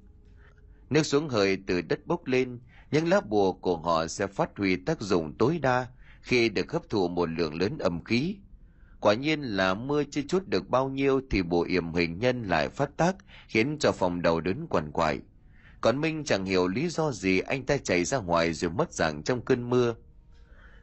[0.90, 2.60] Nước xuống hơi từ đất bốc lên,
[2.90, 5.86] những lá bùa của họ sẽ phát huy tác dụng tối đa
[6.22, 8.36] khi được hấp thụ một lượng lớn âm khí.
[9.01, 12.68] Quả nhiên là mưa chưa chút được bao nhiêu thì bộ yểm hình nhân lại
[12.68, 13.16] phát tác
[13.48, 15.20] khiến cho phòng đầu đớn quằn quại.
[15.80, 19.22] Còn Minh chẳng hiểu lý do gì anh ta chạy ra ngoài rồi mất dạng
[19.22, 19.94] trong cơn mưa.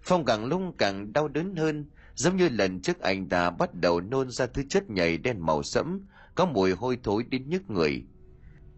[0.03, 4.01] Phong càng lung càng đau đớn hơn, giống như lần trước anh ta bắt đầu
[4.01, 6.01] nôn ra thứ chất nhầy đen màu sẫm,
[6.39, 8.03] có mùi hôi thối đến nhức người.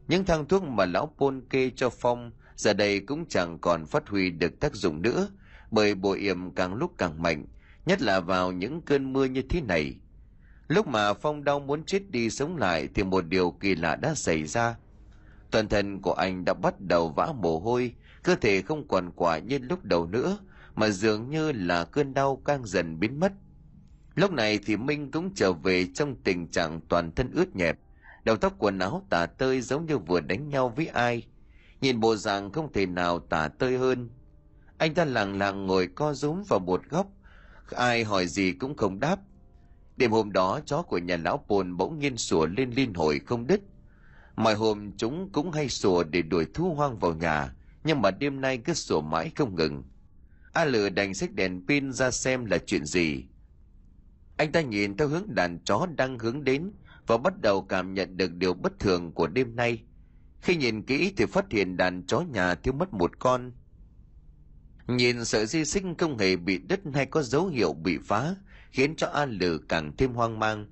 [0.07, 4.09] Những thang thuốc mà lão Pôn kê cho Phong giờ đây cũng chẳng còn phát
[4.09, 5.27] huy được tác dụng nữa,
[5.71, 7.45] bởi bộ yểm càng lúc càng mạnh,
[7.85, 9.95] nhất là vào những cơn mưa như thế này.
[10.67, 14.15] Lúc mà Phong đau muốn chết đi sống lại thì một điều kỳ lạ đã
[14.15, 14.75] xảy ra.
[15.51, 19.38] Toàn thân của anh đã bắt đầu vã mồ hôi, cơ thể không còn quả
[19.38, 20.38] như lúc đầu nữa,
[20.75, 23.31] mà dường như là cơn đau càng dần biến mất.
[24.15, 27.79] Lúc này thì Minh cũng trở về trong tình trạng toàn thân ướt nhẹp,
[28.23, 31.27] đầu tóc quần áo tả tơi giống như vừa đánh nhau với ai.
[31.81, 34.09] Nhìn bộ dạng không thể nào tả tơi hơn.
[34.77, 37.07] Anh ta lặng lặng ngồi co rúm vào một góc,
[37.69, 39.19] ai hỏi gì cũng không đáp.
[39.97, 43.47] Đêm hôm đó chó của nhà lão Pồn bỗng nhiên sủa lên liên hồi không
[43.47, 43.61] đứt.
[44.35, 48.41] Mọi hôm chúng cũng hay sủa để đuổi thú hoang vào nhà, nhưng mà đêm
[48.41, 49.83] nay cứ sủa mãi không ngừng.
[50.53, 53.23] A Lử đành xách đèn pin ra xem là chuyện gì.
[54.41, 56.72] Anh ta nhìn theo hướng đàn chó đang hướng đến
[57.07, 59.84] và bắt đầu cảm nhận được điều bất thường của đêm nay.
[60.41, 63.51] Khi nhìn kỹ thì phát hiện đàn chó nhà thiếu mất một con.
[64.88, 68.35] Nhìn sợi di sinh không hề bị đứt hay có dấu hiệu bị phá,
[68.72, 70.65] khiến cho A Lử càng thêm hoang mang.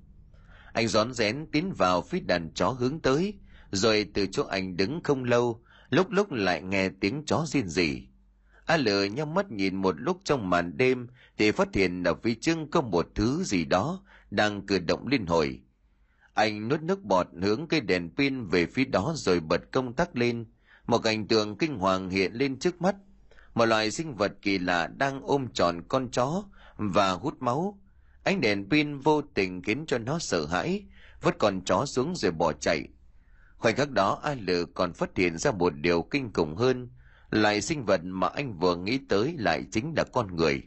[0.74, 3.34] Anh rón rén tiến vào phía đàn chó hướng tới,
[3.72, 8.09] rồi từ chỗ anh đứng không lâu, lúc lúc lại nghe tiếng chó rên rỉ.
[8.70, 12.34] A lờ nhắm mắt nhìn một lúc trong màn đêm thì phát hiện ở phía
[12.34, 14.02] trước có một thứ gì đó
[14.32, 15.62] đang cử động liên hồi.
[16.34, 20.16] Anh nuốt nước bọt hướng cây đèn pin về phía đó rồi bật công tắc
[20.16, 20.46] lên.
[20.88, 22.96] Một cảnh tượng kinh hoàng hiện lên trước mắt.
[23.54, 26.44] Một loài sinh vật kỳ lạ đang ôm tròn con chó
[26.78, 27.80] và hút máu.
[28.24, 30.84] ánh đèn pin vô tình khiến cho nó sợ hãi,
[31.22, 32.88] vứt con chó xuống rồi bỏ chạy
[33.60, 36.90] khoảnh khắc đó, a lự còn phát hiện ra một điều kinh khủng hơn
[37.32, 40.64] lại sinh vật mà anh vừa nghĩ tới lại chính là con người.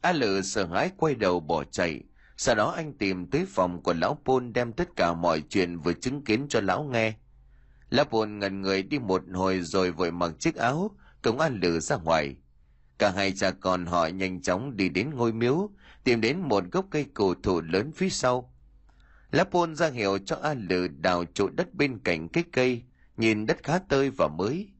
[0.00, 2.00] A lự sợ hãi quay đầu bỏ chạy.
[2.36, 5.92] Sau đó anh tìm tới phòng của lão pôn đem tất cả mọi chuyện vừa
[5.92, 7.14] chứng kiến cho lão nghe.
[7.90, 11.80] Lão pôn ngần người đi một hồi rồi vội mặc chiếc áo, cùng a lự
[11.80, 12.36] ra ngoài.
[12.98, 15.70] Cả hai cha con họ nhanh chóng đi đến ngôi miếu,
[16.04, 18.54] tìm đến một gốc cây cổ thụ lớn phía sau.
[19.30, 22.82] Lá pôn ra hiệu cho a lự đào chỗ đất bên cạnh cái cây,
[23.16, 24.71] nhìn đất khá tơi và mới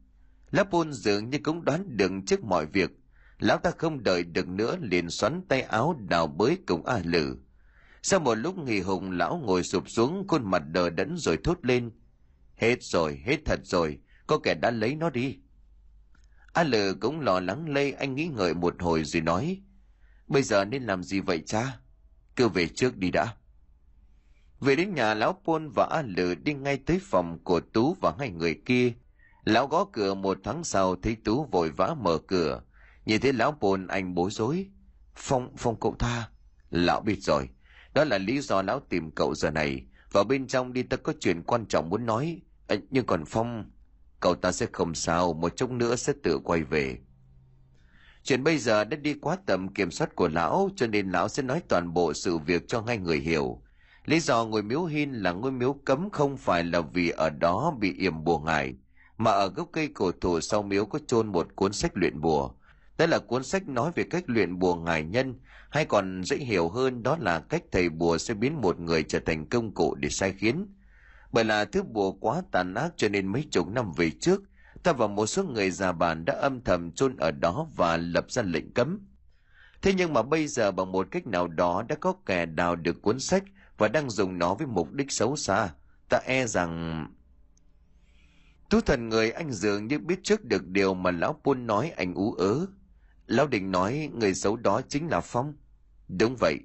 [0.52, 2.90] lá pôn dường như cũng đoán được trước mọi việc.
[3.38, 7.36] Lão ta không đợi được nữa liền xoắn tay áo đào bới cùng a lử.
[8.02, 11.58] sau một lúc nghỉ hùng, lão ngồi sụp xuống, khuôn mặt đờ đẫn rồi thốt
[11.62, 11.90] lên.
[12.56, 15.36] Hết rồi, hết thật rồi, có kẻ đã lấy nó đi.
[16.52, 19.62] A lử cũng lo lắng lây, anh nghĩ ngợi một hồi rồi nói.
[20.28, 21.78] Bây giờ nên làm gì vậy cha?
[22.36, 23.34] Cứ về trước đi đã.
[24.60, 28.14] Về đến nhà, lão pôn và a lử đi ngay tới phòng của tú và
[28.18, 28.92] hai người kia
[29.44, 32.62] lão gõ cửa một tháng sau thấy tú vội vã mở cửa.
[33.06, 34.66] Nhìn thấy lão bồn anh bối rối.
[35.14, 36.28] Phong phong cậu tha
[36.70, 37.48] lão biết rồi.
[37.94, 39.86] Đó là lý do lão tìm cậu giờ này.
[40.12, 42.40] Vào bên trong đi ta có chuyện quan trọng muốn nói.
[42.66, 43.70] À, nhưng còn phong
[44.20, 45.32] cậu ta sẽ không sao.
[45.32, 46.98] Một chút nữa sẽ tự quay về.
[48.24, 51.42] Chuyện bây giờ đã đi quá tầm kiểm soát của lão cho nên lão sẽ
[51.42, 53.62] nói toàn bộ sự việc cho hai người hiểu.
[54.04, 57.76] Lý do ngôi miếu hin là ngôi miếu cấm không phải là vì ở đó
[57.80, 58.74] bị yểm bùa ngải
[59.18, 62.50] mà ở gốc cây cổ thụ sau miếu có chôn một cuốn sách luyện bùa.
[62.98, 65.34] Đó là cuốn sách nói về cách luyện bùa ngải nhân.
[65.70, 69.20] Hay còn dễ hiểu hơn, đó là cách thầy bùa sẽ biến một người trở
[69.20, 70.66] thành công cụ để sai khiến.
[71.32, 74.42] Bởi là thứ bùa quá tàn ác cho nên mấy chục năm về trước,
[74.82, 78.30] ta và một số người già bản đã âm thầm chôn ở đó và lập
[78.30, 79.00] ra lệnh cấm.
[79.82, 83.02] Thế nhưng mà bây giờ bằng một cách nào đó đã có kẻ đào được
[83.02, 83.44] cuốn sách
[83.78, 85.68] và đang dùng nó với mục đích xấu xa.
[86.08, 87.06] Ta e rằng
[88.72, 92.14] tú thần người anh dường như biết trước được điều mà lão pôn nói anh
[92.14, 92.66] ú ớ
[93.26, 95.54] lão định nói người xấu đó chính là phong
[96.08, 96.58] đúng vậy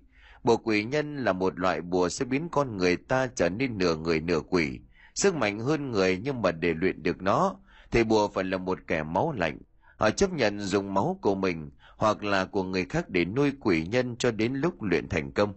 [0.43, 3.95] Bùa quỷ nhân là một loại bùa sẽ biến con người ta trở nên nửa
[3.95, 4.79] người nửa quỷ.
[5.15, 7.55] Sức mạnh hơn người nhưng mà để luyện được nó,
[7.91, 9.57] thì bùa phải là một kẻ máu lạnh.
[9.97, 13.85] Họ chấp nhận dùng máu của mình hoặc là của người khác để nuôi quỷ
[13.85, 15.53] nhân cho đến lúc luyện thành công.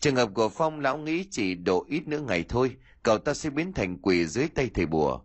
[0.00, 3.50] Trường hợp của Phong lão nghĩ chỉ độ ít nữa ngày thôi, cậu ta sẽ
[3.50, 5.20] biến thành quỷ dưới tay thầy bùa.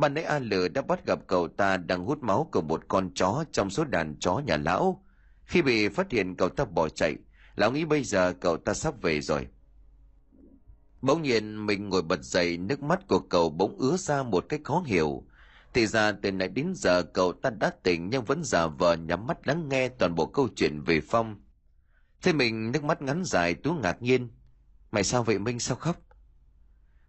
[0.00, 3.10] Ban nãy A Lử đã bắt gặp cậu ta đang hút máu của một con
[3.14, 5.04] chó trong số đàn chó nhà lão.
[5.44, 7.16] Khi bị phát hiện cậu ta bỏ chạy,
[7.56, 9.46] Lão nghĩ bây giờ cậu ta sắp về rồi.
[11.02, 14.60] Bỗng nhiên mình ngồi bật dậy nước mắt của cậu bỗng ứa ra một cách
[14.64, 15.24] khó hiểu.
[15.74, 19.26] Thì ra từ nãy đến giờ cậu ta đã tỉnh nhưng vẫn giả vờ nhắm
[19.26, 21.40] mắt lắng nghe toàn bộ câu chuyện về Phong.
[22.22, 24.28] Thế mình nước mắt ngắn dài tú ngạc nhiên.
[24.90, 25.96] Mày sao vậy Minh sao khóc?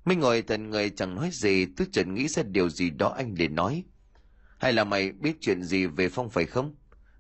[0.06, 3.36] Minh ngồi tận người chẳng nói gì tôi chợt nghĩ ra điều gì đó anh
[3.36, 3.84] để nói.
[4.58, 6.76] Hay là mày biết chuyện gì về Phong phải không?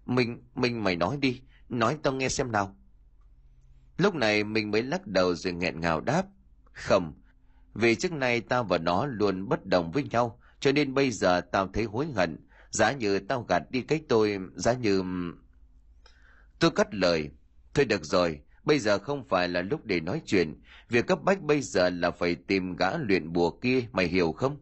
[0.05, 2.75] Minh, Minh mày nói đi, nói tao nghe xem nào.
[3.97, 6.25] Lúc này mình mới lắc đầu rồi nghẹn ngào đáp.
[6.73, 7.13] Không,
[7.73, 11.41] vì trước nay tao và nó luôn bất đồng với nhau, cho nên bây giờ
[11.41, 12.37] tao thấy hối hận.
[12.69, 15.03] Giá như tao gạt đi cái tôi, giá như...
[16.59, 17.29] Tôi cắt lời.
[17.73, 20.61] Thôi được rồi, bây giờ không phải là lúc để nói chuyện.
[20.89, 24.57] Việc cấp bách bây giờ là phải tìm gã luyện bùa kia, mày hiểu không?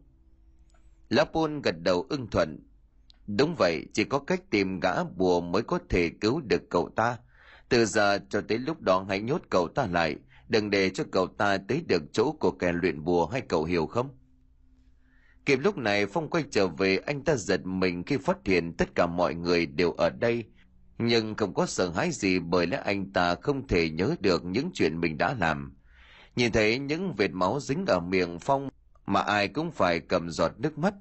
[1.08, 2.58] Lapun gật đầu ưng thuận.
[3.26, 7.18] Đúng vậy, chỉ có cách tìm gã bùa mới có thể cứu được cậu ta
[7.70, 10.16] từ giờ cho tới lúc đó hãy nhốt cậu ta lại,
[10.48, 13.86] đừng để cho cậu ta tới được chỗ của kẻ luyện bùa hay cậu hiểu
[13.86, 14.08] không?
[15.46, 18.88] Kịp lúc này Phong quay trở về anh ta giật mình khi phát hiện tất
[18.94, 20.44] cả mọi người đều ở đây,
[21.00, 24.70] nhưng không có sợ hãi gì bởi lẽ anh ta không thể nhớ được những
[24.74, 25.76] chuyện mình đã làm.
[26.36, 28.68] Nhìn thấy những vệt máu dính ở miệng Phong
[29.06, 30.94] mà ai cũng phải cầm giọt nước mắt.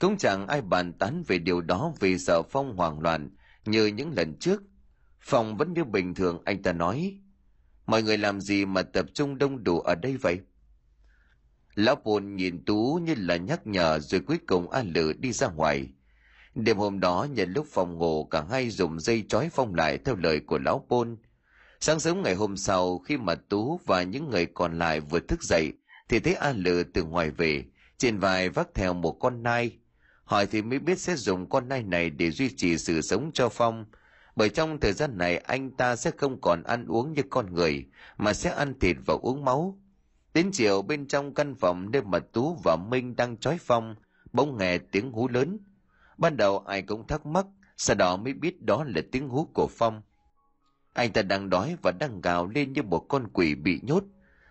[0.00, 3.30] Cũng chẳng ai bàn tán về điều đó vì sợ Phong hoảng loạn
[3.64, 4.62] như những lần trước
[5.22, 7.20] phong vẫn như bình thường, anh ta nói.
[7.86, 10.40] Mọi người làm gì mà tập trung đông đủ ở đây vậy?
[11.74, 15.48] Lão Pôn nhìn Tú như là nhắc nhở rồi cuối cùng A Lử đi ra
[15.48, 15.88] ngoài.
[16.54, 20.16] Đêm hôm đó nhận lúc phòng ngủ cả hai dùng dây trói Phong lại theo
[20.16, 21.16] lời của Lão Pôn.
[21.80, 25.42] Sáng sớm ngày hôm sau khi mà Tú và những người còn lại vừa thức
[25.42, 25.72] dậy
[26.08, 27.64] thì thấy A Lử từ ngoài về,
[27.98, 29.78] trên vai vác theo một con nai.
[30.24, 33.48] Hỏi thì mới biết sẽ dùng con nai này để duy trì sự sống cho
[33.48, 33.84] Phong–
[34.36, 37.86] bởi trong thời gian này anh ta sẽ không còn ăn uống như con người
[38.18, 39.78] mà sẽ ăn thịt và uống máu
[40.34, 43.94] đến chiều bên trong căn phòng nơi mà tú và minh đang trói phong
[44.32, 45.58] bỗng nghe tiếng hú lớn
[46.22, 47.46] ban đầu ai cũng thắc mắc
[47.76, 50.02] sau đó mới biết đó là tiếng hú của phong
[50.92, 54.04] Anh ta đang đói và đang gào lên như một con quỷ bị nhốt.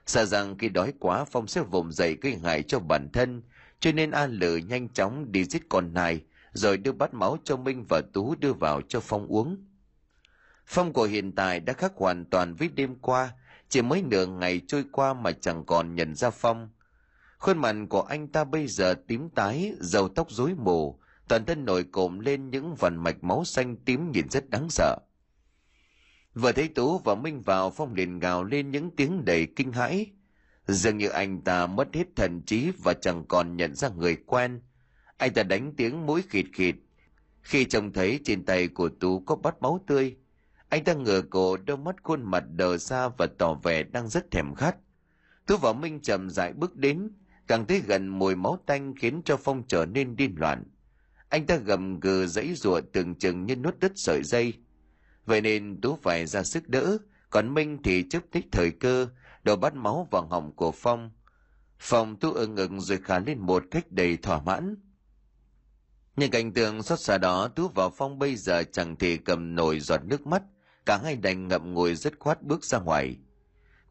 [0.05, 3.41] Sợ rằng khi đói quá Phong sẽ vùng dậy gây hại cho bản thân,
[3.79, 6.21] cho nên A Lử nhanh chóng đi giết con này
[6.53, 9.65] rồi đưa bát máu cho Minh và Tú đưa vào cho Phong uống.
[10.65, 13.33] Phong của hiện tại đã khác hoàn toàn với đêm qua,
[13.69, 16.69] chỉ mới nửa ngày trôi qua mà chẳng còn nhận ra Phong.
[17.37, 20.99] Khuôn mặt của anh ta bây giờ tím tái, dầu tóc rối mù,
[21.31, 24.97] toàn thân nổi cộm lên những vần mạch máu xanh tím nhìn rất đáng sợ.
[26.33, 30.11] Vừa thấy Tú và Minh vào Phong liền gào lên những tiếng đầy kinh hãi.
[30.67, 34.61] Dường như anh ta mất hết thần trí và chẳng còn nhận ra người quen.
[35.17, 36.75] Anh ta đánh tiếng mũi khịt khịt.
[37.41, 40.15] Khi trông thấy trên tay của Tú có bát máu tươi,
[40.69, 44.31] anh ta ngửa cổ đôi mắt khuôn mặt đờ ra và tỏ vẻ đang rất
[44.31, 44.75] thèm khát.
[45.45, 47.11] Tú và Minh chậm rãi bước đến,
[47.47, 50.63] càng thấy gần mùi máu tanh khiến cho Phong trở nên điên loạn.
[51.31, 54.53] Anh ta gầm gừ dãy rụa tưởng chừng như nuốt đứt sợi dây.
[55.25, 56.97] Vậy nên Tú phải ra sức đỡ,
[57.29, 59.07] còn Minh thì chấp thích thời cơ,
[59.43, 61.11] đổ bắt máu vào họng của Phong.
[61.79, 64.75] Phong Tú ưng ưng rồi khả lên một cách đầy thỏa mãn.
[66.15, 69.79] những cảnh tượng xót xa đó, Tú vào Phong bây giờ chẳng thể cầm nổi
[69.79, 70.43] giọt nước mắt,
[70.85, 73.17] cả hai đành ngậm ngùi dứt khoát bước ra ngoài.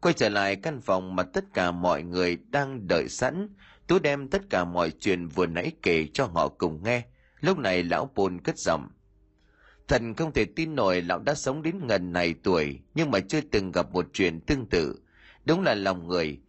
[0.01, 3.49] Quay trở lại căn phòng mà tất cả mọi người đang đợi sẵn,
[3.87, 7.03] Tú đem tất cả mọi chuyện vừa nãy kể cho họ cùng nghe.
[7.41, 8.89] Lúc này lão Pôn cất giọng.
[9.87, 13.41] Thần không thể tin nổi lão đã sống đến ngần này tuổi, nhưng mà chưa
[13.41, 14.99] từng gặp một chuyện tương tự.
[15.45, 16.39] Đúng là lòng người.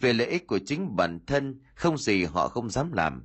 [0.00, 3.22] Về lợi ích của chính bản thân, không gì họ không dám làm.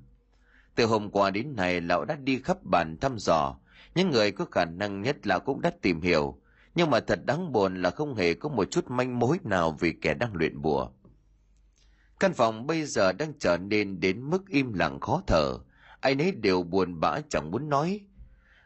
[0.76, 3.56] Từ hôm qua đến nay, lão đã đi khắp bản thăm dò.
[3.96, 6.42] Những người có khả năng nhất lão cũng đã tìm hiểu.
[6.76, 9.94] Nhưng mà thật đáng buồn là không hề có một chút manh mối nào vì
[10.02, 10.90] kẻ đang luyện bùa.
[12.20, 15.58] Căn phòng bây giờ đang trở nên đến mức im lặng khó thở.
[16.00, 18.02] Ai nấy đều buồn bã chẳng muốn nói.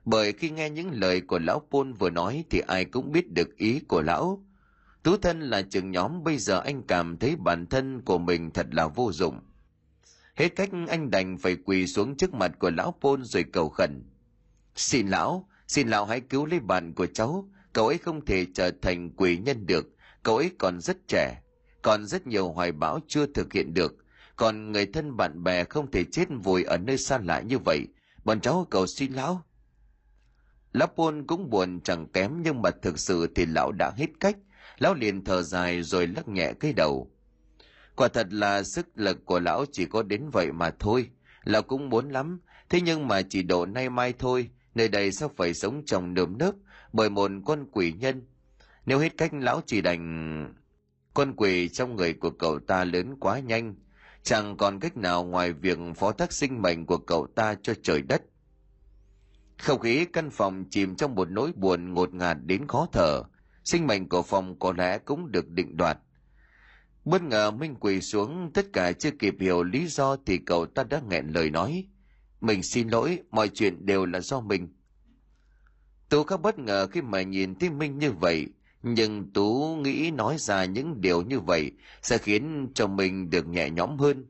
[0.06, 3.58] Bởi khi nghe những lời của lão Pôn vừa nói thì ai cũng biết được
[3.58, 4.46] ý của lão.
[5.04, 8.68] Tú thân là trường nhóm bây giờ anh cảm thấy bản thân của mình thật
[8.72, 9.40] là vô dụng.
[10.36, 14.04] Hết cách anh đành phải quỳ xuống trước mặt của lão Pôn rồi cầu khẩn.
[14.76, 17.50] Xin lão, xin lão hãy cứu lấy bạn của cháu.
[17.74, 19.86] Cậu ấy không thể trở thành quỷ nhân được.
[20.24, 21.42] Cậu ấy còn rất trẻ.
[21.82, 24.03] Còn rất nhiều hoài bão chưa thực hiện được.
[24.36, 27.88] Còn người thân bạn bè không thể chết vùi ở nơi xa lạ như vậy.
[28.24, 29.42] Bọn cháu cầu xin lão.
[30.74, 34.38] Lão Pôn cũng buồn chẳng kém nhưng mà thực sự thì lão đã hết cách.
[34.78, 37.12] Lão liền thở dài rồi lắc nhẹ cái đầu.
[37.96, 41.10] Quả thật là sức lực của lão chỉ có đến vậy mà thôi.
[41.44, 42.40] Lão cũng muốn lắm,
[42.70, 46.38] thế nhưng mà chỉ độ nay mai thôi, nơi đây sao phải sống trong nơm
[46.38, 46.56] nớp
[46.94, 48.22] bởi một con quỷ nhân.
[48.86, 50.54] Nếu hết cách lão chỉ đành...
[51.14, 53.76] Con quỷ trong người của cậu ta lớn quá nhanh,
[54.24, 58.02] chẳng còn cách nào ngoài việc phó thác sinh mệnh của cậu ta cho trời
[58.02, 58.22] đất.
[59.58, 63.24] Không khí căn phòng chìm trong một nỗi buồn ngột ngạt đến khó thở,
[63.64, 65.98] sinh mệnh của phòng có lẽ cũng được định đoạt.
[67.06, 70.84] Bất ngờ Minh quỳ xuống, tất cả chưa kịp hiểu lý do thì cậu ta
[70.84, 71.88] đã nghẹn lời nói.
[72.42, 74.68] Mình xin lỗi, mọi chuyện đều là do mình.
[76.10, 78.48] Tú khá bất ngờ khi mà nhìn thấy Minh như vậy,
[78.84, 83.70] nhưng Tú nghĩ nói ra những điều như vậy sẽ khiến cho mình được nhẹ
[83.70, 84.26] nhõm hơn.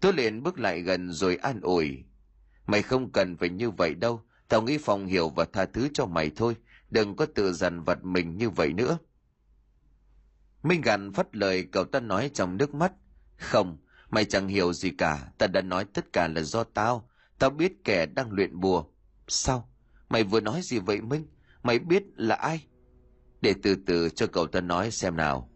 [0.00, 2.04] Tú liền bước lại gần rồi an ủi.
[2.66, 6.06] Mày không cần phải như vậy đâu, tao nghĩ phòng hiểu và tha thứ cho
[6.06, 6.56] mày thôi,
[6.90, 8.98] đừng có tự dằn vặt mình như vậy nữa.
[10.62, 12.92] Minh gằn phát lời cậu ta nói trong nước mắt.
[13.36, 13.78] Không,
[14.10, 17.08] mày chẳng hiểu gì cả, ta đã nói tất cả là do tao,
[17.38, 18.84] tao biết kẻ đang luyện bùa.
[19.28, 19.68] Sao?
[20.08, 21.26] Mày vừa nói gì vậy Minh?
[21.62, 22.66] Mày biết là ai?
[23.42, 25.48] Để từ từ cho cậu ta nói xem nào.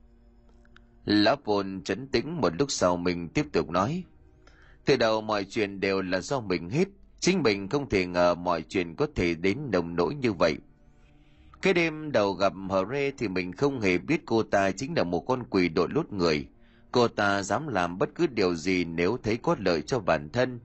[1.04, 4.04] Lão Pôn chấn tĩnh một lúc sau mình tiếp tục nói.
[4.84, 6.88] Từ đầu mọi chuyện đều là do mình hết.
[7.20, 10.56] Chính mình không thể ngờ mọi chuyện có thể đến nồng nỗi như vậy.
[11.62, 15.04] Cái đêm đầu gặp Hờ Rê thì mình không hề biết cô ta chính là
[15.04, 16.46] một con quỷ đội lốt người.
[16.92, 20.60] Cô ta dám làm bất cứ điều gì nếu thấy có lợi cho bản thân.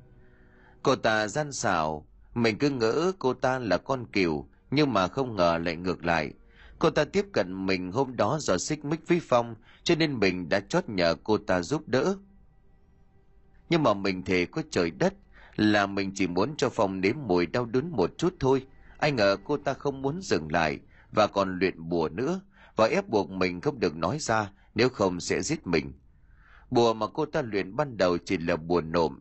[0.84, 5.36] Cô ta gian xảo, mình cứ ngỡ cô ta là con cừu, nhưng mà không
[5.36, 6.34] ngờ lại ngược lại.
[6.82, 10.50] Cô ta tiếp cận mình hôm đó do xích mích với Phong, cho nên mình
[10.50, 12.18] đã chót nhờ cô ta giúp đỡ.
[13.70, 15.14] Nhưng mà mình thề có trời đất,
[15.56, 18.66] là mình chỉ muốn cho Phong nếm mùi đau đớn một chút thôi.
[18.98, 20.80] Ai ngờ cô ta không muốn dừng lại,
[21.12, 22.42] và còn luyện bùa nữa,
[22.76, 25.94] và ép buộc mình không được nói ra, nếu không sẽ giết mình.
[26.72, 29.20] Bùa mà cô ta luyện ban đầu chỉ là bùa nộm.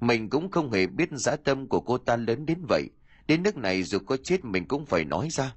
[0.00, 2.90] Mình cũng không hề biết dã tâm của cô ta lớn đến vậy.
[3.26, 5.54] Đến nước này dù có chết mình cũng phải nói ra.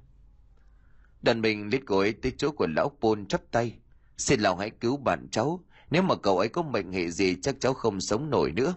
[1.22, 3.78] Đoàn mình lít ấy tới chỗ của lão Pôn chắp tay.
[4.16, 5.64] Xin lão hãy cứu bạn cháu.
[5.90, 8.74] Nếu mà cậu ấy có mệnh hệ gì chắc cháu không sống nổi nữa.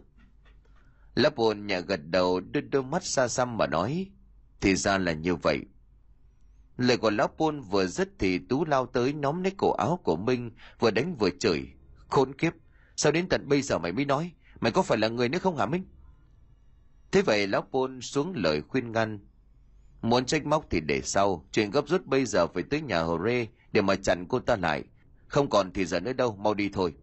[1.16, 4.12] Lão Pôn nhà gật đầu đưa đôi mắt xa xăm mà nói.
[4.62, 5.60] Thì ra là như vậy.
[6.78, 10.16] lời của lão Pôn vừa dứt thì Tú lao tới nóm lấy cổ áo của
[10.16, 11.68] Minh, vừa đánh vừa chửi.
[12.10, 12.54] Khốn kiếp,
[12.96, 14.32] sao đến tận bây giờ mày mới nói?
[14.60, 15.86] Mày có phải là người nữa không hả Minh?
[17.12, 19.20] Thế vậy lão Pôn xuống lời khuyên ngăn.
[20.04, 23.20] Muốn trách móc thì để sau, chuyện gấp rút bây giờ phải tới nhà Hồ
[23.26, 24.84] Rê để mà chặn cô ta lại.
[25.28, 26.94] Không còn thì giờ nữa đâu, mau đi thôi.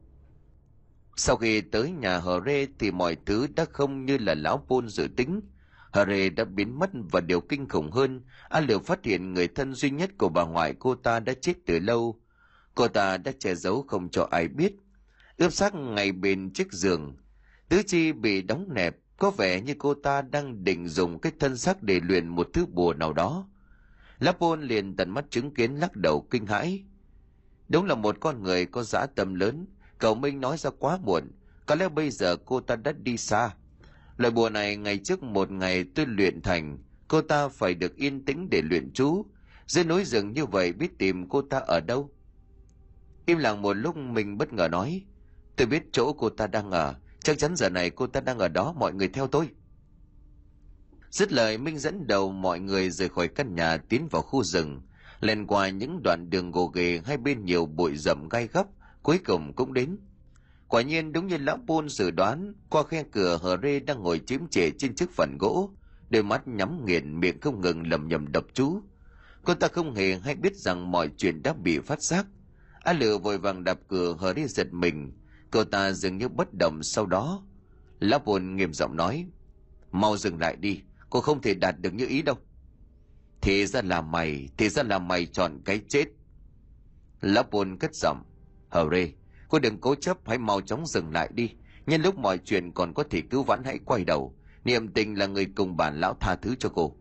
[1.16, 4.88] Sau khi tới nhà Hờ Rê thì mọi thứ đã không như là lão Pôn
[4.88, 5.40] dự tính.
[5.92, 9.48] Hờ Rê đã biến mất và điều kinh khủng hơn, A Liều phát hiện người
[9.48, 12.20] thân duy nhất của bà ngoại cô ta đã chết từ lâu.
[12.74, 14.72] Cô ta đã che giấu không cho ai biết.
[15.36, 17.16] Ướp xác ngày bên chiếc giường.
[17.68, 21.56] Tứ chi bị đóng nẹp, có vẻ như cô ta đang định dùng cái thân
[21.56, 23.48] xác để luyện một thứ bùa nào đó.
[24.18, 26.84] Lapone liền tận mắt chứng kiến lắc đầu kinh hãi.
[27.68, 29.66] Đúng là một con người có dã tâm lớn,
[29.98, 31.24] Cậu Minh nói ra quá muộn,
[31.66, 33.50] có lẽ bây giờ cô ta đã đi xa.
[34.16, 36.78] Lời bùa này ngày trước một ngày tôi luyện thành,
[37.08, 39.26] cô ta phải được yên tĩnh để luyện chú.
[39.66, 42.10] Dưới núi rừng như vậy biết tìm cô ta ở đâu?
[43.26, 45.04] Im lặng một lúc mình bất ngờ nói,
[45.56, 48.48] tôi biết chỗ cô ta đang ở, chắc chắn giờ này cô ta đang ở
[48.48, 49.48] đó, mọi người theo tôi.
[51.10, 54.80] Dứt lời Minh dẫn đầu mọi người rời khỏi căn nhà tiến vào khu rừng,
[55.20, 58.68] lên qua những đoạn đường gồ ghề hai bên nhiều bụi rậm gai góc,
[59.02, 59.98] cuối cùng cũng đến.
[60.68, 64.20] Quả nhiên đúng như lão buôn dự đoán, qua khe cửa hờ rê đang ngồi
[64.26, 65.70] chiếm trệ trên chiếc phần gỗ,
[66.10, 68.80] đôi mắt nhắm nghiền miệng không ngừng lầm nhầm đập chú.
[69.44, 72.26] Cô ta không hề hay biết rằng mọi chuyện đã bị phát giác.
[72.80, 75.12] A Lừa vội vàng đạp cửa hờ rê giật mình,
[75.50, 77.42] cô ta dường như bất động sau đó.
[78.00, 79.26] Lão Pôn nghiêm giọng nói,
[79.90, 82.36] mau dừng lại đi, cô không thể đạt được như ý đâu.
[83.40, 86.04] Thì ra là mày, thì ra là mày chọn cái chết.
[87.20, 88.22] Lão Pôn cất giọng,
[88.70, 89.12] Hờ rê,
[89.48, 91.50] cô đừng cố chấp hãy mau chóng dừng lại đi.
[91.86, 94.34] Nhân lúc mọi chuyện còn có thể cứu vãn hãy quay đầu.
[94.64, 96.96] Niệm tình là người cùng bản lão tha thứ cho cô.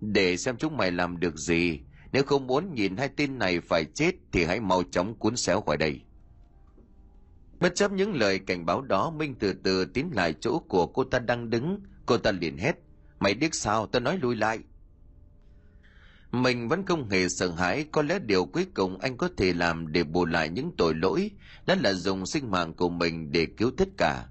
[0.00, 1.80] Để xem chúng mày làm được gì.
[2.12, 5.60] Nếu không muốn nhìn hai tin này phải chết thì hãy mau chóng cuốn xéo
[5.60, 6.00] khỏi đây.
[7.60, 11.04] Bất chấp những lời cảnh báo đó, Minh từ từ tiến lại chỗ của cô
[11.04, 11.80] ta đang đứng.
[12.06, 12.72] Cô ta liền hét.
[13.20, 14.58] Mày điếc sao, tao nói lui lại.
[16.32, 19.92] Mình vẫn không hề sợ hãi, có lẽ điều cuối cùng anh có thể làm
[19.92, 21.30] để bù lại những tội lỗi,
[21.66, 24.26] đó là dùng sinh mạng của mình để cứu tất cả.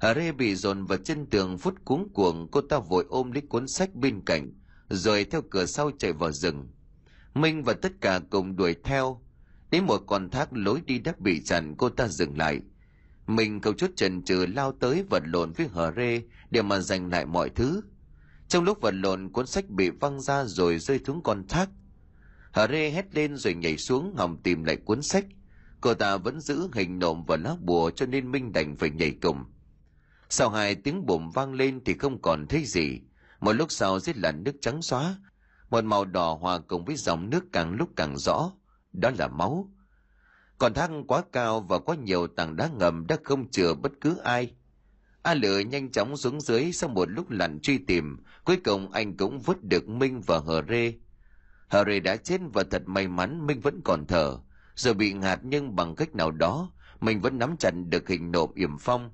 [0.00, 3.42] Hà Rê bị dồn vào chân tường phút cuống cuồng, cô ta vội ôm lấy
[3.48, 4.52] cuốn sách bên cạnh,
[4.88, 6.68] rồi theo cửa sau chạy vào rừng.
[7.34, 9.21] Minh và tất cả cùng đuổi theo.
[9.72, 12.60] Đến một con thác lối đi đã bị chặn, cô ta dừng lại.
[13.26, 17.10] Mình cầu chút trần trừ lao tới vật lộn với Hờ Rê để mà giành
[17.10, 17.80] lại mọi thứ.
[18.48, 21.68] Trong lúc vật lộn cuốn sách bị văng ra rồi rơi xuống con thác.
[22.52, 25.24] Hờ Rê hét lên rồi nhảy xuống hòng tìm lại cuốn sách.
[25.80, 29.10] Cô ta vẫn giữ hình nộm và lá bùa cho nên Minh đành phải nhảy
[29.22, 29.44] cùng.
[30.28, 33.00] Sau hai tiếng bùm vang lên thì không còn thấy gì.
[33.40, 35.16] Một lúc sau dưới làn nước trắng xóa.
[35.70, 38.52] Một màu đỏ hòa cùng với dòng nước càng lúc càng rõ.
[38.92, 39.70] Đó là máu.
[40.58, 44.16] Còn thang quá cao và có nhiều tảng đá ngầm đã không chừa bất cứ
[44.16, 44.54] ai.
[45.22, 49.16] A Lửa nhanh chóng xuống dưới sau một lúc lặn truy tìm, cuối cùng anh
[49.16, 50.94] cũng vứt được Minh và Hờ Rê.
[51.68, 54.38] Hờ Rê đã chết và thật may mắn Minh vẫn còn thở,
[54.74, 58.50] giờ bị ngạt nhưng bằng cách nào đó, mình vẫn nắm chặt được hình nộm
[58.54, 59.10] yểm phong.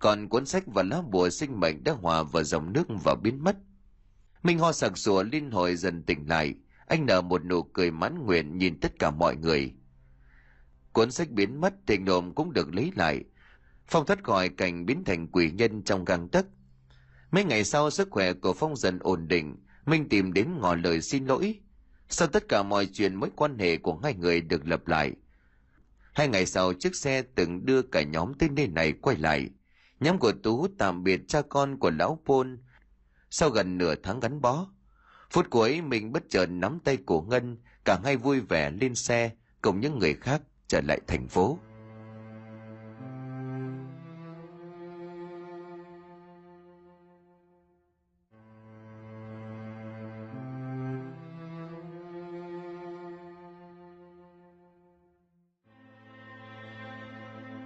[0.00, 3.44] Còn cuốn sách và lá bùa sinh mệnh đã hòa vào dòng nước và biến
[3.44, 3.56] mất.
[4.42, 6.54] Minh ho sặc sủa linh hồi dần tỉnh lại,
[6.86, 9.74] anh nở một nụ cười mãn nguyện nhìn tất cả mọi người.
[10.92, 13.24] Cuốn sách biến mất, tiền nộm cũng được lấy lại,
[13.88, 16.46] Phong thoát khỏi cảnh biến thành quỷ nhân trong găng tấc.
[17.30, 19.56] Mấy ngày sau sức khỏe của Phong dần ổn định,
[19.86, 21.60] Minh tìm đến ngỏ lời xin lỗi.
[22.08, 25.12] Sau tất cả mọi chuyện mối quan hệ của hai người được lập lại.
[26.12, 29.50] Hai ngày sau chiếc xe từng đưa cả nhóm tới nơi này quay lại.
[30.00, 32.58] Nhóm của Tú tạm biệt cha con của lão Pôn.
[33.30, 34.68] Sau gần nửa tháng gắn bó,
[35.30, 39.30] phút cuối mình bất chợt nắm tay của Ngân, cả hai vui vẻ lên xe
[39.62, 41.58] cùng những người khác trở lại thành phố.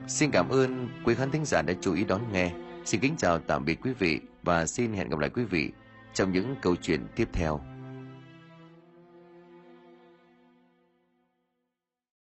[0.09, 2.53] Xin cảm ơn quý khán thính giả đã chú ý đón nghe.
[2.85, 5.71] Xin kính chào tạm biệt quý vị và xin hẹn gặp lại quý vị
[6.15, 7.61] trong những câu chuyện tiếp theo.